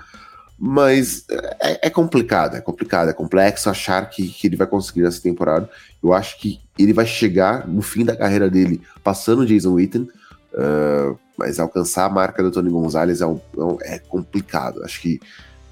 Mas 0.59 1.25
é, 1.61 1.87
é, 1.87 1.91
complicado, 1.91 2.57
é 2.57 2.61
complicado, 2.61 3.11
é 3.11 3.13
complexo 3.13 3.71
achar 3.71 4.11
que, 4.11 4.27
que 4.27 4.49
ele 4.49 4.57
vai 4.57 4.67
conseguir 4.67 5.03
nessa 5.03 5.23
temporada. 5.23 5.71
Eu 6.03 6.13
acho 6.13 6.39
que 6.41 6.61
ele 6.77 6.93
vai 6.93 7.07
chegar 7.07 7.69
no 7.69 7.81
fim 7.81 8.05
da 8.05 8.17
carreira 8.17 8.51
dele 8.51 8.83
passando 9.05 9.41
o 9.41 9.47
Jason 9.47 9.75
Witten, 9.75 10.03
uh, 10.03 11.17
mas 11.37 11.61
alcançar 11.61 12.07
a 12.07 12.11
marca 12.11 12.43
do 12.43 12.51
Tony 12.51 12.71
Gonzalez 12.71 13.21
é, 13.21 13.27
um, 13.27 13.41
é, 13.83 13.95
é 13.95 13.99
complicado. 14.01 14.83
Acho 14.83 15.01
que 15.01 15.21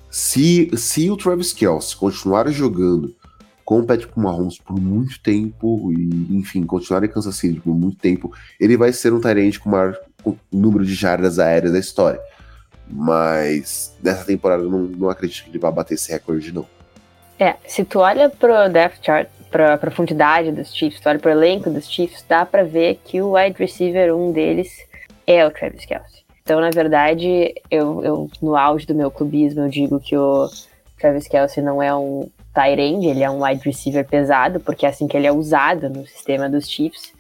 se, 0.09 0.71
se 0.77 1.11
o 1.11 1.17
Travis 1.17 1.53
Kelce 1.53 1.97
continuar 1.97 2.49
jogando 2.51 3.13
com 3.65 3.81
o 3.81 3.85
Patrick 3.85 4.17
Mahomes 4.17 4.59
por 4.59 4.81
muito 4.81 5.21
tempo 5.21 5.93
e, 5.93 6.39
enfim, 6.39 6.65
continuar 6.65 7.03
em 7.03 7.09
Kansas 7.09 7.35
City 7.35 7.59
por 7.59 7.75
muito 7.75 7.99
tempo, 7.99 8.33
ele 8.61 8.77
vai 8.77 8.93
ser 8.93 9.13
um 9.13 9.21
Tyrant 9.21 9.59
com 9.59 9.69
o 9.69 9.73
maior 9.73 9.99
número 10.53 10.87
de 10.87 10.95
jardas 10.95 11.41
aéreas 11.41 11.73
da 11.73 11.79
história. 11.81 12.21
Mas 12.89 13.97
nessa 14.03 14.25
temporada 14.25 14.63
eu 14.63 14.71
não, 14.71 14.83
não 14.83 15.11
acredito 15.11 15.45
que 15.45 15.51
ele 15.51 15.59
vai 15.59 15.73
bater 15.73 15.95
esse 15.95 16.11
recorde, 16.13 16.53
não. 16.53 16.67
É, 17.39 17.57
se 17.67 17.85
tu 17.85 17.99
olha 17.99 18.31
pro 18.31 18.69
depth 18.69 19.05
chart, 19.05 19.29
pra 19.51 19.77
profundidade 19.77 20.53
dos 20.53 20.75
Chiefs, 20.75 21.01
tu 21.01 21.09
olha 21.09 21.19
pro 21.19 21.31
elenco 21.31 21.71
dos 21.71 21.91
Chiefs, 21.91 22.25
dá 22.29 22.45
pra 22.45 22.63
ver 22.63 23.01
que 23.05 23.21
o 23.21 23.33
wide 23.33 23.59
receiver, 23.59 24.15
um 24.15 24.33
deles, 24.33 24.71
é 25.27 25.45
o 25.45 25.51
Travis 25.51 25.85
Kelsey. 25.85 26.23
Então, 26.43 26.61
na 26.61 26.71
verdade, 26.71 27.55
eu, 27.71 28.05
eu 28.05 28.31
no 28.41 28.55
auge 28.55 28.87
do 28.87 28.95
meu 28.95 29.11
clubismo, 29.11 29.63
eu 29.63 29.69
digo 29.69 29.99
que 29.99 30.17
o 30.17 30.49
Travis 30.99 31.27
Kelsey 31.27 31.63
não 31.63 31.83
é 31.83 31.95
um 31.95 32.31
tight 32.55 32.81
end, 32.81 33.07
ele 33.07 33.23
é 33.23 33.31
um 33.31 33.45
wide 33.45 33.63
receiver 33.65 34.07
pesado, 34.07 34.61
porque 34.61 34.87
é 34.87 34.89
assim 34.89 35.07
que 35.07 35.17
ele 35.17 35.27
é 35.27 35.33
usado 35.33 35.91
no 35.91 36.07
sistema 36.07 36.49
dos 36.49 36.69
Chiefs. 36.69 37.13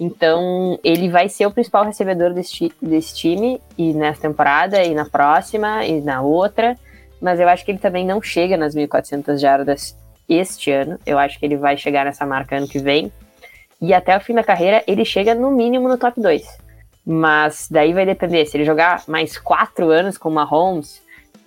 Então, 0.00 0.78
ele 0.82 1.10
vai 1.10 1.28
ser 1.28 1.44
o 1.44 1.50
principal 1.50 1.84
recebedor 1.84 2.32
desse, 2.32 2.72
desse 2.80 3.14
time, 3.14 3.60
e 3.76 3.92
nessa 3.92 4.22
temporada, 4.22 4.82
e 4.82 4.94
na 4.94 5.04
próxima, 5.04 5.84
e 5.84 6.00
na 6.00 6.22
outra. 6.22 6.74
Mas 7.20 7.38
eu 7.38 7.46
acho 7.46 7.62
que 7.66 7.70
ele 7.70 7.78
também 7.78 8.06
não 8.06 8.22
chega 8.22 8.56
nas 8.56 8.74
1.400 8.74 9.36
jardas 9.36 9.94
este 10.26 10.70
ano. 10.70 10.98
Eu 11.04 11.18
acho 11.18 11.38
que 11.38 11.44
ele 11.44 11.58
vai 11.58 11.76
chegar 11.76 12.06
nessa 12.06 12.24
marca 12.24 12.56
ano 12.56 12.66
que 12.66 12.78
vem. 12.78 13.12
E 13.78 13.92
até 13.92 14.16
o 14.16 14.20
fim 14.20 14.32
da 14.32 14.42
carreira, 14.42 14.82
ele 14.86 15.04
chega 15.04 15.34
no 15.34 15.50
mínimo 15.50 15.86
no 15.86 15.98
top 15.98 16.18
2. 16.18 16.46
Mas 17.04 17.68
daí 17.70 17.92
vai 17.92 18.06
depender. 18.06 18.46
Se 18.46 18.56
ele 18.56 18.64
jogar 18.64 19.04
mais 19.06 19.36
quatro 19.36 19.90
anos 19.90 20.16
com 20.16 20.30
o 20.30 20.32
Mahomes, 20.32 21.02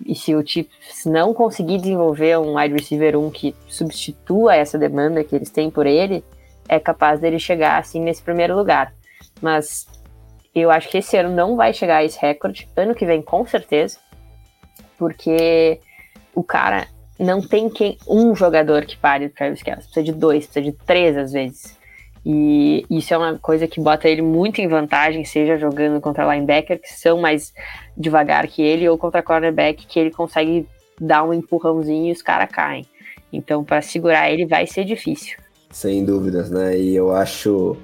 e 0.06 0.14
se 0.14 0.32
o 0.32 0.46
Chiefs 0.46 1.06
não 1.06 1.34
conseguir 1.34 1.78
desenvolver 1.78 2.38
um 2.38 2.56
wide 2.56 2.74
receiver 2.74 3.18
1 3.18 3.30
que 3.30 3.54
substitua 3.66 4.54
essa 4.54 4.78
demanda 4.78 5.24
que 5.24 5.34
eles 5.34 5.50
têm 5.50 5.70
por 5.70 5.86
ele, 5.86 6.22
é 6.68 6.78
capaz 6.78 7.20
dele 7.20 7.38
chegar 7.38 7.78
assim 7.78 8.00
nesse 8.00 8.22
primeiro 8.22 8.56
lugar. 8.56 8.92
Mas 9.40 9.86
eu 10.54 10.70
acho 10.70 10.88
que 10.88 10.98
esse 10.98 11.16
ano 11.16 11.34
não 11.34 11.56
vai 11.56 11.72
chegar 11.72 11.98
a 11.98 12.04
esse 12.04 12.18
recorde. 12.20 12.68
Ano 12.76 12.94
que 12.94 13.04
vem, 13.04 13.20
com 13.20 13.46
certeza. 13.46 13.98
Porque 14.96 15.80
o 16.34 16.42
cara 16.42 16.86
não 17.18 17.40
tem 17.40 17.68
quem 17.68 17.98
um 18.08 18.34
jogador 18.34 18.84
que 18.84 18.96
pare 18.96 19.26
o 19.26 19.30
Travis 19.30 19.62
Kelce. 19.62 19.82
Precisa 19.82 20.04
de 20.04 20.12
dois, 20.12 20.46
precisa 20.46 20.72
de 20.72 20.76
três 20.84 21.16
às 21.16 21.32
vezes. 21.32 21.78
E 22.26 22.86
isso 22.88 23.12
é 23.12 23.18
uma 23.18 23.38
coisa 23.38 23.68
que 23.68 23.80
bota 23.80 24.08
ele 24.08 24.22
muito 24.22 24.60
em 24.60 24.66
vantagem, 24.66 25.24
seja 25.24 25.58
jogando 25.58 26.00
contra 26.00 26.32
linebacker, 26.32 26.80
que 26.80 26.88
são 26.88 27.20
mais 27.20 27.52
devagar 27.94 28.46
que 28.46 28.62
ele, 28.62 28.88
ou 28.88 28.96
contra 28.96 29.22
cornerback, 29.22 29.86
que 29.86 30.00
ele 30.00 30.10
consegue 30.10 30.66
dar 30.98 31.22
um 31.22 31.34
empurrãozinho 31.34 32.06
e 32.06 32.12
os 32.12 32.22
caras 32.22 32.50
caem. 32.50 32.86
Então, 33.30 33.62
para 33.62 33.82
segurar 33.82 34.30
ele 34.30 34.46
vai 34.46 34.66
ser 34.66 34.84
difícil. 34.84 35.36
Sem 35.74 36.04
dúvidas, 36.04 36.50
né? 36.50 36.78
E 36.78 36.94
eu 36.94 37.10
acho 37.10 37.76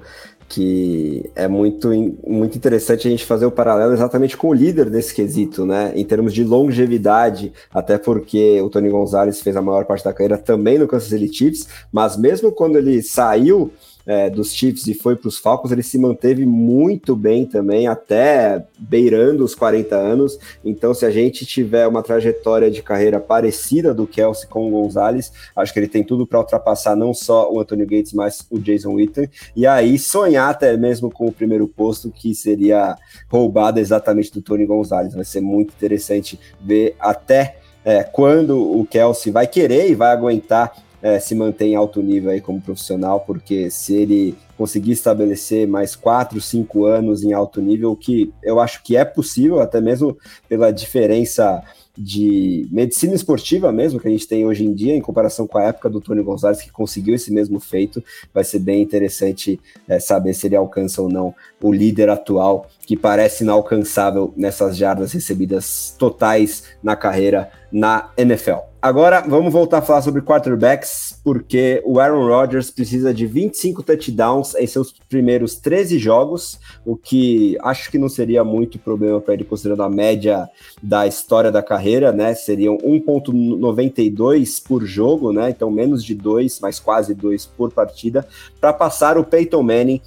que 0.47 1.29
é 1.35 1.45
muito, 1.45 1.89
muito 2.25 2.57
interessante 2.57 3.05
a 3.05 3.11
gente 3.11 3.25
fazer 3.25 3.45
o 3.45 3.51
paralelo 3.51 3.91
exatamente 3.91 4.37
com 4.37 4.47
o 4.47 4.53
líder 4.53 4.89
desse 4.89 5.13
quesito, 5.13 5.65
né? 5.65 5.91
Em 5.93 6.05
termos 6.05 6.33
de 6.33 6.41
longevidade, 6.41 7.51
até 7.73 7.97
porque 7.97 8.61
o 8.61 8.69
Tony 8.69 8.89
Gonzalez 8.89 9.41
fez 9.41 9.57
a 9.57 9.61
maior 9.61 9.83
parte 9.83 10.05
da 10.05 10.13
carreira 10.13 10.37
também 10.37 10.77
no 10.77 10.87
Kansas 10.87 11.09
City 11.09 11.33
Chiefs, 11.33 11.67
mas 11.91 12.15
mesmo 12.15 12.49
quando 12.49 12.77
ele 12.77 13.01
saiu 13.01 13.71
é, 14.05 14.29
dos 14.29 14.53
Chiefs 14.53 14.87
e 14.87 14.93
foi 14.93 15.15
para 15.15 15.27
os 15.27 15.37
Falcons, 15.37 15.71
ele 15.71 15.83
se 15.83 15.97
manteve 15.97 16.45
muito 16.45 17.15
bem 17.15 17.45
também, 17.45 17.87
até 17.87 18.65
beirando 18.77 19.43
os 19.43 19.55
40 19.55 19.95
anos. 19.95 20.37
Então, 20.63 20.93
se 20.93 21.05
a 21.05 21.11
gente 21.11 21.45
tiver 21.45 21.87
uma 21.87 22.03
trajetória 22.03 22.69
de 22.69 22.81
carreira 22.81 23.19
parecida 23.19 23.93
do 23.93 24.07
Kelsey 24.07 24.47
com 24.47 24.67
o 24.67 24.71
Gonzalez, 24.71 25.31
acho 25.55 25.73
que 25.73 25.79
ele 25.79 25.87
tem 25.87 26.03
tudo 26.03 26.25
para 26.25 26.39
ultrapassar 26.39 26.95
não 26.95 27.13
só 27.13 27.51
o 27.51 27.59
Antonio 27.59 27.85
Gates, 27.85 28.13
mas 28.13 28.45
o 28.49 28.59
Jason 28.59 28.93
Witten. 28.93 29.29
E 29.55 29.65
aí 29.67 29.97
sonhar 29.97 30.49
até 30.49 30.75
mesmo 30.77 31.11
com 31.11 31.25
o 31.27 31.31
primeiro 31.31 31.67
posto, 31.67 32.11
que 32.11 32.33
seria 32.33 32.95
roubado 33.29 33.79
exatamente 33.79 34.31
do 34.31 34.41
Tony 34.41 34.65
Gonzalez. 34.65 35.13
Vai 35.13 35.25
ser 35.25 35.41
muito 35.41 35.73
interessante 35.73 36.39
ver 36.59 36.95
até 36.99 37.57
é, 37.83 38.03
quando 38.03 38.57
o 38.57 38.85
Kelsey 38.85 39.31
vai 39.31 39.47
querer 39.47 39.89
e 39.89 39.95
vai 39.95 40.11
aguentar 40.11 40.71
é, 41.01 41.19
se 41.19 41.33
manter 41.33 41.65
em 41.65 41.75
alto 41.75 42.01
nível 42.01 42.31
aí 42.31 42.41
como 42.41 42.61
profissional, 42.61 43.21
porque 43.21 43.69
se 43.69 43.95
ele 43.95 44.35
conseguir 44.57 44.91
estabelecer 44.91 45.67
mais 45.67 45.95
quatro, 45.95 46.39
cinco 46.39 46.85
anos 46.85 47.23
em 47.23 47.33
alto 47.33 47.61
nível, 47.61 47.95
que 47.95 48.31
eu 48.43 48.59
acho 48.59 48.83
que 48.83 48.95
é 48.95 49.03
possível, 49.03 49.59
até 49.59 49.81
mesmo 49.81 50.17
pela 50.47 50.71
diferença 50.71 51.63
de 51.97 52.67
medicina 52.71 53.13
esportiva 53.13 53.71
mesmo 53.71 53.99
que 53.99 54.07
a 54.07 54.11
gente 54.11 54.27
tem 54.27 54.45
hoje 54.45 54.65
em 54.65 54.73
dia, 54.73 54.95
em 54.95 55.01
comparação 55.01 55.45
com 55.45 55.57
a 55.57 55.63
época 55.63 55.89
do 55.89 55.99
Tony 55.99 56.21
Gonzalez, 56.21 56.61
que 56.61 56.71
conseguiu 56.71 57.15
esse 57.15 57.31
mesmo 57.33 57.59
feito, 57.59 58.03
vai 58.33 58.43
ser 58.43 58.59
bem 58.59 58.81
interessante 58.81 59.59
é, 59.87 59.99
saber 59.99 60.33
se 60.33 60.47
ele 60.47 60.55
alcança 60.55 61.01
ou 61.01 61.09
não 61.09 61.33
o 61.61 61.71
líder 61.71 62.09
atual, 62.09 62.67
que 62.85 62.95
parece 62.95 63.43
inalcançável 63.43 64.33
nessas 64.37 64.77
jardas 64.77 65.11
recebidas 65.11 65.93
totais 65.97 66.63
na 66.81 66.95
carreira 66.95 67.51
na 67.71 68.09
NFL. 68.17 68.71
Agora 68.81 69.21
vamos 69.21 69.53
voltar 69.53 69.77
a 69.77 69.81
falar 69.83 70.01
sobre 70.01 70.23
quarterbacks, 70.23 71.19
porque 71.23 71.83
o 71.85 71.99
Aaron 71.99 72.25
Rodgers 72.25 72.71
precisa 72.71 73.13
de 73.13 73.27
25 73.27 73.83
touchdowns 73.83 74.55
em 74.55 74.65
seus 74.65 74.91
primeiros 75.07 75.55
13 75.55 75.99
jogos, 75.99 76.59
o 76.83 76.97
que 76.97 77.55
acho 77.61 77.91
que 77.91 77.99
não 77.99 78.09
seria 78.09 78.43
muito 78.43 78.79
problema 78.79 79.21
para 79.21 79.35
ele, 79.35 79.43
considerando 79.43 79.83
a 79.83 79.89
média 79.89 80.49
da 80.81 81.05
história 81.05 81.51
da 81.51 81.61
carreira, 81.61 82.11
né? 82.11 82.33
Seriam 82.33 82.75
1,92 82.79 84.63
por 84.67 84.83
jogo, 84.83 85.31
né? 85.31 85.51
Então 85.51 85.69
menos 85.69 86.03
de 86.03 86.15
2, 86.15 86.59
mas 86.59 86.79
quase 86.79 87.13
2 87.13 87.45
por 87.45 87.71
partida, 87.71 88.27
para 88.59 88.73
passar 88.73 89.15
o 89.15 89.23
Peyton 89.23 89.61
Manning 89.61 90.01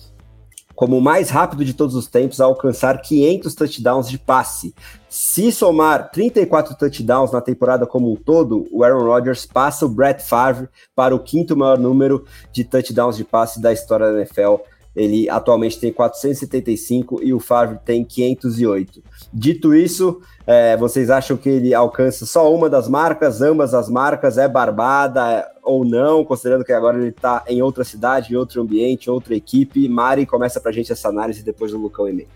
como 0.74 0.98
o 0.98 1.00
mais 1.00 1.30
rápido 1.30 1.64
de 1.64 1.74
todos 1.74 1.94
os 1.94 2.06
tempos 2.06 2.40
a 2.40 2.44
alcançar 2.44 3.00
500 3.00 3.54
touchdowns 3.54 4.08
de 4.08 4.18
passe. 4.18 4.74
Se 5.08 5.52
somar 5.52 6.10
34 6.10 6.76
touchdowns 6.76 7.30
na 7.30 7.40
temporada 7.40 7.86
como 7.86 8.12
um 8.12 8.16
todo, 8.16 8.66
o 8.72 8.82
Aaron 8.82 9.04
Rodgers 9.04 9.46
passa 9.46 9.86
o 9.86 9.88
Brett 9.88 10.22
Favre 10.22 10.68
para 10.94 11.14
o 11.14 11.20
quinto 11.20 11.56
maior 11.56 11.78
número 11.78 12.24
de 12.52 12.64
touchdowns 12.64 13.16
de 13.16 13.24
passe 13.24 13.60
da 13.60 13.72
história 13.72 14.12
da 14.12 14.18
NFL 14.18 14.56
ele 14.94 15.28
atualmente 15.28 15.80
tem 15.80 15.92
475 15.92 17.20
e 17.22 17.34
o 17.34 17.40
Favre 17.40 17.78
tem 17.84 18.04
508. 18.04 19.02
Dito 19.32 19.74
isso, 19.74 20.20
é, 20.46 20.76
vocês 20.76 21.10
acham 21.10 21.36
que 21.36 21.48
ele 21.48 21.74
alcança 21.74 22.24
só 22.26 22.52
uma 22.54 22.70
das 22.70 22.88
marcas, 22.88 23.42
ambas 23.42 23.74
as 23.74 23.88
marcas, 23.88 24.38
é 24.38 24.46
barbada 24.46 25.46
ou 25.62 25.84
não, 25.84 26.24
considerando 26.24 26.64
que 26.64 26.72
agora 26.72 26.98
ele 26.98 27.08
está 27.08 27.42
em 27.48 27.60
outra 27.60 27.82
cidade, 27.82 28.32
em 28.32 28.36
outro 28.36 28.60
ambiente, 28.60 29.10
outra 29.10 29.34
equipe? 29.34 29.88
Mari, 29.88 30.26
começa 30.26 30.60
pra 30.60 30.70
gente 30.70 30.92
essa 30.92 31.08
análise 31.08 31.42
depois 31.42 31.72
do 31.72 31.78
Lucão 31.78 32.08
e 32.08 32.12
meio. 32.12 32.28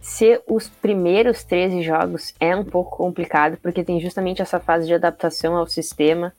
Se 0.00 0.38
os 0.46 0.68
primeiros 0.68 1.44
13 1.44 1.82
jogos 1.82 2.34
é 2.38 2.54
um 2.54 2.64
pouco 2.64 2.98
complicado, 2.98 3.56
porque 3.62 3.82
tem 3.82 3.98
justamente 3.98 4.42
essa 4.42 4.60
fase 4.60 4.86
de 4.86 4.92
adaptação 4.92 5.56
ao 5.56 5.66
sistema, 5.66 6.32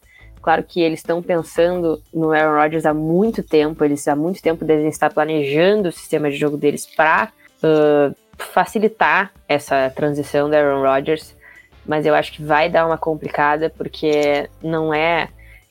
Claro 0.45 0.61
que 0.61 0.79
eles 0.79 0.99
estão 0.99 1.23
pensando 1.23 1.99
no 2.13 2.31
Aaron 2.31 2.61
Rodgers 2.61 2.85
há 2.85 2.93
muito 2.93 3.41
tempo, 3.41 3.83
eles 3.83 4.07
há 4.07 4.15
muito 4.15 4.43
tempo 4.43 4.63
devem 4.63 4.87
estar 4.87 5.11
planejando 5.11 5.89
o 5.89 5.91
sistema 5.91 6.29
de 6.29 6.35
jogo 6.35 6.55
deles 6.55 6.85
para 6.85 7.31
uh, 7.63 8.15
facilitar 8.37 9.33
essa 9.49 9.89
transição 9.95 10.47
do 10.47 10.55
Aaron 10.55 10.83
Rodgers, 10.83 11.35
mas 11.83 12.05
eu 12.05 12.13
acho 12.13 12.31
que 12.31 12.43
vai 12.43 12.69
dar 12.69 12.85
uma 12.85 12.95
complicada 12.95 13.71
porque 13.75 14.47
não 14.61 14.93
é 14.93 15.29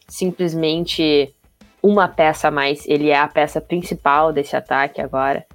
simplesmente 0.08 1.32
uma 1.80 2.08
peça 2.08 2.48
a 2.48 2.50
mais, 2.50 2.84
ele 2.88 3.10
é 3.10 3.16
a 3.16 3.28
peça 3.28 3.60
principal 3.60 4.32
desse 4.32 4.56
ataque 4.56 5.00
agora. 5.00 5.46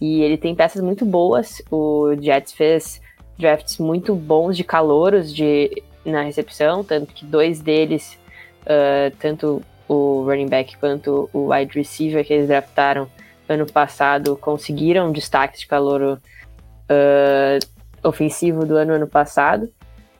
E 0.00 0.22
ele 0.22 0.36
tem 0.36 0.54
peças 0.54 0.80
muito 0.80 1.04
boas. 1.04 1.60
O 1.72 2.14
Jets 2.20 2.52
fez 2.52 3.00
drafts 3.36 3.78
muito 3.78 4.14
bons 4.14 4.56
de 4.56 4.62
calouros 4.62 5.34
de, 5.34 5.82
na 6.04 6.22
recepção, 6.22 6.84
tanto 6.84 7.12
que 7.12 7.24
dois 7.24 7.60
deles 7.60 8.19
uh, 8.62 9.14
tanto 9.18 9.62
o 9.88 10.24
running 10.24 10.48
back 10.48 10.76
quanto 10.76 11.28
o 11.32 11.52
wide 11.52 11.74
receiver 11.74 12.24
que 12.24 12.32
eles 12.32 12.48
draftaram 12.48 13.08
ano 13.48 13.66
passado 13.66 14.36
conseguiram 14.36 15.10
destaque 15.10 15.58
de 15.58 15.66
calor 15.66 16.20
uh, 16.90 18.08
ofensivo 18.08 18.64
do 18.64 18.76
ano 18.76 18.94
ano 18.94 19.08
passado, 19.08 19.68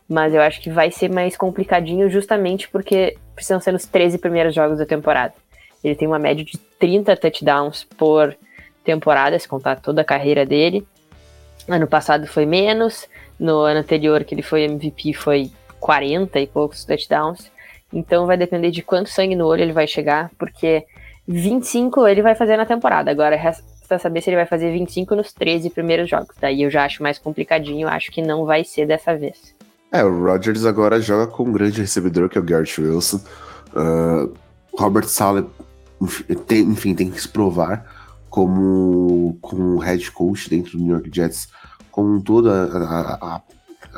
mas 0.09 0.35
eu 0.35 0.43
acho 0.43 0.61
que 0.61 0.69
vai 0.69 0.91
ser 0.91 1.09
mais 1.09 1.37
complicadinho 1.37 2.11
justamente 2.11 2.69
porque 2.69 3.17
precisam 3.35 3.61
ser 3.61 3.75
os 3.75 3.87
13 3.87 4.19
primeiros 4.19 4.55
jogos 4.55 4.79
da 4.79 4.87
temporada. 4.87 5.33
Ele 5.83 5.95
tem 5.95 6.09
uma 6.09 6.19
média 6.19 6.45
de 6.45 6.59
30 6.59 7.17
touchdowns 7.17 7.85
por 7.85 8.37
temporada, 8.85 9.39
se 9.39 9.49
contar 9.49 9.77
toda 9.77 10.03
a 10.03 10.05
carreira 10.05 10.45
dele. 10.45 10.87
Ano 11.69 11.87
passado 11.87 12.27
foi 12.27 12.45
menos, 12.45 13.09
no 13.39 13.61
ano 13.61 13.81
anterior 13.81 14.25
que 14.25 14.35
ele 14.35 14.43
foi 14.43 14.65
MVP 14.65 15.15
foi 15.15 15.51
40 15.79 16.41
e 16.41 16.47
poucos 16.47 16.85
touchdowns. 16.85 17.51
Então 17.93 18.27
vai 18.27 18.37
depender 18.37 18.71
de 18.71 18.83
quanto 18.83 19.11
sangue 19.11 19.35
no 19.35 19.47
olho 19.47 19.63
ele 19.63 19.73
vai 19.73 19.87
chegar, 19.87 20.31
porque 20.39 20.85
25 21.27 22.07
ele 22.07 22.23
vai 22.23 22.35
fazer 22.35 22.57
na 22.57 22.67
temporada. 22.67 23.11
Agora 23.11 23.37
resta 23.37 23.99
saber 23.99 24.21
se 24.21 24.31
ele 24.31 24.37
vai 24.37 24.47
fazer 24.47 24.73
25 24.73 25.15
nos 25.15 25.33
13 25.33 25.71
primeiros 25.71 26.09
jogos. 26.09 26.37
Daí 26.41 26.63
eu 26.63 26.71
já 26.71 26.85
acho 26.85 27.03
mais 27.03 27.19
complicadinho, 27.19 27.89
acho 27.89 28.11
que 28.11 28.23
não 28.23 28.45
vai 28.45 28.65
ser 28.65 28.87
dessa 28.87 29.17
vez. 29.17 29.55
É, 29.93 30.05
o 30.05 30.25
Rodgers 30.25 30.65
agora 30.65 31.01
joga 31.01 31.27
com 31.27 31.45
um 31.45 31.53
grande 31.53 31.81
recebedor, 31.81 32.29
que 32.29 32.39
é 32.39 32.41
o 32.41 32.45
Garrett 32.45 32.81
Wilson. 32.81 33.21
Uh, 33.75 34.33
Robert 34.79 35.07
Saleh, 35.07 35.45
tem, 36.47 36.63
enfim, 36.63 36.95
tem 36.95 37.11
que 37.11 37.21
se 37.21 37.29
provar 37.29 37.85
como, 38.29 39.37
como 39.41 39.79
head 39.79 40.11
coach 40.13 40.49
dentro 40.49 40.79
do 40.79 40.85
New 40.85 40.93
York 40.93 41.11
Jets, 41.13 41.49
como 41.91 42.15
um 42.15 42.21
todo, 42.21 42.49
a, 42.49 42.65
a, 42.65 43.35
a, 43.37 43.43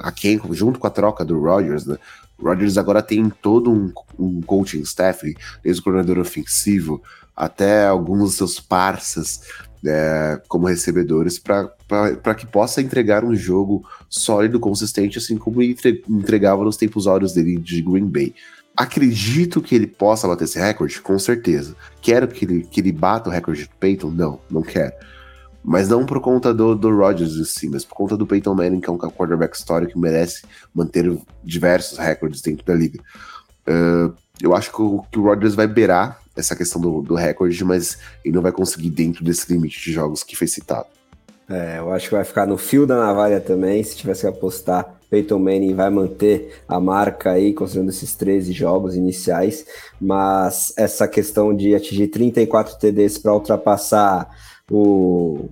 a 0.08 0.12
quem, 0.12 0.40
junto 0.52 0.78
com 0.78 0.86
a 0.86 0.90
troca 0.90 1.24
do 1.24 1.38
Rodgers, 1.38 1.84
né? 1.84 1.98
Rodgers 2.42 2.76
agora 2.76 3.02
tem 3.02 3.30
todo 3.30 3.70
um, 3.70 3.92
um 4.18 4.40
coaching 4.42 4.80
staff, 4.80 5.34
desde 5.62 5.80
o 5.80 5.84
coordenador 5.84 6.18
ofensivo 6.18 7.02
até 7.36 7.86
alguns 7.86 8.30
dos 8.30 8.34
seus 8.36 8.60
parceiros 8.60 9.40
é, 9.84 10.40
como 10.48 10.66
recebedores 10.66 11.38
para 11.38 12.34
que 12.36 12.46
possa 12.46 12.80
entregar 12.80 13.24
um 13.24 13.34
jogo 13.34 13.84
sólido, 14.08 14.60
consistente, 14.60 15.18
assim 15.18 15.36
como 15.36 15.62
entre, 15.62 16.02
entregava 16.08 16.64
nos 16.64 16.76
tempos 16.76 17.06
áureos 17.06 17.32
dele 17.32 17.58
de 17.58 17.82
Green 17.82 18.06
Bay. 18.06 18.34
Acredito 18.76 19.60
que 19.60 19.74
ele 19.74 19.86
possa 19.86 20.26
bater 20.26 20.44
esse 20.44 20.58
recorde, 20.58 21.00
com 21.00 21.18
certeza. 21.18 21.76
Quero 22.00 22.28
que 22.28 22.44
ele, 22.44 22.62
que 22.62 22.80
ele 22.80 22.92
bata 22.92 23.28
o 23.28 23.32
recorde 23.32 23.64
do 23.64 23.70
Peyton? 23.78 24.10
Não, 24.10 24.40
não 24.50 24.62
quero. 24.62 24.92
Mas 25.64 25.88
não 25.88 26.04
por 26.04 26.20
conta 26.20 26.52
do, 26.52 26.74
do 26.74 26.94
Rodgers 26.94 27.36
em 27.36 27.44
si, 27.44 27.68
mas 27.68 27.84
por 27.84 27.94
conta 27.94 28.16
do 28.16 28.26
Peyton 28.26 28.54
Manning, 28.54 28.80
que 28.80 28.90
é 28.90 28.92
um 28.92 28.98
quarterback 28.98 29.56
histórico 29.56 29.92
que 29.92 29.98
merece 29.98 30.42
manter 30.74 31.16
diversos 31.44 31.98
recordes 31.98 32.40
dentro 32.40 32.64
da 32.66 32.74
liga. 32.74 33.00
Uh, 33.68 34.12
eu 34.40 34.54
acho 34.56 34.72
que 34.72 34.82
o, 34.82 35.04
que 35.10 35.18
o 35.18 35.22
Rodgers 35.22 35.54
vai 35.54 35.68
beirar 35.68 36.20
essa 36.36 36.56
questão 36.56 36.80
do, 36.80 37.02
do 37.02 37.14
recorde, 37.14 37.64
mas 37.64 37.98
ele 38.24 38.34
não 38.34 38.42
vai 38.42 38.50
conseguir 38.52 38.90
dentro 38.90 39.24
desse 39.24 39.52
limite 39.52 39.80
de 39.80 39.92
jogos 39.92 40.24
que 40.24 40.34
foi 40.34 40.46
citado. 40.46 40.86
É, 41.48 41.78
eu 41.78 41.92
acho 41.92 42.08
que 42.08 42.14
vai 42.14 42.24
ficar 42.24 42.46
no 42.46 42.56
fio 42.56 42.86
da 42.86 42.96
navalha 42.96 43.40
também, 43.40 43.82
se 43.84 43.96
tivesse 43.96 44.22
que 44.22 44.26
apostar. 44.26 44.96
Peyton 45.10 45.38
Manning 45.38 45.74
vai 45.74 45.90
manter 45.90 46.62
a 46.66 46.80
marca 46.80 47.32
aí, 47.32 47.52
considerando 47.52 47.90
esses 47.90 48.14
13 48.14 48.52
jogos 48.52 48.96
iniciais, 48.96 49.66
mas 50.00 50.72
essa 50.78 51.06
questão 51.06 51.54
de 51.54 51.74
atingir 51.74 52.08
34 52.08 52.78
TDs 52.78 53.18
para 53.18 53.34
ultrapassar 53.34 54.30
o 54.72 55.50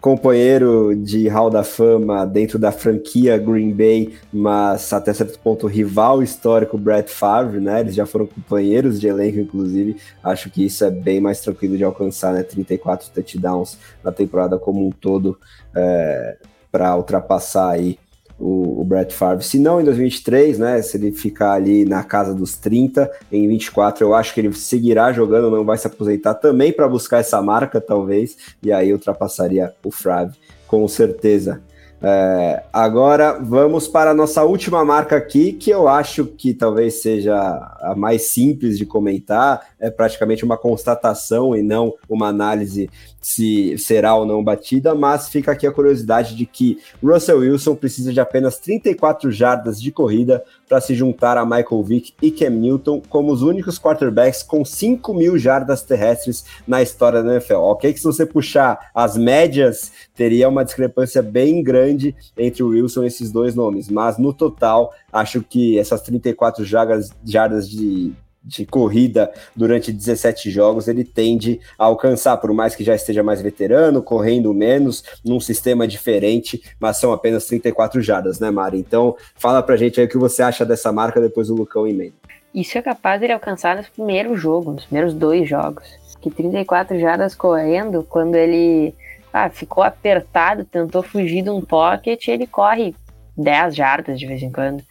companheiro 0.00 0.94
de 0.94 1.26
Hall 1.26 1.48
da 1.50 1.64
Fama 1.64 2.24
dentro 2.26 2.58
da 2.58 2.70
franquia 2.70 3.38
Green 3.38 3.72
Bay, 3.72 4.14
mas 4.32 4.92
até 4.92 5.12
certo 5.12 5.38
ponto 5.40 5.66
rival 5.66 6.22
histórico 6.22 6.76
Brett 6.76 7.10
Favre, 7.10 7.60
né? 7.60 7.80
Eles 7.80 7.94
já 7.94 8.04
foram 8.04 8.26
companheiros 8.26 9.00
de 9.00 9.08
elenco, 9.08 9.40
inclusive. 9.40 9.96
Acho 10.22 10.50
que 10.50 10.64
isso 10.66 10.84
é 10.84 10.90
bem 10.90 11.20
mais 11.20 11.40
tranquilo 11.40 11.76
de 11.76 11.82
alcançar, 11.82 12.32
né? 12.32 12.42
34 12.42 13.10
touchdowns 13.10 13.78
na 14.04 14.12
temporada 14.12 14.58
como 14.58 14.86
um 14.86 14.90
todo 14.90 15.38
é, 15.74 16.36
para 16.70 16.94
ultrapassar 16.94 17.70
aí 17.70 17.98
o, 18.38 18.80
o 18.80 18.84
Brett 18.84 19.14
Favre. 19.14 19.44
Se 19.44 19.58
não 19.58 19.80
em 19.80 19.84
2023, 19.84 20.58
né? 20.58 20.80
Se 20.82 20.96
ele 20.96 21.12
ficar 21.12 21.52
ali 21.52 21.84
na 21.84 22.04
casa 22.04 22.34
dos 22.34 22.56
30, 22.56 23.10
em 23.32 23.48
24, 23.48 24.04
eu 24.04 24.14
acho 24.14 24.32
que 24.32 24.40
ele 24.40 24.52
seguirá 24.52 25.12
jogando, 25.12 25.50
não 25.50 25.64
vai 25.64 25.76
se 25.76 25.86
aposentar 25.86 26.34
também 26.34 26.72
para 26.72 26.88
buscar 26.88 27.18
essa 27.18 27.40
marca, 27.42 27.80
talvez, 27.80 28.36
e 28.62 28.72
aí 28.72 28.92
ultrapassaria 28.92 29.72
o 29.84 29.90
Favre, 29.90 30.36
com 30.66 30.86
certeza. 30.86 31.60
É, 32.00 32.62
agora 32.72 33.40
vamos 33.40 33.88
para 33.88 34.12
a 34.12 34.14
nossa 34.14 34.44
última 34.44 34.84
marca 34.84 35.16
aqui, 35.16 35.52
que 35.52 35.68
eu 35.68 35.88
acho 35.88 36.26
que 36.26 36.54
talvez 36.54 37.02
seja 37.02 37.36
a 37.80 37.94
mais 37.96 38.22
simples 38.22 38.78
de 38.78 38.86
comentar, 38.86 39.70
é 39.80 39.90
praticamente 39.90 40.44
uma 40.44 40.56
constatação 40.56 41.56
e 41.56 41.62
não 41.62 41.94
uma 42.08 42.28
análise 42.28 42.88
se 43.20 43.76
será 43.78 44.14
ou 44.14 44.24
não 44.24 44.42
batida, 44.42 44.94
mas 44.94 45.28
fica 45.28 45.52
aqui 45.52 45.66
a 45.66 45.72
curiosidade 45.72 46.34
de 46.34 46.46
que 46.46 46.78
Russell 47.02 47.38
Wilson 47.38 47.74
precisa 47.74 48.12
de 48.12 48.20
apenas 48.20 48.58
34 48.58 49.30
jardas 49.30 49.80
de 49.80 49.90
corrida 49.90 50.42
para 50.68 50.80
se 50.80 50.94
juntar 50.94 51.36
a 51.36 51.44
Michael 51.44 51.82
Vick 51.82 52.14
e 52.22 52.30
Cam 52.30 52.50
Newton 52.50 53.02
como 53.08 53.32
os 53.32 53.42
únicos 53.42 53.78
quarterbacks 53.78 54.42
com 54.42 54.64
5 54.64 55.14
mil 55.14 55.38
jardas 55.38 55.82
terrestres 55.82 56.44
na 56.66 56.82
história 56.82 57.22
da 57.22 57.32
NFL. 57.32 57.54
Ok, 57.54 57.92
que 57.92 57.98
se 57.98 58.04
você 58.04 58.24
puxar 58.24 58.90
as 58.94 59.16
médias, 59.16 59.92
teria 60.14 60.48
uma 60.48 60.64
discrepância 60.64 61.22
bem 61.22 61.62
grande 61.62 62.14
entre 62.36 62.62
o 62.62 62.68
Wilson 62.68 63.04
e 63.04 63.06
esses 63.06 63.32
dois 63.32 63.54
nomes, 63.54 63.88
mas 63.88 64.18
no 64.18 64.32
total, 64.32 64.92
acho 65.12 65.42
que 65.42 65.78
essas 65.78 66.02
34 66.02 66.64
jardas, 66.64 67.10
jardas 67.24 67.68
de 67.68 68.12
de 68.42 68.64
corrida 68.64 69.30
durante 69.54 69.92
17 69.92 70.50
jogos, 70.50 70.88
ele 70.88 71.04
tende 71.04 71.60
a 71.78 71.84
alcançar, 71.84 72.36
por 72.38 72.52
mais 72.52 72.74
que 72.74 72.84
já 72.84 72.94
esteja 72.94 73.22
mais 73.22 73.42
veterano, 73.42 74.02
correndo 74.02 74.54
menos, 74.54 75.04
num 75.24 75.40
sistema 75.40 75.86
diferente, 75.86 76.62
mas 76.80 76.96
são 76.98 77.12
apenas 77.12 77.46
34 77.46 78.00
jardas, 78.00 78.40
né, 78.40 78.50
Mari? 78.50 78.78
Então, 78.78 79.16
fala 79.34 79.62
pra 79.62 79.76
gente 79.76 80.00
aí 80.00 80.06
o 80.06 80.08
que 80.08 80.18
você 80.18 80.42
acha 80.42 80.64
dessa 80.64 80.92
marca 80.92 81.20
depois 81.20 81.48
do 81.48 81.54
Lucão 81.54 81.86
emenda. 81.86 82.14
Isso 82.54 82.78
é 82.78 82.82
capaz 82.82 83.20
de 83.20 83.26
ele 83.26 83.32
alcançar 83.34 83.76
nos 83.76 83.88
primeiros 83.88 84.40
jogos, 84.40 84.74
nos 84.74 84.84
primeiros 84.86 85.14
dois 85.14 85.48
jogos. 85.48 85.86
Que 86.20 86.30
34 86.30 86.98
jardas 86.98 87.34
correndo, 87.34 88.02
quando 88.02 88.34
ele 88.34 88.94
ah, 89.32 89.50
ficou 89.50 89.84
apertado, 89.84 90.64
tentou 90.64 91.02
fugir 91.02 91.42
de 91.42 91.50
um 91.50 91.60
pocket, 91.60 92.26
ele 92.28 92.46
corre 92.46 92.94
10 93.36 93.76
jardas 93.76 94.18
de 94.18 94.26
vez 94.26 94.42
em 94.42 94.50
quando. 94.50 94.82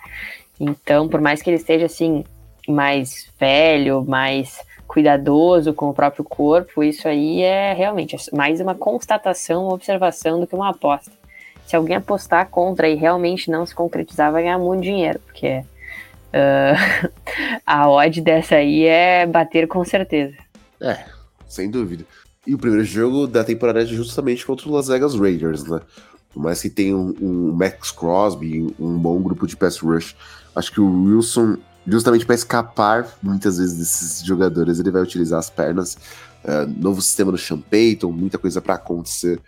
Então, 0.59 1.07
por 1.07 1.19
mais 1.19 1.41
que 1.41 1.49
ele 1.49 1.57
esteja 1.57 1.85
assim, 1.85 2.23
mais 2.71 3.29
velho, 3.39 4.03
mais 4.05 4.59
cuidadoso 4.87 5.73
com 5.73 5.89
o 5.89 5.93
próprio 5.93 6.23
corpo, 6.23 6.83
isso 6.83 7.07
aí 7.07 7.41
é 7.41 7.73
realmente 7.73 8.15
mais 8.33 8.59
uma 8.59 8.73
constatação, 8.73 9.65
uma 9.65 9.73
observação 9.73 10.39
do 10.39 10.47
que 10.47 10.55
uma 10.55 10.69
aposta. 10.69 11.11
Se 11.65 11.75
alguém 11.75 11.97
apostar 11.97 12.49
contra 12.49 12.87
e 12.87 12.95
realmente 12.95 13.51
não 13.51 13.65
se 13.65 13.75
concretizar, 13.75 14.31
vai 14.31 14.43
ganhar 14.43 14.57
muito 14.57 14.83
dinheiro, 14.83 15.19
porque 15.19 15.59
uh, 15.59 17.11
a 17.65 17.89
odd 17.89 18.21
dessa 18.21 18.55
aí 18.55 18.85
é 18.85 19.25
bater 19.25 19.67
com 19.67 19.83
certeza. 19.83 20.35
É, 20.79 21.03
sem 21.47 21.69
dúvida. 21.69 22.05
E 22.45 22.55
o 22.55 22.57
primeiro 22.57 22.85
jogo 22.85 23.27
da 23.27 23.43
temporada 23.43 23.81
é 23.83 23.85
justamente 23.85 24.45
contra 24.45 24.69
o 24.69 24.71
Las 24.71 24.87
Vegas 24.87 25.13
Raiders, 25.13 25.65
né? 25.65 25.81
Por 26.33 26.41
mais 26.41 26.61
que 26.61 26.69
tenha 26.69 26.95
um, 26.95 27.13
um 27.21 27.51
Max 27.51 27.91
Crosby, 27.91 28.73
um 28.79 28.97
bom 28.97 29.19
grupo 29.21 29.45
de 29.45 29.57
pass 29.57 29.79
rush, 29.79 30.15
acho 30.55 30.71
que 30.71 30.79
o 30.79 31.03
Wilson 31.03 31.57
justamente 31.87 32.25
para 32.25 32.35
escapar 32.35 33.17
muitas 33.23 33.57
vezes 33.57 33.77
desses 33.77 34.25
jogadores, 34.25 34.79
ele 34.79 34.91
vai 34.91 35.01
utilizar 35.01 35.39
as 35.39 35.49
pernas. 35.49 35.97
Uh, 36.43 36.67
novo 36.77 37.01
sistema 37.01 37.31
do 37.31 37.37
Sean 37.37 37.59
Payton, 37.59 38.11
muita 38.11 38.37
coisa 38.37 38.61
para 38.61 38.75
acontecer. 38.75 39.39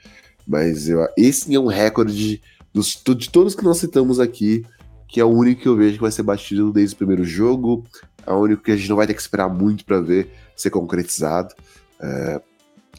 Mas 0.48 0.88
eu, 0.90 1.08
esse 1.18 1.54
é 1.54 1.60
um 1.60 1.68
recorde 1.68 2.42
dos, 2.74 3.02
de 3.18 3.30
todos 3.30 3.56
que 3.56 3.64
nós 3.64 3.78
citamos 3.78 4.20
aqui, 4.20 4.66
que 5.08 5.20
é 5.20 5.24
o 5.24 5.30
único 5.30 5.62
que 5.62 5.68
eu 5.68 5.76
vejo 5.76 5.96
que 5.96 6.02
vai 6.02 6.12
ser 6.12 6.24
batido 6.24 6.72
desde 6.72 6.96
o 6.96 6.98
primeiro 6.98 7.24
jogo. 7.24 7.84
É 8.26 8.32
o 8.32 8.40
único 8.40 8.64
que 8.64 8.72
a 8.72 8.76
gente 8.76 8.90
não 8.90 8.96
vai 8.96 9.06
ter 9.06 9.14
que 9.14 9.22
esperar 9.22 9.50
muito 9.50 9.86
para 9.86 10.00
ver 10.02 10.32
ser 10.56 10.70
concretizado. 10.70 11.54
Uh, 12.00 12.42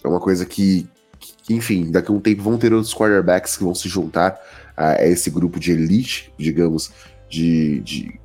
é 0.03 0.09
uma 0.09 0.21
coisa 0.21 0.45
que, 0.45 0.87
que, 1.19 1.55
enfim, 1.55 1.91
daqui 1.91 2.11
a 2.11 2.15
um 2.15 2.21
tempo 2.21 2.43
vão 2.43 2.59
ter 2.59 2.73
outros 2.73 2.95
quarterbacks 2.95 3.57
que 3.57 3.65
vão 3.65 3.75
se 3.75 3.89
juntar 3.89 4.39
a 4.77 5.07
esse 5.07 5.31
grupo 5.31 5.59
de 5.61 5.73
elite, 5.73 6.33
digamos, 6.39 6.91
de, 7.29 7.81
de 7.81 8.20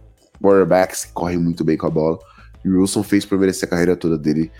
quarterbacks 0.45 1.05
que 1.05 1.13
correm 1.13 1.37
muito 1.37 1.63
bem 1.63 1.77
com 1.77 1.87
a 1.87 1.89
bola. 1.89 2.19
E 2.63 2.69
o 2.69 2.79
Wilson 2.79 3.03
fez 3.03 3.25
para 3.25 3.37
merecer 3.37 3.67
a 3.67 3.69
carreira 3.69 3.95
toda 3.95 4.17
dele. 4.17 4.51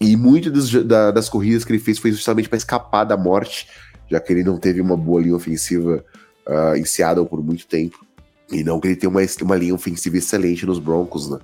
E 0.00 0.16
muito 0.16 0.50
dos, 0.50 0.72
da, 0.84 1.10
das 1.10 1.28
corridas 1.28 1.64
que 1.64 1.72
ele 1.72 1.78
fez 1.78 1.98
foi 1.98 2.12
justamente 2.12 2.48
para 2.48 2.58
escapar 2.58 3.04
da 3.04 3.16
morte, 3.16 3.68
já 4.10 4.20
que 4.20 4.32
ele 4.32 4.44
não 4.44 4.58
teve 4.58 4.80
uma 4.80 4.96
boa 4.96 5.20
linha 5.20 5.36
ofensiva 5.36 6.04
uh, 6.46 6.76
em 6.76 6.84
Seattle 6.84 7.26
por 7.26 7.42
muito 7.42 7.66
tempo. 7.66 8.04
E 8.50 8.62
não 8.62 8.80
que 8.80 8.88
ele 8.88 8.96
tenha 8.96 9.10
uma, 9.10 9.20
uma 9.42 9.56
linha 9.56 9.74
ofensiva 9.74 10.18
excelente 10.18 10.66
nos 10.66 10.78
Broncos, 10.78 11.30
né? 11.30 11.38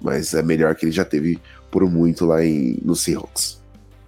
Mas 0.00 0.34
é 0.34 0.42
melhor 0.42 0.74
que 0.74 0.84
ele 0.84 0.92
já 0.92 1.04
teve 1.04 1.40
por 1.70 1.88
muito 1.90 2.24
lá 2.24 2.44
em, 2.44 2.78
no 2.82 2.94
Seahawks. 2.94 3.63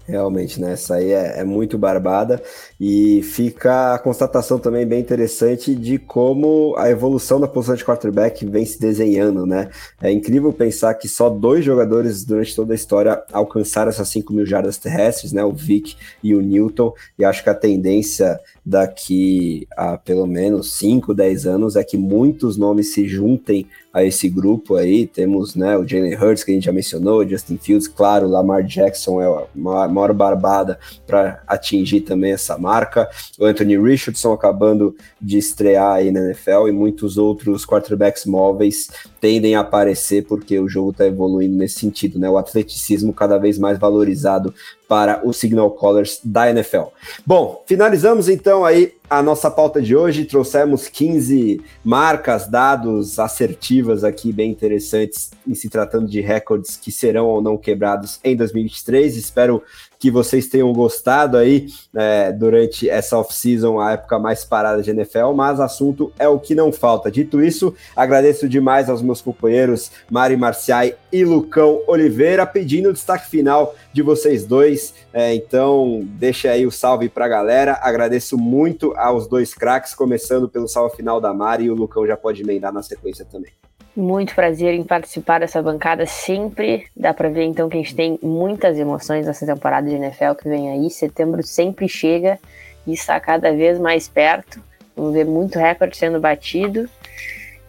Realmente, 0.07 0.61
né? 0.61 0.73
Essa 0.73 0.97
aí 0.97 1.11
é, 1.11 1.41
é, 1.41 1.45
muito 1.45 1.77
barbada 1.77 2.41
e 2.81 3.23
fica 3.23 3.95
a 3.95 3.99
constatação 3.99 4.57
também 4.57 4.87
bem 4.87 5.01
interessante 5.01 5.75
de 5.75 5.99
como 5.99 6.77
a 6.79 6.89
evolução 6.89 7.41
da 7.41 7.49
posição 7.49 7.75
de 7.75 7.85
quarterback 7.85 8.47
vem 8.47 8.65
se 8.65 8.81
desenhando, 8.81 9.45
né? 9.45 9.69
É 10.01 10.11
incrível 10.13 10.53
pensar 10.53 10.95
que 10.95 11.09
só 11.09 11.29
dois 11.29 11.65
jogadores 11.65 12.25
durante 12.25 12.55
toda 12.55 12.73
a 12.73 12.77
história 12.77 13.21
alcançaram 13.33 13.89
essas 13.89 14.09
5 14.09 14.33
mil 14.33 14.47
jardas 14.47 14.79
terrestres, 14.79 15.33
né? 15.33 15.45
O 15.45 15.53
Vic 15.53 15.97
e 16.23 16.37
o 16.37 16.41
Newton, 16.41 16.93
e 17.19 17.25
acho 17.25 17.43
que 17.43 17.51
a 17.51 17.55
tendência 17.55 18.39
daqui 18.65 19.67
a 19.77 19.99
pelo 19.99 20.27
menos 20.27 20.75
5, 20.75 21.13
10 21.15 21.47
anos 21.47 21.75
é 21.75 21.83
que 21.83 21.97
muitos 21.97 22.57
nomes 22.57 22.93
se 22.95 23.09
juntem 23.09 23.67
a 23.97 24.05
esse 24.05 24.29
grupo 24.29 24.77
aí. 24.77 25.07
Temos 25.07 25.57
né, 25.57 25.75
o 25.79 25.89
Jalen 25.89 26.15
Hurts, 26.17 26.45
que 26.45 26.51
a 26.51 26.55
gente 26.55 26.67
já 26.67 26.73
mencionou, 26.73 27.27
Justin 27.27 27.57
Fields, 27.57 27.89
claro, 27.89 28.29
Lamar 28.29 28.63
Jackson 28.63 29.23
é 29.23 29.25
a 29.25 29.89
maior 29.89 30.13
barbada 30.13 30.79
para 31.07 31.43
atingir 31.47 32.03
também 32.03 32.33
essa 32.33 32.59
marca. 32.59 33.09
O 33.39 33.47
Anthony 33.47 33.79
Richardson 33.79 34.35
acabando 34.35 34.95
de 35.19 35.39
estrear 35.39 35.93
aí 35.93 36.11
na 36.11 36.21
NFL 36.21 36.69
e 36.69 36.73
muitos 36.73 37.17
outros 37.17 37.65
quarterbacks 37.65 38.27
móveis 38.27 38.89
tendem 39.27 39.57
a 39.57 39.61
aparecer 39.61 40.25
porque 40.25 40.57
o 40.61 40.69
jogo 40.69 40.93
está 40.93 41.05
evoluindo 41.05 41.57
nesse 41.57 41.81
sentido, 41.81 42.17
né? 42.17 42.31
O 42.31 42.39
atleticismo 42.39 43.13
cada 43.13 43.39
vez 43.39 43.59
mais 43.59 43.77
valorizado 43.77 44.55
para 44.87 45.21
os 45.27 45.37
Signal 45.37 45.69
Callers 45.73 46.21
da 46.23 46.49
NFL. 46.49 46.93
Bom, 47.27 47.61
finalizamos 47.67 48.29
então 48.29 48.65
aí 48.65 48.95
a 49.11 49.21
nossa 49.25 49.51
pauta 49.51 49.83
de 49.83 49.97
hoje. 49.97 50.27
Trouxemos 50.27 50.87
15 50.87 51.61
marcas, 51.85 52.47
dados 52.47 53.19
assertivas 53.19 54.05
aqui 54.05 54.33
bem 54.33 54.53
interessantes 54.53 55.33
em 55.45 55.57
se 55.57 55.69
tratando 55.69 56.07
de 56.07 56.21
recordes 56.21 56.77
que 56.77 56.93
serão 56.93 57.27
ou 57.27 57.43
não 57.43 57.57
quebrados 57.57 58.21
em 58.23 58.37
2023. 58.37 59.17
Espero 59.17 59.61
que 60.07 60.11
vocês 60.11 60.47
tenham 60.47 60.73
gostado 60.73 61.37
aí 61.37 61.67
é, 61.93 62.31
durante 62.31 62.89
essa 62.89 63.19
off-season, 63.19 63.81
a 63.81 63.95
época 63.95 64.21
mais 64.21 64.45
parada 64.45 64.81
de 64.81 64.89
NFL, 64.89 65.33
mas 65.35 65.59
assunto 65.59 66.13
é 66.17 66.29
o 66.29 66.39
que 66.39 66.55
não 66.55 66.71
falta. 66.71 67.11
Dito 67.11 67.43
isso, 67.43 67.75
agradeço 67.97 68.49
demais 68.49 68.89
aos 68.89 69.03
meus 69.03 69.21
companheiros 69.21 69.91
Mari 70.09 70.37
Marciai 70.37 70.95
e 71.13 71.25
Lucão 71.25 71.83
Oliveira, 71.89 72.47
pedindo 72.47 72.91
o 72.91 72.93
destaque 72.93 73.29
final 73.29 73.75
de 73.93 74.01
vocês 74.01 74.47
dois. 74.47 74.95
É, 75.13 75.35
então, 75.35 76.03
deixa 76.05 76.53
aí 76.53 76.65
o 76.65 76.71
salve 76.71 77.09
para 77.09 77.25
a 77.25 77.29
galera. 77.29 77.81
Agradeço 77.83 78.39
muito 78.39 78.95
aos 78.97 79.27
dois 79.27 79.55
craques, 79.55 79.93
começando 79.93 80.49
pelo 80.49 80.69
salve 80.69 80.95
final 80.95 81.21
da 81.21 81.35
Mari 81.35 81.65
e 81.65 81.71
o 81.71 81.75
Lucão 81.75 82.07
já 82.07 82.17
pode 82.17 82.43
emendar 82.43 82.73
na 82.73 82.83
sequência 82.83 83.25
também. 83.25 83.51
Muito 83.97 84.35
prazer 84.35 84.75
em 84.75 84.85
participar 84.85 85.41
dessa 85.41 85.63
bancada 85.63 86.05
sempre. 86.05 86.87
Dá 86.95 87.15
para 87.15 87.31
ver 87.31 87.45
então 87.45 87.67
que 87.67 87.79
a 87.79 87.81
gente 87.81 87.97
tem 87.97 88.19
muitas 88.23 88.77
emoções 88.77 89.25
nessa 89.25 89.47
temporada 89.47 89.89
de 89.89 89.95
NFL 89.95 90.35
que 90.39 90.47
vem 90.47 90.71
aí. 90.71 90.91
Setembro 90.91 91.43
sempre 91.43 91.89
chega 91.89 92.39
e 92.87 92.93
está 92.93 93.19
cada 93.19 93.51
vez 93.55 93.79
mais 93.79 94.07
perto. 94.07 94.61
Vamos 94.95 95.15
ver 95.15 95.25
muito 95.25 95.59
recorde 95.59 95.97
sendo 95.97 96.21
batido. 96.21 96.87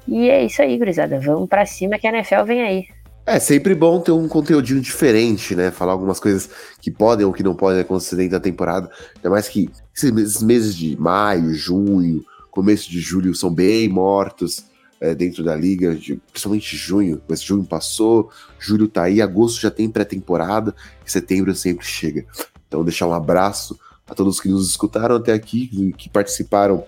E 0.06 0.30
é 0.30 0.44
isso 0.44 0.62
aí, 0.62 0.78
gurizada. 0.78 1.18
Vamos 1.18 1.48
para 1.48 1.66
cima 1.66 1.98
que 1.98 2.06
a 2.06 2.10
NFL 2.10 2.44
vem 2.44 2.62
aí. 2.62 2.86
É 3.26 3.40
sempre 3.40 3.74
bom 3.74 4.02
ter 4.02 4.12
um 4.12 4.28
conteúdinho 4.28 4.82
diferente, 4.82 5.56
né? 5.56 5.72
Falar 5.72 5.94
algumas 5.94 6.20
coisas 6.20 6.50
que 6.82 6.92
podem 6.92 7.26
ou 7.26 7.32
que 7.32 7.44
não 7.44 7.56
podem 7.56 7.80
acontecer 7.80 8.18
dentro 8.18 8.34
da 8.34 8.40
temporada. 8.42 8.90
Ainda 9.16 9.30
mais 9.30 9.48
que 9.48 9.70
esses 9.96 10.42
meses 10.42 10.76
de 10.76 11.00
maio, 11.00 11.54
junho, 11.54 12.22
começo 12.52 12.90
de 12.90 13.00
julho 13.00 13.34
são 13.34 13.50
bem 13.50 13.88
mortos 13.88 14.66
é, 15.00 15.14
dentro 15.14 15.44
da 15.44 15.56
liga, 15.56 15.96
de, 15.96 16.20
principalmente 16.32 16.76
junho, 16.76 17.22
mas 17.28 17.42
junho 17.42 17.64
passou, 17.64 18.32
julho 18.60 18.88
tá 18.88 19.04
aí, 19.04 19.22
agosto 19.22 19.62
já 19.62 19.72
tem 19.72 19.90
pré-temporada, 19.90 20.76
setembro 21.06 21.54
sempre 21.56 21.86
chega. 21.86 22.26
Então, 22.68 22.84
deixar 22.84 23.08
um 23.08 23.14
abraço 23.14 23.80
a 24.08 24.16
todos 24.16 24.40
que 24.40 24.50
nos 24.50 24.70
escutaram 24.70 25.16
até 25.16 25.34
aqui, 25.34 25.94
que 25.98 26.10
participaram 26.10 26.84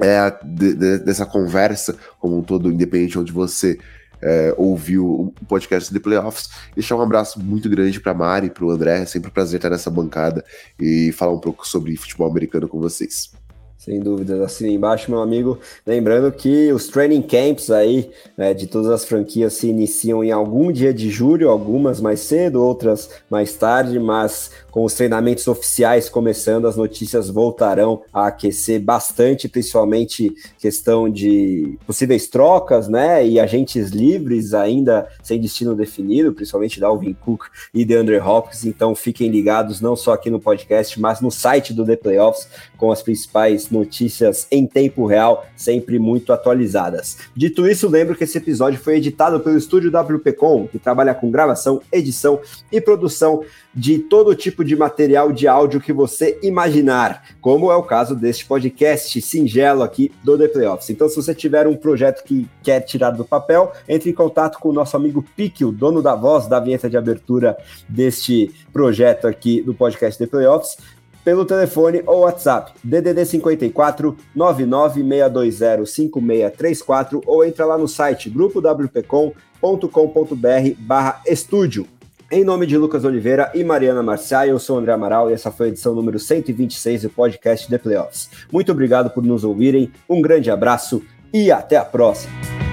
é, 0.00 0.30
de, 0.42 0.74
de, 0.74 0.98
dessa 0.98 1.26
conversa, 1.26 1.96
como 2.18 2.38
um 2.38 2.42
todo, 2.42 2.70
independente 2.70 3.18
onde 3.18 3.32
você 3.32 3.78
é, 4.22 4.54
ouviu 4.56 5.34
o 5.40 5.44
podcast 5.46 5.92
de 5.92 6.00
Playoffs. 6.00 6.50
Deixar 6.74 6.96
um 6.96 7.02
abraço 7.02 7.40
muito 7.40 7.68
grande 7.68 8.00
para 8.00 8.14
Mari 8.14 8.50
para 8.50 8.64
o 8.64 8.70
André. 8.70 9.02
É 9.02 9.06
sempre 9.06 9.30
um 9.30 9.32
prazer 9.32 9.58
estar 9.58 9.70
nessa 9.70 9.90
bancada 9.90 10.44
e 10.78 11.12
falar 11.12 11.32
um 11.32 11.40
pouco 11.40 11.66
sobre 11.66 11.96
futebol 11.96 12.28
americano 12.28 12.68
com 12.68 12.80
vocês. 12.80 13.39
Sem 13.80 13.98
dúvidas, 13.98 14.38
assim 14.42 14.74
embaixo, 14.74 15.10
meu 15.10 15.22
amigo. 15.22 15.58
Lembrando 15.86 16.30
que 16.30 16.70
os 16.70 16.86
training 16.88 17.22
camps 17.22 17.70
aí 17.70 18.10
né, 18.36 18.52
de 18.52 18.66
todas 18.66 18.90
as 18.90 19.06
franquias 19.06 19.54
se 19.54 19.68
iniciam 19.68 20.22
em 20.22 20.30
algum 20.30 20.70
dia 20.70 20.92
de 20.92 21.08
julho, 21.08 21.48
algumas 21.48 21.98
mais 21.98 22.20
cedo, 22.20 22.62
outras 22.62 23.08
mais 23.30 23.54
tarde, 23.54 23.98
mas 23.98 24.50
com 24.70 24.84
os 24.84 24.94
treinamentos 24.94 25.46
oficiais 25.48 26.08
começando, 26.08 26.66
as 26.66 26.76
notícias 26.76 27.28
voltarão 27.28 28.02
a 28.12 28.28
aquecer 28.28 28.80
bastante, 28.80 29.48
principalmente 29.48 30.32
questão 30.58 31.08
de 31.08 31.78
possíveis 31.86 32.28
trocas, 32.28 32.88
né? 32.88 33.26
E 33.26 33.40
agentes 33.40 33.90
livres 33.90 34.54
ainda 34.54 35.08
sem 35.22 35.40
destino 35.40 35.74
definido, 35.74 36.32
principalmente 36.32 36.80
Dalvin 36.80 37.12
Cook 37.14 37.44
e 37.74 37.84
DeAndre 37.84 38.18
Hopkins. 38.18 38.64
Então 38.64 38.94
fiquem 38.94 39.30
ligados 39.30 39.80
não 39.80 39.96
só 39.96 40.12
aqui 40.12 40.30
no 40.30 40.40
podcast, 40.40 41.00
mas 41.00 41.20
no 41.20 41.30
site 41.30 41.72
do 41.72 41.84
The 41.84 41.96
Playoffs 41.96 42.48
com 42.76 42.90
as 42.90 43.02
principais 43.02 43.70
notícias 43.70 44.46
em 44.50 44.66
tempo 44.66 45.06
real, 45.06 45.46
sempre 45.56 45.98
muito 45.98 46.32
atualizadas. 46.32 47.18
Dito 47.36 47.66
isso, 47.66 47.88
lembro 47.88 48.16
que 48.16 48.24
esse 48.24 48.38
episódio 48.38 48.78
foi 48.78 48.96
editado 48.96 49.40
pelo 49.40 49.56
estúdio 49.56 49.90
WPcom, 49.90 50.66
que 50.66 50.78
trabalha 50.78 51.14
com 51.14 51.30
gravação, 51.30 51.80
edição 51.92 52.40
e 52.72 52.80
produção 52.80 53.42
de 53.74 53.98
todo 53.98 54.34
tipo 54.34 54.64
de 54.64 54.74
material 54.74 55.32
de 55.32 55.46
áudio 55.46 55.80
que 55.80 55.92
você 55.92 56.38
imaginar, 56.42 57.24
como 57.40 57.70
é 57.70 57.76
o 57.76 57.82
caso 57.82 58.14
deste 58.14 58.44
podcast 58.44 59.20
singelo 59.20 59.82
aqui 59.82 60.10
do 60.24 60.36
The 60.36 60.48
Playoffs. 60.48 60.90
Então, 60.90 61.08
se 61.08 61.16
você 61.16 61.34
tiver 61.34 61.66
um 61.66 61.76
projeto 61.76 62.24
que 62.24 62.48
quer 62.62 62.80
tirar 62.80 63.10
do 63.10 63.24
papel, 63.24 63.72
entre 63.88 64.10
em 64.10 64.14
contato 64.14 64.58
com 64.58 64.70
o 64.70 64.72
nosso 64.72 64.96
amigo 64.96 65.24
Pique, 65.36 65.64
o 65.64 65.72
dono 65.72 66.02
da 66.02 66.14
voz 66.14 66.46
da 66.46 66.58
vinheta 66.58 66.90
de 66.90 66.96
abertura 66.96 67.56
deste 67.88 68.50
projeto 68.72 69.26
aqui 69.26 69.62
do 69.62 69.74
podcast 69.74 70.18
The 70.18 70.26
Playoffs 70.26 70.76
pelo 71.24 71.44
telefone 71.44 72.02
ou 72.06 72.20
WhatsApp 72.20 72.72
DDD 72.82 73.26
54 73.26 74.16
99620 74.34 75.86
5634 75.86 77.20
ou 77.26 77.44
entra 77.44 77.66
lá 77.66 77.76
no 77.76 77.86
site 77.86 78.30
grupowpcom.com.br 78.30 80.74
barra 80.78 81.20
estúdio. 81.26 81.86
Em 82.32 82.44
nome 82.44 82.64
de 82.64 82.78
Lucas 82.78 83.04
Oliveira 83.04 83.50
e 83.56 83.64
Mariana 83.64 84.04
Marcial, 84.04 84.46
eu 84.46 84.58
sou 84.60 84.78
André 84.78 84.92
Amaral 84.92 85.28
e 85.28 85.32
essa 85.32 85.50
foi 85.50 85.66
a 85.66 85.68
edição 85.70 85.96
número 85.96 86.16
126 86.16 87.02
do 87.02 87.10
podcast 87.10 87.68
The 87.68 87.76
Playoffs. 87.76 88.30
Muito 88.52 88.70
obrigado 88.70 89.10
por 89.10 89.24
nos 89.24 89.42
ouvirem, 89.42 89.90
um 90.08 90.22
grande 90.22 90.48
abraço 90.48 91.02
e 91.34 91.50
até 91.50 91.76
a 91.76 91.84
próxima! 91.84 92.69